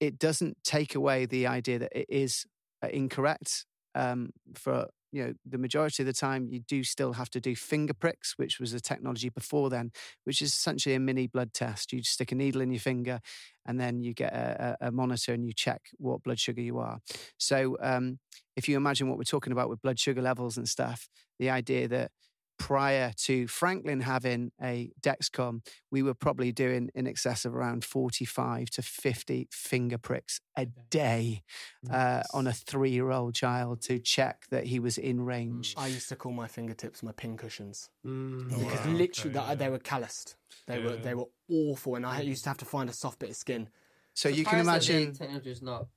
It 0.00 0.18
doesn't 0.18 0.58
take 0.64 0.94
away 0.94 1.26
the 1.26 1.46
idea 1.46 1.78
that 1.78 1.98
it 1.98 2.06
is 2.08 2.44
uh, 2.82 2.88
incorrect. 2.88 3.66
Um, 3.94 4.30
for 4.54 4.88
you 5.12 5.24
know, 5.24 5.34
the 5.48 5.58
majority 5.58 6.02
of 6.02 6.08
the 6.08 6.12
time, 6.12 6.48
you 6.48 6.58
do 6.58 6.82
still 6.82 7.12
have 7.12 7.30
to 7.30 7.40
do 7.40 7.54
finger 7.54 7.94
pricks, 7.94 8.34
which 8.36 8.58
was 8.58 8.72
a 8.72 8.80
technology 8.80 9.28
before 9.28 9.70
then, 9.70 9.92
which 10.24 10.42
is 10.42 10.52
essentially 10.52 10.96
a 10.96 11.00
mini 11.00 11.28
blood 11.28 11.54
test. 11.54 11.92
You 11.92 12.02
stick 12.02 12.32
a 12.32 12.34
needle 12.34 12.60
in 12.60 12.72
your 12.72 12.80
finger, 12.80 13.20
and 13.64 13.78
then 13.78 14.02
you 14.02 14.12
get 14.12 14.32
a, 14.32 14.76
a 14.80 14.88
a 14.88 14.90
monitor 14.90 15.32
and 15.32 15.46
you 15.46 15.52
check 15.52 15.82
what 15.98 16.24
blood 16.24 16.40
sugar 16.40 16.60
you 16.60 16.78
are. 16.78 16.98
So, 17.38 17.76
um, 17.80 18.18
if 18.56 18.68
you 18.68 18.76
imagine 18.76 19.08
what 19.08 19.16
we're 19.16 19.22
talking 19.22 19.52
about 19.52 19.68
with 19.68 19.80
blood 19.82 20.00
sugar 20.00 20.20
levels 20.20 20.56
and 20.56 20.68
stuff, 20.68 21.08
the 21.38 21.48
idea 21.50 21.86
that 21.86 22.10
prior 22.58 23.12
to 23.16 23.46
Franklin 23.46 24.00
having 24.00 24.52
a 24.62 24.90
Dexcom, 25.00 25.66
we 25.90 26.02
were 26.02 26.14
probably 26.14 26.52
doing 26.52 26.90
in 26.94 27.06
excess 27.06 27.44
of 27.44 27.54
around 27.54 27.84
45 27.84 28.70
to 28.70 28.82
50 28.82 29.48
finger 29.50 29.98
pricks 29.98 30.40
a 30.56 30.66
day 30.90 31.42
uh, 31.90 32.22
on 32.32 32.46
a 32.46 32.52
three 32.52 32.90
year 32.90 33.10
old 33.10 33.34
child 33.34 33.82
to 33.82 33.98
check 33.98 34.44
that 34.50 34.64
he 34.66 34.78
was 34.78 34.98
in 34.98 35.20
range. 35.24 35.74
I 35.76 35.88
used 35.88 36.08
to 36.10 36.16
call 36.16 36.32
my 36.32 36.46
fingertips 36.48 37.02
my 37.02 37.12
pincushions 37.12 37.90
Mm. 38.06 38.48
because 38.50 38.86
wow. 38.86 38.92
literally 38.92 39.38
Okay, 39.38 39.46
that, 39.48 39.58
they 39.58 39.68
were 39.68 39.78
calloused. 39.78 40.36
They 40.66 40.78
were 40.78 40.96
they 40.96 41.14
were 41.14 41.26
awful, 41.50 41.96
and 41.96 42.06
I 42.06 42.20
used 42.20 42.44
to 42.44 42.50
have 42.50 42.58
to 42.58 42.64
find 42.64 42.88
a 42.88 42.92
soft 42.92 43.18
bit 43.18 43.30
of 43.30 43.36
skin 43.36 43.68
So 44.14 44.28
you 44.28 44.44
can 44.44 44.60
Surprised 44.60 44.88
that 44.88 44.92
the 44.92 44.92
imagine. 44.92 45.12
technology 45.14 45.50
is 45.50 45.62
not 45.62 45.88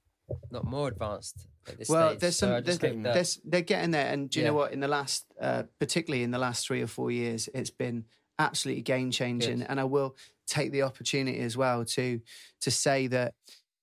not 0.51 0.65
more 0.65 0.87
advanced 0.87 1.47
at 1.67 1.77
this 1.77 1.89
Well, 1.89 2.09
stage. 2.09 2.19
there's 2.19 2.35
some. 2.37 2.63
just 2.63 2.81
There's, 2.81 3.03
there's, 3.03 3.41
they're 3.43 3.61
getting 3.61 3.91
there, 3.91 4.11
and 4.11 4.29
do 4.29 4.39
you 4.39 4.45
know 4.45 4.53
what? 4.53 4.71
In 4.71 4.79
the 4.79 4.87
last, 4.87 5.25
uh, 5.39 5.63
particularly 5.79 6.23
in 6.23 6.31
the 6.31 6.39
last 6.39 6.65
three 6.67 6.81
or 6.81 6.87
four 6.87 7.11
years, 7.11 7.49
it's 7.53 7.69
been 7.69 8.05
absolutely 8.39 8.83
game 8.83 9.11
changing. 9.11 9.63
And 9.63 9.79
I 9.79 9.83
will 9.83 10.15
take 10.47 10.71
the 10.71 10.83
opportunity 10.83 11.39
as 11.39 11.57
well 11.57 11.85
to 11.85 12.21
to 12.61 12.71
say 12.71 13.07
that 13.07 13.33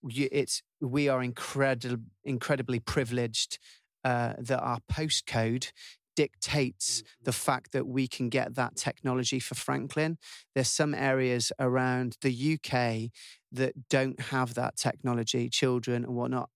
you, 0.03 0.29
it's 0.33 0.63
we 0.81 1.09
are 1.09 1.23
incredible, 1.23 2.03
incredibly 2.25 2.81
privileged 2.81 3.59
uh, 4.05 4.35
that 4.39 4.61
our 4.61 4.81
postcode 4.91 5.73
dictates 6.17 7.03
the 7.23 7.33
fact 7.33 7.73
that 7.73 7.87
we 7.87 8.07
can 8.07 8.29
get 8.29 8.55
that 8.55 8.77
technology 8.77 9.41
for 9.41 9.55
Franklin. 9.57 10.17
There's 10.55 10.71
some 10.71 10.95
areas 10.95 11.51
around 11.59 12.17
the 12.21 12.59
UK 12.59 13.11
that 13.55 13.89
don't 13.89 14.21
have 14.21 14.55
that 14.55 14.77
technology, 14.77 15.49
children 15.49 16.05
and 16.05 16.15
whatnot. 16.15 16.51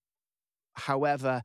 However, 0.73 1.41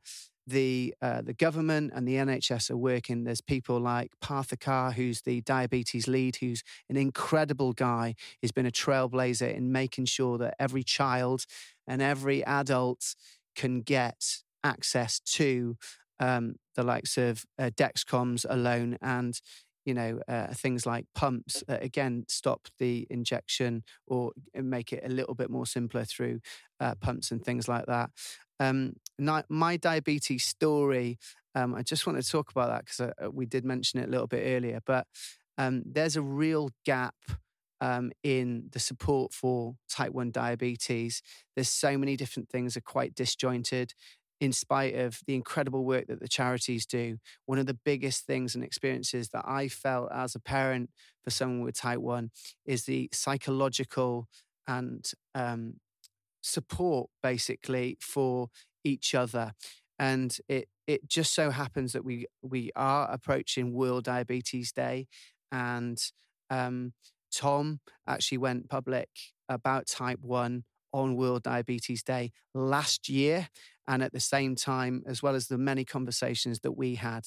the 0.47 0.93
uh, 1.01 1.21
the 1.21 1.33
government 1.33 1.91
and 1.95 2.07
the 2.07 2.15
NHS 2.15 2.69
are 2.69 2.77
working. 2.77 3.23
There's 3.23 3.41
people 3.41 3.79
like 3.79 4.11
Partha 4.21 4.57
Kar, 4.57 4.91
who's 4.91 5.21
the 5.21 5.41
diabetes 5.41 6.07
lead, 6.07 6.37
who's 6.37 6.63
an 6.89 6.97
incredible 6.97 7.73
guy. 7.73 8.15
He's 8.41 8.51
been 8.51 8.67
a 8.67 8.71
trailblazer 8.71 9.53
in 9.53 9.71
making 9.71 10.05
sure 10.05 10.37
that 10.37 10.55
every 10.59 10.83
child 10.83 11.45
and 11.87 12.01
every 12.01 12.43
adult 12.45 13.15
can 13.55 13.81
get 13.81 14.43
access 14.63 15.19
to 15.19 15.77
um, 16.19 16.55
the 16.75 16.83
likes 16.83 17.17
of 17.17 17.45
uh, 17.57 17.71
Dexcoms 17.75 18.45
alone 18.47 18.97
and 19.01 19.39
you 19.85 19.93
know 19.93 20.19
uh, 20.27 20.47
things 20.47 20.85
like 20.85 21.05
pumps 21.15 21.63
that 21.67 21.83
again 21.83 22.25
stop 22.27 22.67
the 22.79 23.07
injection 23.09 23.83
or 24.07 24.31
make 24.55 24.91
it 24.91 25.03
a 25.05 25.09
little 25.09 25.35
bit 25.35 25.49
more 25.49 25.65
simpler 25.65 26.03
through 26.03 26.39
uh, 26.79 26.95
pumps 26.95 27.31
and 27.31 27.43
things 27.43 27.67
like 27.67 27.85
that. 27.85 28.09
Um, 28.59 28.93
my 29.49 29.77
diabetes 29.77 30.45
story. 30.45 31.17
Um, 31.53 31.73
I 31.73 31.83
just 31.83 32.05
want 32.05 32.21
to 32.21 32.29
talk 32.29 32.51
about 32.51 32.69
that 32.69 32.85
because 32.85 32.99
uh, 32.99 33.31
we 33.31 33.45
did 33.45 33.63
mention 33.63 33.99
it 33.99 34.07
a 34.07 34.11
little 34.11 34.27
bit 34.27 34.43
earlier, 34.45 34.79
but 34.85 35.07
um, 35.57 35.83
there's 35.85 36.17
a 36.17 36.21
real 36.21 36.69
gap 36.85 37.15
um, 37.81 38.11
in 38.23 38.69
the 38.71 38.79
support 38.79 39.33
for 39.33 39.75
type 39.89 40.11
1 40.11 40.31
diabetes. 40.31 41.21
There's 41.55 41.69
so 41.69 41.97
many 41.97 42.17
different 42.17 42.49
things 42.49 42.75
are 42.75 42.81
quite 42.81 43.15
disjointed 43.15 43.93
in 44.39 44.51
spite 44.51 44.95
of 44.95 45.19
the 45.27 45.35
incredible 45.35 45.85
work 45.85 46.07
that 46.07 46.19
the 46.19 46.27
charities 46.27 46.85
do. 46.85 47.17
One 47.45 47.59
of 47.59 47.65
the 47.65 47.77
biggest 47.85 48.25
things 48.25 48.55
and 48.55 48.63
experiences 48.63 49.29
that 49.29 49.45
I 49.47 49.67
felt 49.67 50.11
as 50.11 50.35
a 50.35 50.39
parent 50.39 50.89
for 51.23 51.29
someone 51.29 51.61
with 51.61 51.75
type 51.75 51.99
1 51.99 52.31
is 52.65 52.85
the 52.85 53.09
psychological 53.13 54.27
and 54.67 55.09
um, 55.33 55.75
support 56.41 57.09
basically 57.23 57.97
for 58.01 58.49
each 58.83 59.15
other. 59.15 59.53
And 59.97 60.37
it, 60.47 60.67
it 60.87 61.07
just 61.07 61.33
so 61.33 61.49
happens 61.51 61.93
that 61.93 62.03
we, 62.03 62.27
we 62.41 62.71
are 62.75 63.09
approaching 63.09 63.73
World 63.73 64.03
Diabetes 64.03 64.71
Day. 64.71 65.07
And 65.51 65.97
um, 66.49 66.93
Tom 67.33 67.79
actually 68.07 68.37
went 68.39 68.69
public 68.69 69.09
about 69.47 69.87
type 69.87 70.19
1 70.21 70.63
on 70.93 71.15
World 71.15 71.43
Diabetes 71.43 72.03
Day 72.03 72.31
last 72.53 73.09
year. 73.09 73.49
And 73.87 74.01
at 74.03 74.13
the 74.13 74.19
same 74.19 74.55
time, 74.55 75.03
as 75.05 75.21
well 75.21 75.35
as 75.35 75.47
the 75.47 75.57
many 75.57 75.85
conversations 75.85 76.59
that 76.61 76.71
we 76.73 76.95
had, 76.95 77.25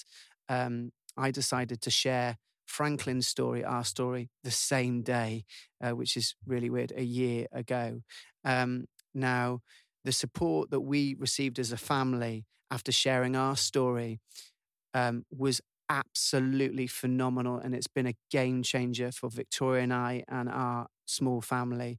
um, 0.49 0.91
I 1.17 1.31
decided 1.31 1.81
to 1.83 1.91
share 1.91 2.37
Franklin's 2.67 3.27
story, 3.27 3.65
our 3.65 3.85
story, 3.85 4.29
the 4.45 4.51
same 4.51 5.03
day, 5.03 5.45
uh, 5.83 5.91
which 5.93 6.17
is 6.17 6.35
really 6.47 6.69
weird, 6.71 6.93
a 6.97 7.03
year 7.05 7.47
ago. 7.53 8.03
Um, 8.45 8.87
now, 9.15 9.61
the 10.05 10.13
support 10.13 10.71
that 10.71 10.81
we 10.81 11.15
received 11.19 11.59
as 11.59 11.73
a 11.73 11.77
family 11.77 12.45
after 12.71 12.93
sharing 12.93 13.37
our 13.37 13.57
story 13.57 14.21
um, 14.95 15.25
was 15.31 15.61
absolutely 15.89 16.87
phenomenal. 16.87 17.59
And 17.59 17.75
it's 17.75 17.87
been 17.87 18.07
a 18.07 18.15
game 18.31 18.63
changer 18.63 19.11
for 19.13 19.31
Victoria 19.31 19.83
and 19.83 19.93
I 19.93 20.25
and 20.29 20.49
our 20.49 20.89
small 21.07 21.41
family. 21.41 21.99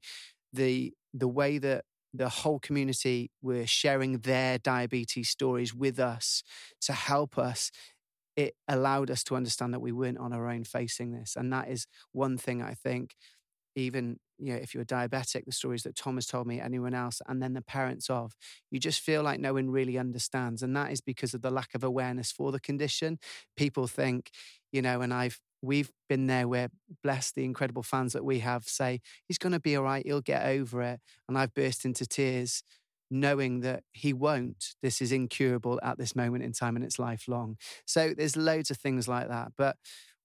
The, 0.54 0.94
the 1.14 1.28
way 1.28 1.58
that 1.60 1.86
the 2.14 2.30
whole 2.30 2.60
community 2.60 3.32
were 3.42 3.66
sharing 3.68 4.20
their 4.20 4.58
diabetes 4.58 5.30
stories 5.30 5.74
with 5.74 6.00
us 6.00 6.44
to 6.82 6.94
help 6.94 7.38
us. 7.38 7.72
It 8.36 8.56
allowed 8.68 9.12
us 9.12 9.24
to 9.26 9.36
understand 9.36 9.74
that 9.74 9.82
we 9.82 9.92
weren't 9.92 10.18
on 10.18 10.34
our 10.34 10.48
own 10.50 10.64
facing 10.64 11.12
this 11.12 11.36
and 11.36 11.52
that 11.54 11.70
is 11.70 11.88
one 12.14 12.38
thing 12.38 12.62
i 12.62 12.74
think 12.74 13.16
even 13.76 14.20
you 14.38 14.54
know 14.54 14.60
if 14.60 14.74
you're 14.74 14.86
diabetic 14.86 15.46
the 15.46 15.52
stories 15.52 15.84
that 15.84 15.96
tom 15.96 16.16
has 16.16 16.26
told 16.26 16.48
me 16.48 16.60
anyone 16.60 16.94
else 16.94 17.22
and 17.28 17.42
then 17.42 17.54
the 17.54 17.62
parents 17.62 18.10
of 18.10 18.34
you 18.72 18.80
just 18.80 19.00
feel 19.02 19.24
like 19.24 19.40
no 19.40 19.54
one 19.54 19.70
really 19.70 19.98
understands 19.98 20.64
and 20.64 20.76
that 20.76 20.92
is 20.92 21.02
because 21.02 21.34
of 21.34 21.42
the 21.42 21.52
lack 21.52 21.74
of 21.76 21.84
awareness 21.84 22.32
for 22.32 22.52
the 22.52 22.60
condition. 22.60 23.20
People 23.58 23.88
think 23.88 24.32
you 24.72 24.82
know 24.82 25.02
and 25.02 25.14
i've 25.14 25.40
we've 25.62 25.92
been 26.08 26.28
there 26.28 26.48
where 26.48 26.70
bless 27.04 27.32
the 27.32 27.44
incredible 27.44 27.84
fans 27.84 28.14
that 28.14 28.24
we 28.24 28.40
have 28.40 28.64
say 28.64 29.00
he's 29.28 29.38
going 29.38 29.52
to 29.52 29.60
be 29.60 29.76
all 29.76 29.84
right 29.84 30.06
he'll 30.06 30.22
get 30.22 30.46
over 30.46 30.82
it 30.82 31.00
and 31.28 31.38
i've 31.38 31.54
burst 31.54 31.86
into 31.86 32.06
tears 32.06 32.64
knowing 33.12 33.62
that 33.62 33.84
he 33.92 34.14
won't. 34.14 34.76
This 34.82 35.02
is 35.02 35.12
incurable 35.12 35.80
at 35.84 35.98
this 35.98 36.16
moment 36.16 36.44
in 36.44 36.54
time 36.54 36.76
and 36.76 36.86
it's 36.86 37.00
lifelong. 37.00 37.58
So 37.86 38.14
there's 38.16 38.38
loads 38.38 38.70
of 38.70 38.78
things 38.78 39.08
like 39.08 39.28
that 39.30 39.54
but 39.58 39.78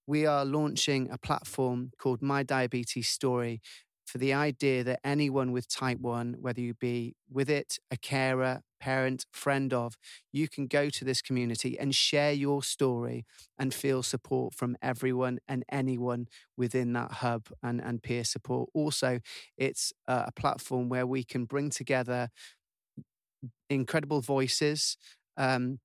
we 0.07 0.25
are 0.25 0.45
launching 0.45 1.09
a 1.09 1.17
platform 1.17 1.91
called 1.97 2.21
my 2.21 2.43
diabetes 2.43 3.07
story 3.07 3.61
for 4.05 4.17
the 4.17 4.33
idea 4.33 4.83
that 4.83 4.99
anyone 5.03 5.51
with 5.51 5.67
type 5.67 5.99
1 5.99 6.37
whether 6.39 6.61
you 6.61 6.73
be 6.73 7.15
with 7.29 7.49
it 7.49 7.77
a 7.91 7.97
carer 7.97 8.61
parent 8.79 9.25
friend 9.31 9.73
of 9.73 9.95
you 10.31 10.47
can 10.47 10.67
go 10.67 10.89
to 10.89 11.03
this 11.03 11.21
community 11.21 11.77
and 11.79 11.95
share 11.95 12.31
your 12.31 12.61
story 12.61 13.25
and 13.57 13.73
feel 13.73 14.03
support 14.03 14.53
from 14.53 14.77
everyone 14.81 15.39
and 15.47 15.63
anyone 15.71 16.27
within 16.57 16.93
that 16.93 17.11
hub 17.13 17.47
and, 17.63 17.81
and 17.81 18.03
peer 18.03 18.23
support. 18.23 18.69
Also, 18.73 19.19
it's 19.57 19.91
a 20.07 20.31
platform 20.33 20.89
where 20.89 21.07
we 21.07 21.23
can 21.23 21.45
bring 21.45 21.69
together 21.69 22.29
incredible 23.69 24.21
voices. 24.21 24.97
Um, 25.37 25.79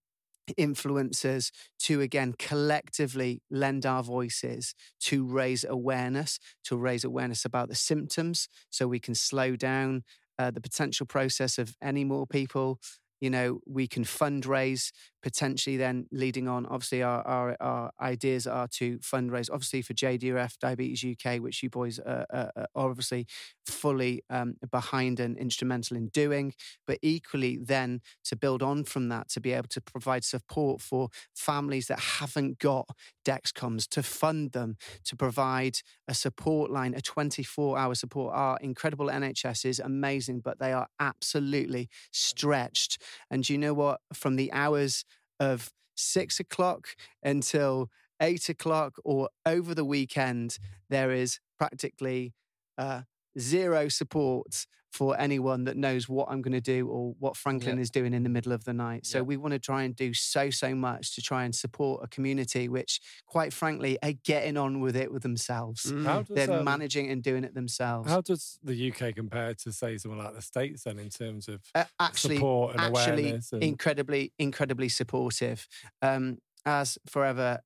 influencers 0.59 1.51
to 1.79 2.01
again 2.01 2.35
collectively 2.39 3.43
lend 3.51 3.87
our 3.87 4.03
voices 4.03 4.75
to 5.01 5.25
raise 5.25 5.65
awareness 5.69 6.39
to 6.65 6.77
raise 6.77 7.05
awareness 7.05 7.45
about 7.45 7.69
the 7.69 7.75
symptoms 7.75 8.49
so 8.71 8.87
we 8.87 9.01
can 9.01 9.15
slow 9.15 9.57
down 9.57 10.03
uh, 10.39 10.51
the 10.51 10.61
potential 10.61 11.07
process 11.07 11.59
of 11.59 11.77
any 11.83 12.05
more 12.05 12.27
people 12.27 12.81
you 13.21 13.31
know 13.31 13.61
we 13.67 13.87
can 13.87 14.05
fundraise 14.05 14.93
potentially 15.23 15.77
then 15.77 16.07
leading 16.11 16.49
on 16.49 16.65
obviously 16.67 17.03
our, 17.03 17.27
our, 17.27 17.57
our 17.61 17.91
ideas 18.01 18.47
are 18.47 18.67
to 18.69 18.99
fundraise 18.99 19.51
obviously 19.53 19.83
for 19.83 19.93
jdrf 19.93 20.59
diabetes 20.59 21.05
uk 21.05 21.41
which 21.41 21.63
you 21.63 21.69
boys 21.69 21.99
are, 21.99 22.27
are, 22.33 22.53
are 22.57 22.67
obviously 22.75 23.27
fully 23.71 24.23
um, 24.29 24.57
behind 24.71 25.21
and 25.21 25.39
instrumental 25.39 25.97
in 25.97 26.09
doing. 26.09 26.53
But 26.87 26.99
equally 27.03 27.57
then 27.57 28.01
to 28.25 28.37
build 28.37 28.63
on 28.63 28.85
from 28.85 29.09
that 29.09 29.29
to 29.31 29.41
be 29.41 29.53
able 29.53 29.69
to 29.69 29.81
provide 29.81 30.25
support 30.25 30.81
for 30.81 31.09
families 31.35 31.87
that 31.87 32.01
haven't 32.01 32.59
got 32.59 32.89
dexcoms 33.25 33.89
to 33.89 34.03
fund 34.03 34.53
them 34.53 34.77
to 35.05 35.17
provide 35.17 35.79
a 36.09 36.15
support 36.15 36.71
line 36.71 36.95
a 36.95 37.01
24 37.01 37.79
hour 37.79 37.95
support. 37.95 38.35
Our 38.35 38.59
incredible 38.61 39.07
nhs 39.07 39.65
is 39.65 39.79
amazing 39.79 40.41
but 40.41 40.59
they 40.59 40.73
are 40.73 40.89
absolutely 40.99 41.89
stretched 42.13 43.01
and 43.31 43.49
you 43.49 43.59
know 43.59 43.75
what? 43.75 44.01
From 44.13 44.37
the 44.37 44.53
hours 44.53 45.05
of 45.39 45.71
six 45.97 46.41
o'clock 46.41 46.89
until 47.23 47.91
eight 48.21 48.49
o'clock 48.49 48.97
or 49.05 49.29
over 49.47 49.75
the 49.75 49.85
weekend, 49.85 50.59
there 50.89 51.11
is 51.11 51.41
practically 51.59 52.35
uh, 52.79 53.03
zero 53.39 53.89
support 53.89 54.67
for 54.93 55.17
anyone 55.21 55.63
that 55.63 55.77
knows 55.77 56.09
what 56.09 56.27
I'm 56.29 56.43
going 56.43 56.53
to 56.53 56.61
do 56.61 56.89
or 56.89 57.15
what 57.21 57.37
Franklin 57.37 57.77
Yeah. 57.77 57.83
is 57.83 57.91
doing 57.91 58.13
in 58.13 58.25
the 58.25 58.29
middle 58.29 58.51
of 58.51 58.65
the 58.65 58.73
night. 58.73 59.07
So 59.07 59.19
Yeah. 59.19 59.23
we 59.23 59.37
want 59.37 59.53
to 59.53 59.61
try 59.61 59.85
and 59.85 59.95
do 59.95 60.13
so, 60.13 60.51
so 60.51 60.75
much 60.75 61.15
to 61.15 61.23
try 61.23 61.45
and 61.45 61.55
support 61.55 62.03
a 62.03 62.09
community 62.09 62.69
which, 62.69 63.01
quite 63.25 63.53
frankly, 63.53 63.99
are 64.03 64.15
getting 64.25 64.57
on 64.57 64.81
with 64.81 64.97
it 64.97 65.13
with 65.13 65.23
themselves. 65.23 65.85
Mm. 65.85 66.05
How 66.05 66.23
does, 66.23 66.35
They're 66.35 66.59
um, 66.59 66.65
managing 66.65 67.09
and 67.09 67.23
doing 67.23 67.45
it 67.45 67.55
themselves. 67.55 68.11
how 68.11 68.21
does 68.21 68.59
the 68.65 68.91
UK 68.91 69.15
compare 69.15 69.55
to, 69.55 69.73
say, 69.73 69.97
somewhere 69.97 70.25
like 70.25 70.35
the 70.35 70.43
States 70.43 70.83
then 70.83 70.99
in 70.99 71.09
terms 71.09 71.47
of 71.47 71.61
Uh, 71.73 71.85
actually, 72.01 72.39
support 72.39 72.73
and 72.75 72.81
actually 72.81 73.23
awareness? 73.29 73.53
And, 73.53 73.63
incredibly, 73.63 74.33
incredibly 74.41 74.89
supportive. 74.89 75.69
Um, 76.03 76.39
as 76.67 76.99
forever, 77.07 77.61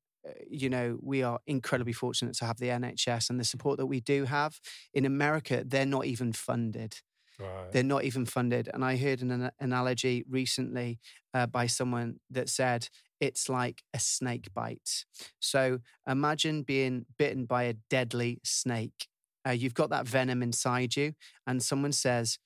you 0.49 0.69
know, 0.69 0.99
we 1.03 1.23
are 1.23 1.39
incredibly 1.47 1.93
fortunate 1.93 2.35
to 2.37 2.45
have 2.45 2.59
the 2.59 2.69
NHS 2.69 3.31
and 3.31 3.39
the 3.39 3.45
support 3.45 3.79
that 3.79 3.87
we 3.87 4.01
do 4.01 4.25
have. 4.25 4.61
In 4.93 5.05
America, 5.05 5.65
they're 5.67 5.87
not 5.87 6.07
even 6.07 6.33
funded. 6.33 6.97
right. 7.39 7.73
They're 7.73 7.83
not 7.83 8.05
even 8.05 8.25
funded. 8.25 8.69
And 8.73 8.85
I 8.85 8.97
heard 8.97 9.23
an 9.23 9.31
ana- 9.31 9.53
analogy 9.61 10.25
recently 10.29 10.99
uh, 11.33 11.47
by 11.47 11.67
someone 11.67 12.21
that 12.31 12.49
said 12.49 12.89
it's 13.21 13.49
like 13.49 13.83
a 13.93 13.99
snake 13.99 14.53
bite. 14.55 15.05
So 15.41 15.79
imagine 16.07 16.63
being 16.63 17.07
bitten 17.19 17.45
by 17.47 17.65
a 17.65 17.75
deadly 17.91 18.41
snake. 18.45 19.09
Uh, 19.47 19.53
you've 19.53 19.75
got 19.75 19.91
that 19.91 20.09
venom 20.09 20.43
inside 20.43 20.97
you, 20.97 21.13
and 21.47 21.63
someone 21.63 21.93
says, 21.93 22.39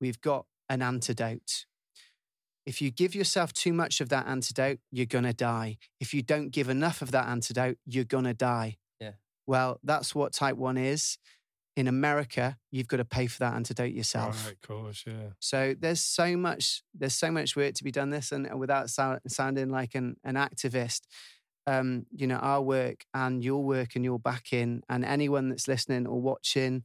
we've 0.00 0.20
got 0.20 0.46
an 0.68 0.80
antidote. 0.80 1.66
If 2.64 2.80
you 2.80 2.90
give 2.90 3.14
yourself 3.14 3.52
too 3.52 3.72
much 3.72 4.00
of 4.00 4.08
that 4.10 4.26
antidote, 4.26 4.78
you're 4.90 5.06
going 5.06 5.24
to 5.24 5.32
die. 5.32 5.78
If 6.00 6.14
you 6.14 6.22
don't 6.22 6.50
give 6.50 6.68
enough 6.68 7.02
of 7.02 7.10
that 7.10 7.28
antidote, 7.28 7.78
you're 7.86 8.04
going 8.04 8.24
to 8.24 8.34
die. 8.34 8.76
Yeah. 9.00 9.12
Well, 9.46 9.80
that's 9.82 10.14
what 10.14 10.32
type 10.32 10.56
1 10.56 10.76
is. 10.76 11.18
In 11.74 11.88
America, 11.88 12.58
you've 12.70 12.86
got 12.86 12.98
to 12.98 13.04
pay 13.04 13.26
for 13.26 13.38
that 13.38 13.54
antidote 13.54 13.92
yourself. 13.92 14.44
Right, 14.44 14.52
of 14.52 14.60
course, 14.60 15.04
yeah. 15.06 15.30
So 15.38 15.74
there's 15.78 16.02
so 16.02 16.36
much 16.36 16.82
there's 16.94 17.14
so 17.14 17.30
much 17.30 17.56
work 17.56 17.72
to 17.76 17.84
be 17.84 17.90
done 17.90 18.10
this 18.10 18.30
and, 18.30 18.46
without 18.60 18.90
sou- 18.90 19.20
sounding 19.26 19.70
like 19.70 19.94
an, 19.94 20.16
an 20.22 20.34
activist 20.34 21.00
um, 21.66 22.06
you 22.14 22.26
know 22.26 22.36
our 22.36 22.60
work 22.60 23.04
and 23.14 23.42
your 23.42 23.62
work 23.62 23.94
and 23.94 24.04
your 24.04 24.18
backing 24.18 24.82
and 24.88 25.04
anyone 25.04 25.48
that's 25.48 25.68
listening 25.68 26.06
or 26.06 26.20
watching 26.20 26.84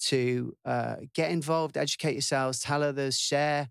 to 0.00 0.54
uh, 0.64 0.96
get 1.14 1.30
involved 1.30 1.76
educate 1.76 2.12
yourselves 2.12 2.60
tell 2.60 2.82
others 2.82 3.18
share 3.18 3.68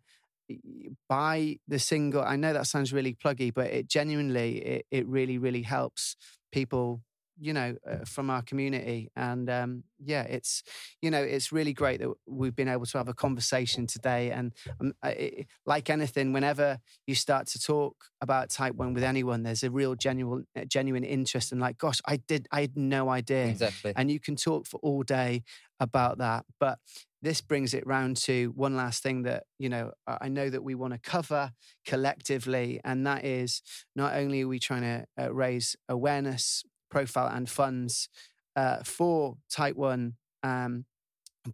buy 1.10 1.58
the 1.68 1.80
single 1.80 2.22
i 2.22 2.36
know 2.36 2.54
that 2.54 2.68
sounds 2.68 2.91
really 2.93 3.14
pluggy 3.14 3.54
but 3.54 3.68
it 3.68 3.88
genuinely 3.88 4.58
it, 4.58 4.86
it 4.91 5.08
really 5.08 5.38
really 5.38 5.62
helps 5.62 6.16
people 6.52 7.02
you 7.41 7.54
know 7.54 7.76
uh, 7.89 8.06
from 8.06 8.30
our 8.30 8.41
community. 8.43 9.10
And 9.16 9.49
um, 9.49 9.84
yeah 9.99 10.24
it's 10.24 10.64
you 11.02 11.12
know 11.12 11.22
it's 11.22 11.52
really 11.52 11.74
great 11.74 11.99
that 11.99 12.10
we've 12.28 12.56
been 12.56 12.68
able 12.68 12.86
to 12.86 12.97
have 12.97 13.08
a 13.08 13.14
conversation 13.14 13.88
today. 13.88 14.32
And 14.32 14.54
um, 14.80 14.93
it, 15.04 15.47
like 15.66 15.89
anything 15.89 16.34
whenever 16.34 16.80
you 17.08 17.16
start 17.16 17.47
to 17.47 17.60
talk 17.60 17.95
about 18.22 18.49
type 18.49 18.76
1 18.76 18.93
with 18.93 19.04
anyone 19.04 19.43
there's 19.43 19.64
a 19.64 19.72
real 19.72 19.95
genuine 19.95 20.45
uh, 20.56 20.66
genuine 20.66 21.04
interest 21.04 21.52
and 21.52 21.60
like 21.60 21.78
gosh 21.78 21.99
i 22.06 22.18
did 22.18 22.47
i 22.52 22.62
had 22.62 22.78
no 22.78 23.10
idea. 23.10 23.47
Exactly. 23.47 23.93
and 23.95 24.12
you 24.12 24.20
can 24.20 24.36
talk 24.36 24.68
for 24.68 24.80
all 24.84 25.02
day 25.04 25.43
about 25.80 26.20
that. 26.20 26.45
But 26.60 26.78
this 27.22 27.42
brings 27.42 27.74
it 27.74 27.86
round 27.86 28.18
to 28.18 28.52
one 28.56 28.76
last 28.76 29.04
thing 29.04 29.24
that 29.24 29.44
you 29.60 29.70
know 29.70 29.92
i 30.08 30.28
know 30.28 30.50
that 30.50 30.64
we 30.64 30.76
want 30.76 30.94
to 30.94 31.00
cover 31.00 31.52
collectively 31.86 32.80
and 32.84 33.06
that 33.06 33.26
is 33.26 33.62
not 33.96 34.14
only 34.16 34.42
are 34.42 34.48
we 34.48 34.60
trying 34.60 34.82
to 34.82 35.06
uh, 35.22 35.34
raise 35.34 35.76
awareness 35.90 36.64
profile 36.90 37.28
and 37.28 37.50
funds 37.50 38.10
uh, 38.56 38.78
for 38.84 39.38
type 39.50 39.76
1 39.76 40.14
um, 40.44 40.86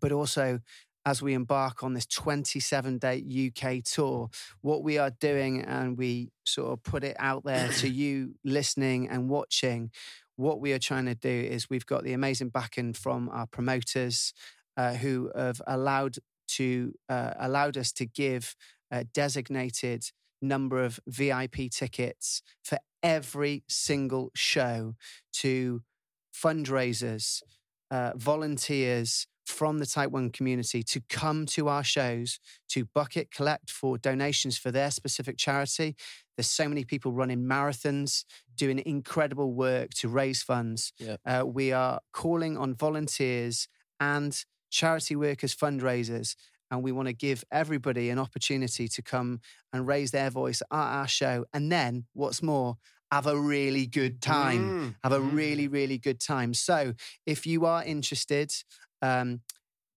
but 0.01 0.11
also 0.11 0.59
as 1.07 1.21
we 1.21 1.33
embark 1.33 1.83
on 1.83 1.93
this 1.93 2.05
27 2.05 2.97
day 2.97 3.23
UK 3.47 3.81
tour, 3.81 4.29
what 4.59 4.83
we 4.83 4.97
are 4.97 5.11
doing, 5.21 5.61
and 5.61 5.97
we 5.97 6.33
sort 6.45 6.73
of 6.73 6.83
put 6.83 7.01
it 7.01 7.15
out 7.17 7.45
there 7.45 7.69
to 7.69 7.87
you 8.01 8.35
listening 8.43 9.07
and 9.07 9.29
watching, 9.29 9.89
what 10.35 10.59
we 10.59 10.73
are 10.73 10.79
trying 10.79 11.05
to 11.05 11.15
do 11.15 11.29
is 11.29 11.69
we've 11.69 11.85
got 11.85 12.03
the 12.03 12.11
amazing 12.11 12.49
backing 12.49 12.91
from 12.91 13.29
our 13.29 13.47
promoters 13.47 14.33
uh, 14.77 14.93
who 14.93 15.31
have 15.35 15.61
allowed 15.67 16.17
to 16.47 16.93
uh, 17.09 17.33
allowed 17.39 17.75
us 17.75 17.91
to 17.91 18.05
give 18.05 18.55
a 18.91 19.03
designated 19.03 20.05
number 20.41 20.83
of 20.83 20.99
VIP 21.07 21.69
tickets 21.71 22.41
for 22.63 22.77
every 23.03 23.63
single 23.67 24.31
show 24.35 24.95
to 25.33 25.81
fundraisers, 26.33 27.41
uh, 27.91 28.11
volunteers 28.15 29.27
from 29.45 29.79
the 29.79 29.85
Type 29.85 30.11
1 30.11 30.31
community 30.31 30.83
to 30.83 31.01
come 31.09 31.45
to 31.45 31.69
our 31.69 31.83
shows 31.83 32.39
to 32.69 32.85
bucket 32.93 33.31
collect 33.31 33.71
for 33.71 33.97
donations 33.97 34.57
for 34.57 34.71
their 34.71 34.91
specific 34.91 35.37
charity. 35.37 35.95
There's 36.35 36.49
so 36.49 36.67
many 36.67 36.83
people 36.83 37.13
running 37.13 37.43
marathons, 37.43 38.25
doing 38.55 38.81
incredible 38.85 39.53
work 39.53 39.91
to 39.95 40.09
raise 40.09 40.43
funds. 40.43 40.91
Yeah. 40.99 41.15
Uh, 41.25 41.45
we 41.45 41.71
are 41.71 42.01
calling 42.11 42.57
on 42.57 42.75
volunteers 42.75 43.69
and 43.99 44.37
charity 44.69 45.15
workers, 45.15 45.55
fundraisers, 45.55 46.35
and 46.69 46.83
we 46.83 46.91
want 46.91 47.07
to 47.07 47.13
give 47.13 47.43
everybody 47.51 48.09
an 48.09 48.19
opportunity 48.19 48.87
to 48.87 49.01
come 49.01 49.39
and 49.71 49.87
raise 49.87 50.11
their 50.11 50.29
voice 50.29 50.61
at 50.71 50.77
our 50.77 51.07
show. 51.07 51.45
And 51.53 51.71
then, 51.71 52.05
what's 52.13 52.43
more, 52.43 52.77
have 53.11 53.27
a 53.27 53.39
really 53.39 53.85
good 53.87 54.21
time. 54.21 54.69
Mm. 54.69 54.95
have 55.03 55.13
a 55.13 55.21
really 55.21 55.67
really 55.67 55.97
good 55.97 56.19
time. 56.19 56.53
So 56.53 56.93
if 57.25 57.47
you 57.47 57.65
are 57.65 57.83
interested 57.83 58.53
um, 59.01 59.41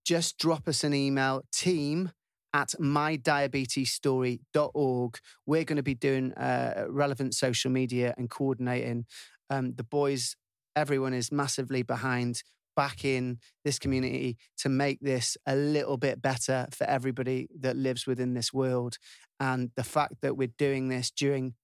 just 0.05 0.37
drop 0.37 0.67
us 0.67 0.83
an 0.83 0.93
email 0.93 1.41
team 1.51 2.11
at 2.53 2.75
mydiabetesstory.org 2.79 5.17
we're 5.45 5.63
going 5.63 5.77
to 5.77 5.83
be 5.83 5.95
doing 5.95 6.33
uh, 6.33 6.85
relevant 6.89 7.33
social 7.33 7.71
media 7.71 8.13
and 8.17 8.29
coordinating. 8.29 9.05
Um, 9.49 9.73
the 9.75 9.83
boys 9.83 10.35
everyone 10.75 11.13
is 11.13 11.31
massively 11.31 11.83
behind 11.83 12.43
back 12.75 13.03
in 13.05 13.39
this 13.63 13.79
community 13.79 14.37
to 14.57 14.69
make 14.69 14.99
this 15.01 15.37
a 15.45 15.55
little 15.55 15.97
bit 15.97 16.21
better 16.21 16.67
for 16.71 16.85
everybody 16.85 17.47
that 17.59 17.75
lives 17.75 18.07
within 18.07 18.33
this 18.33 18.53
world 18.53 18.97
and 19.39 19.71
the 19.75 19.83
fact 19.83 20.15
that 20.21 20.37
we're 20.37 20.53
doing 20.57 20.89
this 20.89 21.11
during 21.11 21.55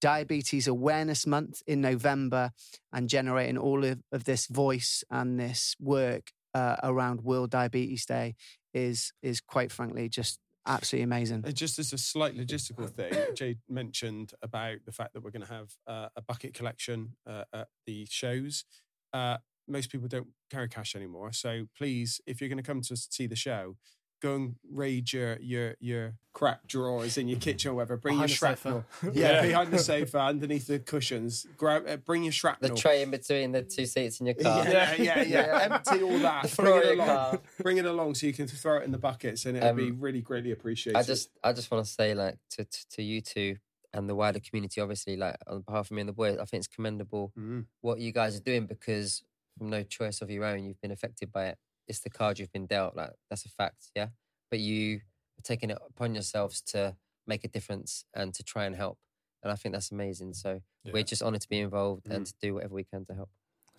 Diabetes 0.00 0.66
Awareness 0.66 1.26
Month 1.26 1.62
in 1.66 1.80
November 1.80 2.52
and 2.92 3.08
generating 3.08 3.58
all 3.58 3.84
of, 3.84 4.00
of 4.10 4.24
this 4.24 4.46
voice 4.46 5.04
and 5.10 5.38
this 5.38 5.76
work 5.78 6.32
uh, 6.54 6.76
around 6.82 7.20
World 7.20 7.50
Diabetes 7.50 8.06
Day 8.06 8.34
is 8.72 9.12
is 9.22 9.40
quite 9.40 9.70
frankly 9.70 10.08
just 10.08 10.38
absolutely 10.66 11.04
amazing. 11.04 11.44
Just 11.52 11.78
as 11.78 11.92
a 11.92 11.98
slight 11.98 12.36
logistical 12.36 12.88
thing, 12.88 13.12
Jade 13.34 13.58
mentioned 13.68 14.32
about 14.42 14.78
the 14.86 14.92
fact 14.92 15.14
that 15.14 15.22
we're 15.22 15.30
going 15.30 15.46
to 15.46 15.52
have 15.52 15.70
uh, 15.86 16.08
a 16.16 16.22
bucket 16.22 16.54
collection 16.54 17.16
uh, 17.26 17.44
at 17.52 17.68
the 17.86 18.06
shows. 18.08 18.64
Uh, 19.12 19.38
most 19.70 19.90
people 19.90 20.08
don't 20.08 20.28
carry 20.50 20.68
cash 20.68 20.94
anymore, 20.96 21.32
so 21.32 21.66
please, 21.76 22.20
if 22.26 22.40
you're 22.40 22.48
going 22.48 22.58
to 22.58 22.62
come 22.64 22.80
to 22.82 22.96
see 22.96 23.26
the 23.26 23.36
show, 23.36 23.76
go 24.22 24.34
and 24.34 24.56
raid 24.70 25.12
your 25.14 25.38
your 25.40 25.74
your 25.80 26.14
crap 26.34 26.66
drawers 26.66 27.16
in 27.16 27.26
your 27.26 27.38
kitchen 27.40 27.70
or 27.70 27.74
whatever. 27.74 27.96
Bring 27.96 28.16
Behind 28.16 28.30
your 28.30 28.36
shrapnel. 28.36 28.84
Yeah, 29.12 29.12
Yeah. 29.12 29.42
behind 29.42 29.70
the 29.72 29.78
sofa, 29.92 30.18
underneath 30.20 30.66
the 30.66 30.78
cushions. 30.78 31.46
Grab, 31.56 31.84
uh, 31.88 31.96
bring 31.96 32.22
your 32.24 32.32
shrapnel. 32.32 32.70
The 32.70 32.76
tray 32.76 33.02
in 33.02 33.10
between 33.10 33.52
the 33.52 33.62
two 33.62 33.86
seats 33.86 34.20
in 34.20 34.26
your 34.26 34.34
car. 34.34 34.64
Yeah, 34.68 34.94
yeah, 34.94 35.22
yeah, 35.22 35.22
yeah. 35.22 35.68
Empty 35.72 36.02
all 36.02 36.18
that. 36.18 36.50
The 36.50 36.56
Bring 36.62 36.76
it 36.76 36.92
along. 36.94 37.06
car. 37.06 37.40
Bring 37.62 37.76
it 37.78 37.86
along 37.86 38.14
so 38.16 38.26
you 38.26 38.32
can 38.34 38.46
throw 38.46 38.78
it 38.78 38.84
in 38.84 38.90
the 38.92 38.98
buckets, 38.98 39.46
and 39.46 39.56
it'll 39.56 39.72
be 39.74 39.84
Um, 39.88 40.00
really 40.00 40.20
greatly 40.20 40.50
appreciated. 40.52 40.98
I 40.98 41.02
just 41.02 41.30
I 41.42 41.52
just 41.52 41.70
want 41.70 41.84
to 41.86 41.90
say 41.90 42.14
like 42.14 42.36
to, 42.50 42.64
to 42.64 42.88
to 42.90 43.02
you 43.02 43.20
two 43.22 43.56
and 43.92 44.08
the 44.08 44.14
wider 44.14 44.38
community, 44.38 44.80
obviously, 44.80 45.16
like 45.16 45.34
on 45.48 45.62
behalf 45.62 45.86
of 45.86 45.90
me 45.92 46.00
and 46.02 46.08
the 46.08 46.12
boys, 46.12 46.38
I 46.38 46.44
think 46.44 46.60
it's 46.60 46.68
commendable 46.68 47.32
Mm. 47.36 47.64
what 47.80 47.98
you 47.98 48.12
guys 48.12 48.36
are 48.36 48.40
doing 48.42 48.66
because 48.66 49.24
from 49.60 49.68
no 49.68 49.82
choice 49.82 50.22
of 50.22 50.30
your 50.30 50.44
own, 50.46 50.64
you've 50.64 50.80
been 50.80 50.90
affected 50.90 51.30
by 51.30 51.48
it. 51.48 51.58
It's 51.86 52.00
the 52.00 52.08
card 52.08 52.38
you've 52.38 52.50
been 52.52 52.66
dealt. 52.66 52.96
Like 52.96 53.10
that's 53.28 53.44
a 53.44 53.50
fact, 53.50 53.90
yeah. 53.94 54.08
But 54.50 54.60
you 54.60 55.00
have 55.36 55.42
taken 55.44 55.70
it 55.70 55.78
upon 55.86 56.14
yourselves 56.14 56.62
to 56.68 56.96
make 57.26 57.44
a 57.44 57.48
difference 57.48 58.04
and 58.14 58.32
to 58.34 58.42
try 58.42 58.64
and 58.64 58.74
help, 58.74 58.98
and 59.42 59.52
I 59.52 59.56
think 59.56 59.74
that's 59.74 59.90
amazing. 59.92 60.32
So 60.32 60.60
Yeah. 60.82 60.92
we're 60.94 61.02
just 61.02 61.22
honoured 61.22 61.42
to 61.42 61.48
be 61.48 61.60
involved 61.60 62.06
and 62.08 62.24
Mm. 62.24 62.28
to 62.30 62.34
do 62.40 62.54
whatever 62.54 62.74
we 62.74 62.84
can 62.84 63.04
to 63.04 63.14
help. 63.14 63.28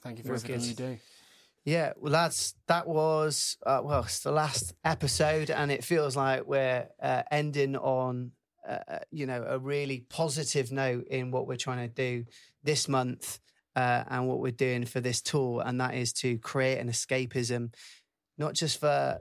Thank 0.01 0.19
you 0.19 0.23
for 0.23 0.33
Wicked. 0.33 0.51
everything 0.51 0.69
you 0.69 0.75
do. 0.75 0.99
Yeah, 1.65 1.93
well, 1.97 2.13
lads, 2.13 2.55
that 2.67 2.87
was 2.87 3.57
uh, 3.65 3.81
well, 3.83 4.03
it's 4.03 4.19
the 4.19 4.31
last 4.31 4.73
episode, 4.83 5.49
and 5.49 5.71
it 5.71 5.83
feels 5.83 6.15
like 6.15 6.45
we're 6.45 6.89
uh, 7.01 7.23
ending 7.31 7.75
on 7.75 8.33
uh, 8.67 8.77
uh, 8.87 8.99
you 9.09 9.25
know 9.25 9.43
a 9.47 9.57
really 9.57 10.01
positive 10.09 10.71
note 10.71 11.07
in 11.07 11.31
what 11.31 11.47
we're 11.47 11.57
trying 11.57 11.87
to 11.89 11.93
do 11.93 12.25
this 12.63 12.87
month 12.87 13.39
uh, 13.75 14.03
and 14.09 14.27
what 14.27 14.39
we're 14.39 14.51
doing 14.51 14.85
for 14.85 14.99
this 14.99 15.21
tour, 15.21 15.63
and 15.65 15.79
that 15.79 15.93
is 15.95 16.13
to 16.13 16.37
create 16.39 16.77
an 16.79 16.89
escapism, 16.89 17.73
not 18.37 18.53
just 18.53 18.79
for 18.79 19.19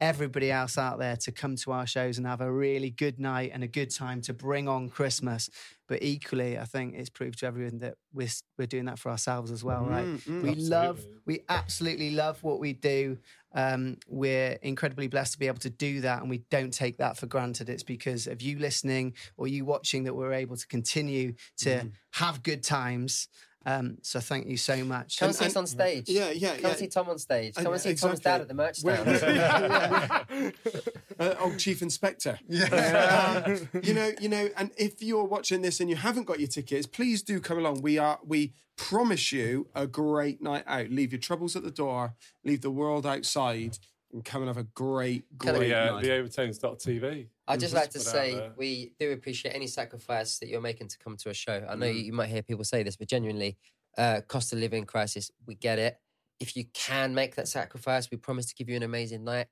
everybody 0.00 0.50
else 0.50 0.76
out 0.78 0.98
there 0.98 1.14
to 1.14 1.30
come 1.30 1.54
to 1.54 1.70
our 1.70 1.86
shows 1.86 2.18
and 2.18 2.26
have 2.26 2.40
a 2.40 2.52
really 2.52 2.90
good 2.90 3.20
night 3.20 3.52
and 3.54 3.62
a 3.62 3.68
good 3.68 3.88
time 3.88 4.20
to 4.20 4.32
bring 4.34 4.66
on 4.66 4.88
Christmas, 4.88 5.48
but 5.86 6.02
equally, 6.02 6.58
I 6.58 6.64
think 6.64 6.94
it's 6.96 7.08
proved 7.10 7.38
to 7.40 7.46
everyone 7.46 7.78
that 7.78 7.94
we're 8.12 8.28
we're 8.58 8.66
doing 8.66 8.86
that 8.86 8.98
for 8.98 9.10
ourselves 9.10 9.52
as 9.52 9.62
well, 9.62 9.84
right? 9.84 10.06
Mm, 10.06 10.22
mm. 10.22 10.42
We 10.42 10.54
love, 10.56 11.06
we 11.24 11.40
absolutely 11.48 12.10
love 12.10 12.42
what 12.42 12.58
we 12.58 12.72
do. 12.72 13.18
Um, 13.54 13.98
we're 14.08 14.58
incredibly 14.62 15.06
blessed 15.06 15.34
to 15.34 15.38
be 15.38 15.46
able 15.46 15.58
to 15.60 15.70
do 15.70 16.00
that, 16.00 16.20
and 16.20 16.28
we 16.30 16.38
don't 16.50 16.72
take 16.72 16.96
that 16.96 17.16
for 17.16 17.26
granted. 17.26 17.68
It's 17.68 17.82
because 17.84 18.26
of 18.26 18.42
you 18.42 18.58
listening 18.58 19.14
or 19.36 19.46
you 19.46 19.64
watching 19.64 20.02
that 20.04 20.16
we're 20.16 20.32
able 20.32 20.56
to 20.56 20.66
continue 20.66 21.34
to 21.58 21.68
Mm. 21.70 21.92
have 22.12 22.42
good 22.42 22.64
times. 22.64 23.28
Um, 23.64 23.98
so 24.02 24.18
thank 24.20 24.46
you 24.48 24.56
so 24.56 24.84
much. 24.84 25.18
Come 25.18 25.28
And- 25.28 25.36
see 25.36 25.46
us 25.46 25.56
on 25.56 25.66
stage. 25.66 26.08
Yeah, 26.08 26.30
yeah, 26.30 26.54
Come 26.56 26.70
yeah. 26.70 26.74
see 26.76 26.88
Tom 26.88 27.08
on 27.08 27.18
stage. 27.18 27.54
Come 27.54 27.66
And- 27.66 27.74
and 27.74 27.82
see 27.82 27.94
Tom's 27.94 28.20
dad 28.20 28.40
at 28.40 28.48
the 28.48 28.54
merch 28.54 28.82
We're- 28.82 29.16
stand. 29.18 30.54
uh, 31.18 31.34
old 31.40 31.58
chief 31.58 31.82
inspector. 31.82 32.38
Yeah. 32.48 33.42
Um, 33.46 33.68
you 33.82 33.94
know, 33.94 34.12
you 34.20 34.28
know, 34.28 34.48
and 34.56 34.70
if 34.76 35.02
you're 35.02 35.24
watching 35.24 35.62
this 35.62 35.80
and 35.80 35.88
you 35.88 35.96
haven't 35.96 36.24
got 36.24 36.38
your 36.40 36.48
tickets, 36.48 36.86
please 36.86 37.22
do 37.22 37.40
come 37.40 37.58
along. 37.58 37.82
We 37.82 37.98
are, 37.98 38.18
we 38.24 38.52
promise 38.76 39.32
you 39.32 39.68
a 39.74 39.86
great 39.86 40.42
night 40.42 40.64
out. 40.66 40.90
Leave 40.90 41.12
your 41.12 41.20
troubles 41.20 41.54
at 41.56 41.62
the 41.62 41.70
door, 41.70 42.14
leave 42.44 42.62
the 42.62 42.70
world 42.70 43.06
outside, 43.06 43.78
and 44.12 44.24
come 44.24 44.42
and 44.42 44.48
have 44.48 44.56
a 44.58 44.64
great, 44.74 45.24
Can 45.38 45.54
I- 45.54 45.58
great 45.58 45.68
The, 45.68 45.74
uh, 45.78 45.90
night. 45.92 46.02
the 46.02 46.10
overtones.tv. 46.12 47.28
I'd 47.48 47.60
just 47.60 47.74
like 47.74 47.90
to 47.90 47.98
Put 47.98 48.06
out 48.06 48.12
say 48.12 48.50
we 48.56 48.92
do 48.98 49.12
appreciate 49.12 49.52
any 49.54 49.66
sacrifice 49.66 50.38
that 50.38 50.48
you're 50.48 50.60
making 50.60 50.88
to 50.88 50.98
come 50.98 51.16
to 51.18 51.30
a 51.30 51.34
show. 51.34 51.66
I 51.68 51.74
know 51.74 51.86
Mm. 51.86 51.94
you, 51.94 52.00
you 52.04 52.12
might 52.12 52.28
hear 52.28 52.42
people 52.42 52.64
say 52.64 52.82
this, 52.82 52.96
but 52.96 53.08
genuinely, 53.08 53.58
uh, 53.98 54.20
cost 54.28 54.52
of 54.52 54.58
living 54.58 54.84
crisis, 54.84 55.30
we 55.46 55.54
get 55.54 55.78
it. 55.78 55.98
If 56.40 56.56
you 56.56 56.64
can 56.72 57.14
make 57.14 57.34
that 57.36 57.48
sacrifice, 57.48 58.10
we 58.10 58.16
promise 58.16 58.46
to 58.46 58.54
give 58.54 58.68
you 58.68 58.76
an 58.76 58.82
amazing 58.82 59.24
night. 59.24 59.48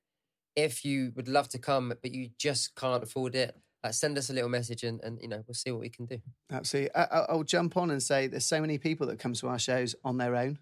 if 0.56 0.84
you 0.84 1.12
would 1.14 1.28
love 1.28 1.48
to 1.48 1.58
come 1.60 1.94
but 2.02 2.10
you 2.12 2.28
just 2.36 2.74
can't 2.74 3.04
afford 3.04 3.36
it, 3.36 3.56
uh, 3.82 3.90
send 3.92 4.18
us 4.18 4.28
a 4.30 4.32
little 4.32 4.50
message 4.50 4.82
and, 4.82 5.00
and 5.02 5.18
you 5.22 5.28
know 5.28 5.42
we'll 5.46 5.54
see 5.54 5.70
what 5.70 5.80
we 5.80 5.88
can 5.88 6.04
do. 6.06 6.20
Absolutely. 6.52 6.94
I, 6.94 7.02
I- 7.04 7.26
I'll 7.30 7.42
jump 7.42 7.76
on 7.76 7.90
and 7.90 8.02
say 8.02 8.26
there's 8.26 8.44
so 8.44 8.60
many 8.60 8.76
people 8.78 9.06
that 9.06 9.18
come 9.18 9.32
to 9.34 9.48
our 9.48 9.58
shows 9.58 9.94
on 10.04 10.18
their 10.18 10.36
own. 10.36 10.58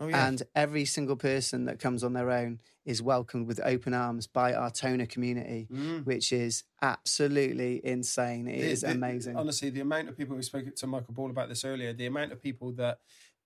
Oh, 0.00 0.08
yeah. 0.08 0.26
And 0.26 0.42
every 0.54 0.84
single 0.84 1.16
person 1.16 1.66
that 1.66 1.78
comes 1.78 2.02
on 2.04 2.12
their 2.12 2.30
own 2.30 2.60
is 2.84 3.02
welcomed 3.02 3.46
with 3.46 3.60
open 3.64 3.92
arms 3.94 4.26
by 4.26 4.54
our 4.54 4.70
toner 4.70 5.06
community, 5.06 5.68
Mm. 5.72 6.04
which 6.06 6.32
is 6.32 6.64
absolutely 6.82 7.80
insane. 7.84 8.48
It 8.48 8.60
The- 8.60 8.70
is 8.70 8.80
the- 8.82 8.90
amazing. 8.92 9.36
Honestly, 9.36 9.70
the 9.70 9.80
amount 9.80 10.08
of 10.08 10.16
people 10.16 10.36
we 10.36 10.42
spoke 10.42 10.74
to 10.74 10.86
Michael 10.86 11.14
Ball 11.14 11.30
about 11.30 11.48
this 11.48 11.64
earlier, 11.64 11.92
the 11.92 12.06
amount 12.06 12.32
of 12.32 12.42
people 12.42 12.72
that 12.72 12.98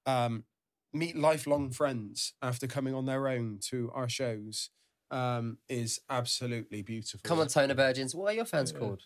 um, 0.06 0.44
meet 0.92 1.16
lifelong 1.16 1.70
friends 1.70 2.32
after 2.42 2.66
coming 2.66 2.94
on 2.94 3.06
their 3.06 3.28
own 3.28 3.58
to 3.70 3.90
our 3.94 4.08
shows 4.08 4.70
um, 5.10 5.58
is 5.68 6.00
absolutely 6.08 6.82
beautiful. 6.82 7.20
Come 7.24 7.40
on, 7.40 7.48
Toner 7.48 7.74
Virgins. 7.74 8.14
What 8.14 8.32
are 8.32 8.36
your 8.36 8.44
fans 8.44 8.72
called? 8.72 9.02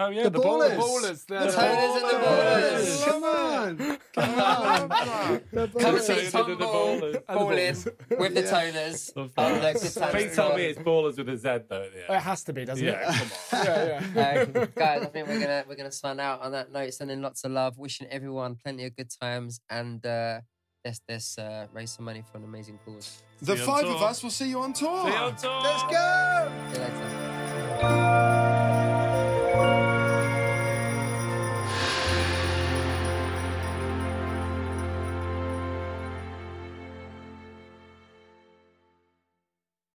Oh 0.00 0.10
yeah, 0.10 0.22
The 0.24 0.30
the, 0.30 0.38
ballers. 0.38 0.76
ballers. 0.76 1.26
Ballers, 1.26 1.26
The 1.26 1.34
toners 1.34 1.96
and 1.96 2.04
the 2.04 2.24
ballers. 2.24 3.04
Come 3.04 3.24
on. 3.24 3.98
Come 4.14 4.40
on. 4.40 5.40
The 5.50 5.68
Come 5.68 5.94
and 5.96 5.98
ballers. 5.98 6.00
see 6.02 6.24
The 6.26 6.30
Tom 6.30 6.46
ballers. 6.46 6.58
Ball, 6.60 7.02
And 7.04 7.12
the 7.14 7.20
ball 7.26 7.50
in 7.50 7.74
ballers. 7.74 8.18
with 8.20 8.34
the 8.34 8.40
Yeah. 8.42 8.50
toners. 8.52 9.16
Love 9.16 9.32
on 9.36 9.52
that. 9.60 9.74
the 9.74 9.80
Good 9.80 9.94
Times 9.94 10.12
Please 10.14 10.34
tell 10.36 10.48
Tour. 10.50 10.56
me 10.56 10.64
it's 10.66 10.78
ballers 10.78 11.16
with 11.18 11.28
a 11.30 11.36
Z 11.36 11.42
though. 11.42 11.56
at 11.58 11.68
the 11.68 11.82
It 11.98 12.10
end. 12.10 12.22
has 12.22 12.44
to 12.44 12.52
be, 12.52 12.64
doesn't 12.64 12.84
Yeah, 12.86 13.10
it? 13.10 13.32
come 13.50 13.58
on. 13.58 13.64
yeah, 13.66 14.00
yeah. 14.14 14.44
Uh, 14.62 14.66
guys, 14.66 15.02
I 15.02 15.06
think 15.06 15.26
we're 15.26 15.40
gonna 15.40 15.64
we're 15.68 15.74
gonna 15.74 15.90
sign 15.90 16.20
out 16.20 16.42
on 16.42 16.52
that 16.52 16.70
note. 16.70 16.94
Sending 16.94 17.20
lots 17.20 17.42
of 17.42 17.50
love, 17.50 17.76
wishing 17.76 18.06
everyone 18.08 18.54
plenty 18.54 18.84
of 18.84 18.94
good 18.94 19.10
times, 19.20 19.60
and 19.68 20.06
uh, 20.06 20.42
let's 20.88 21.00
let's 21.08 21.38
uh, 21.38 21.66
raise 21.72 21.90
some 21.90 22.04
money 22.06 22.22
for 22.30 22.38
an 22.38 22.44
amazing 22.44 22.78
cause. 22.84 23.22
The 23.42 23.56
five 23.56 23.84
of 23.84 24.02
us 24.02 24.22
will 24.22 24.30
see 24.30 24.48
you 24.48 24.60
on 24.60 24.72
tour. 24.72 25.04
See 25.04 25.10
you 25.10 25.16
on 25.16 25.36
tour. 25.36 25.60
Let's 25.62 25.82
go. 27.82 28.47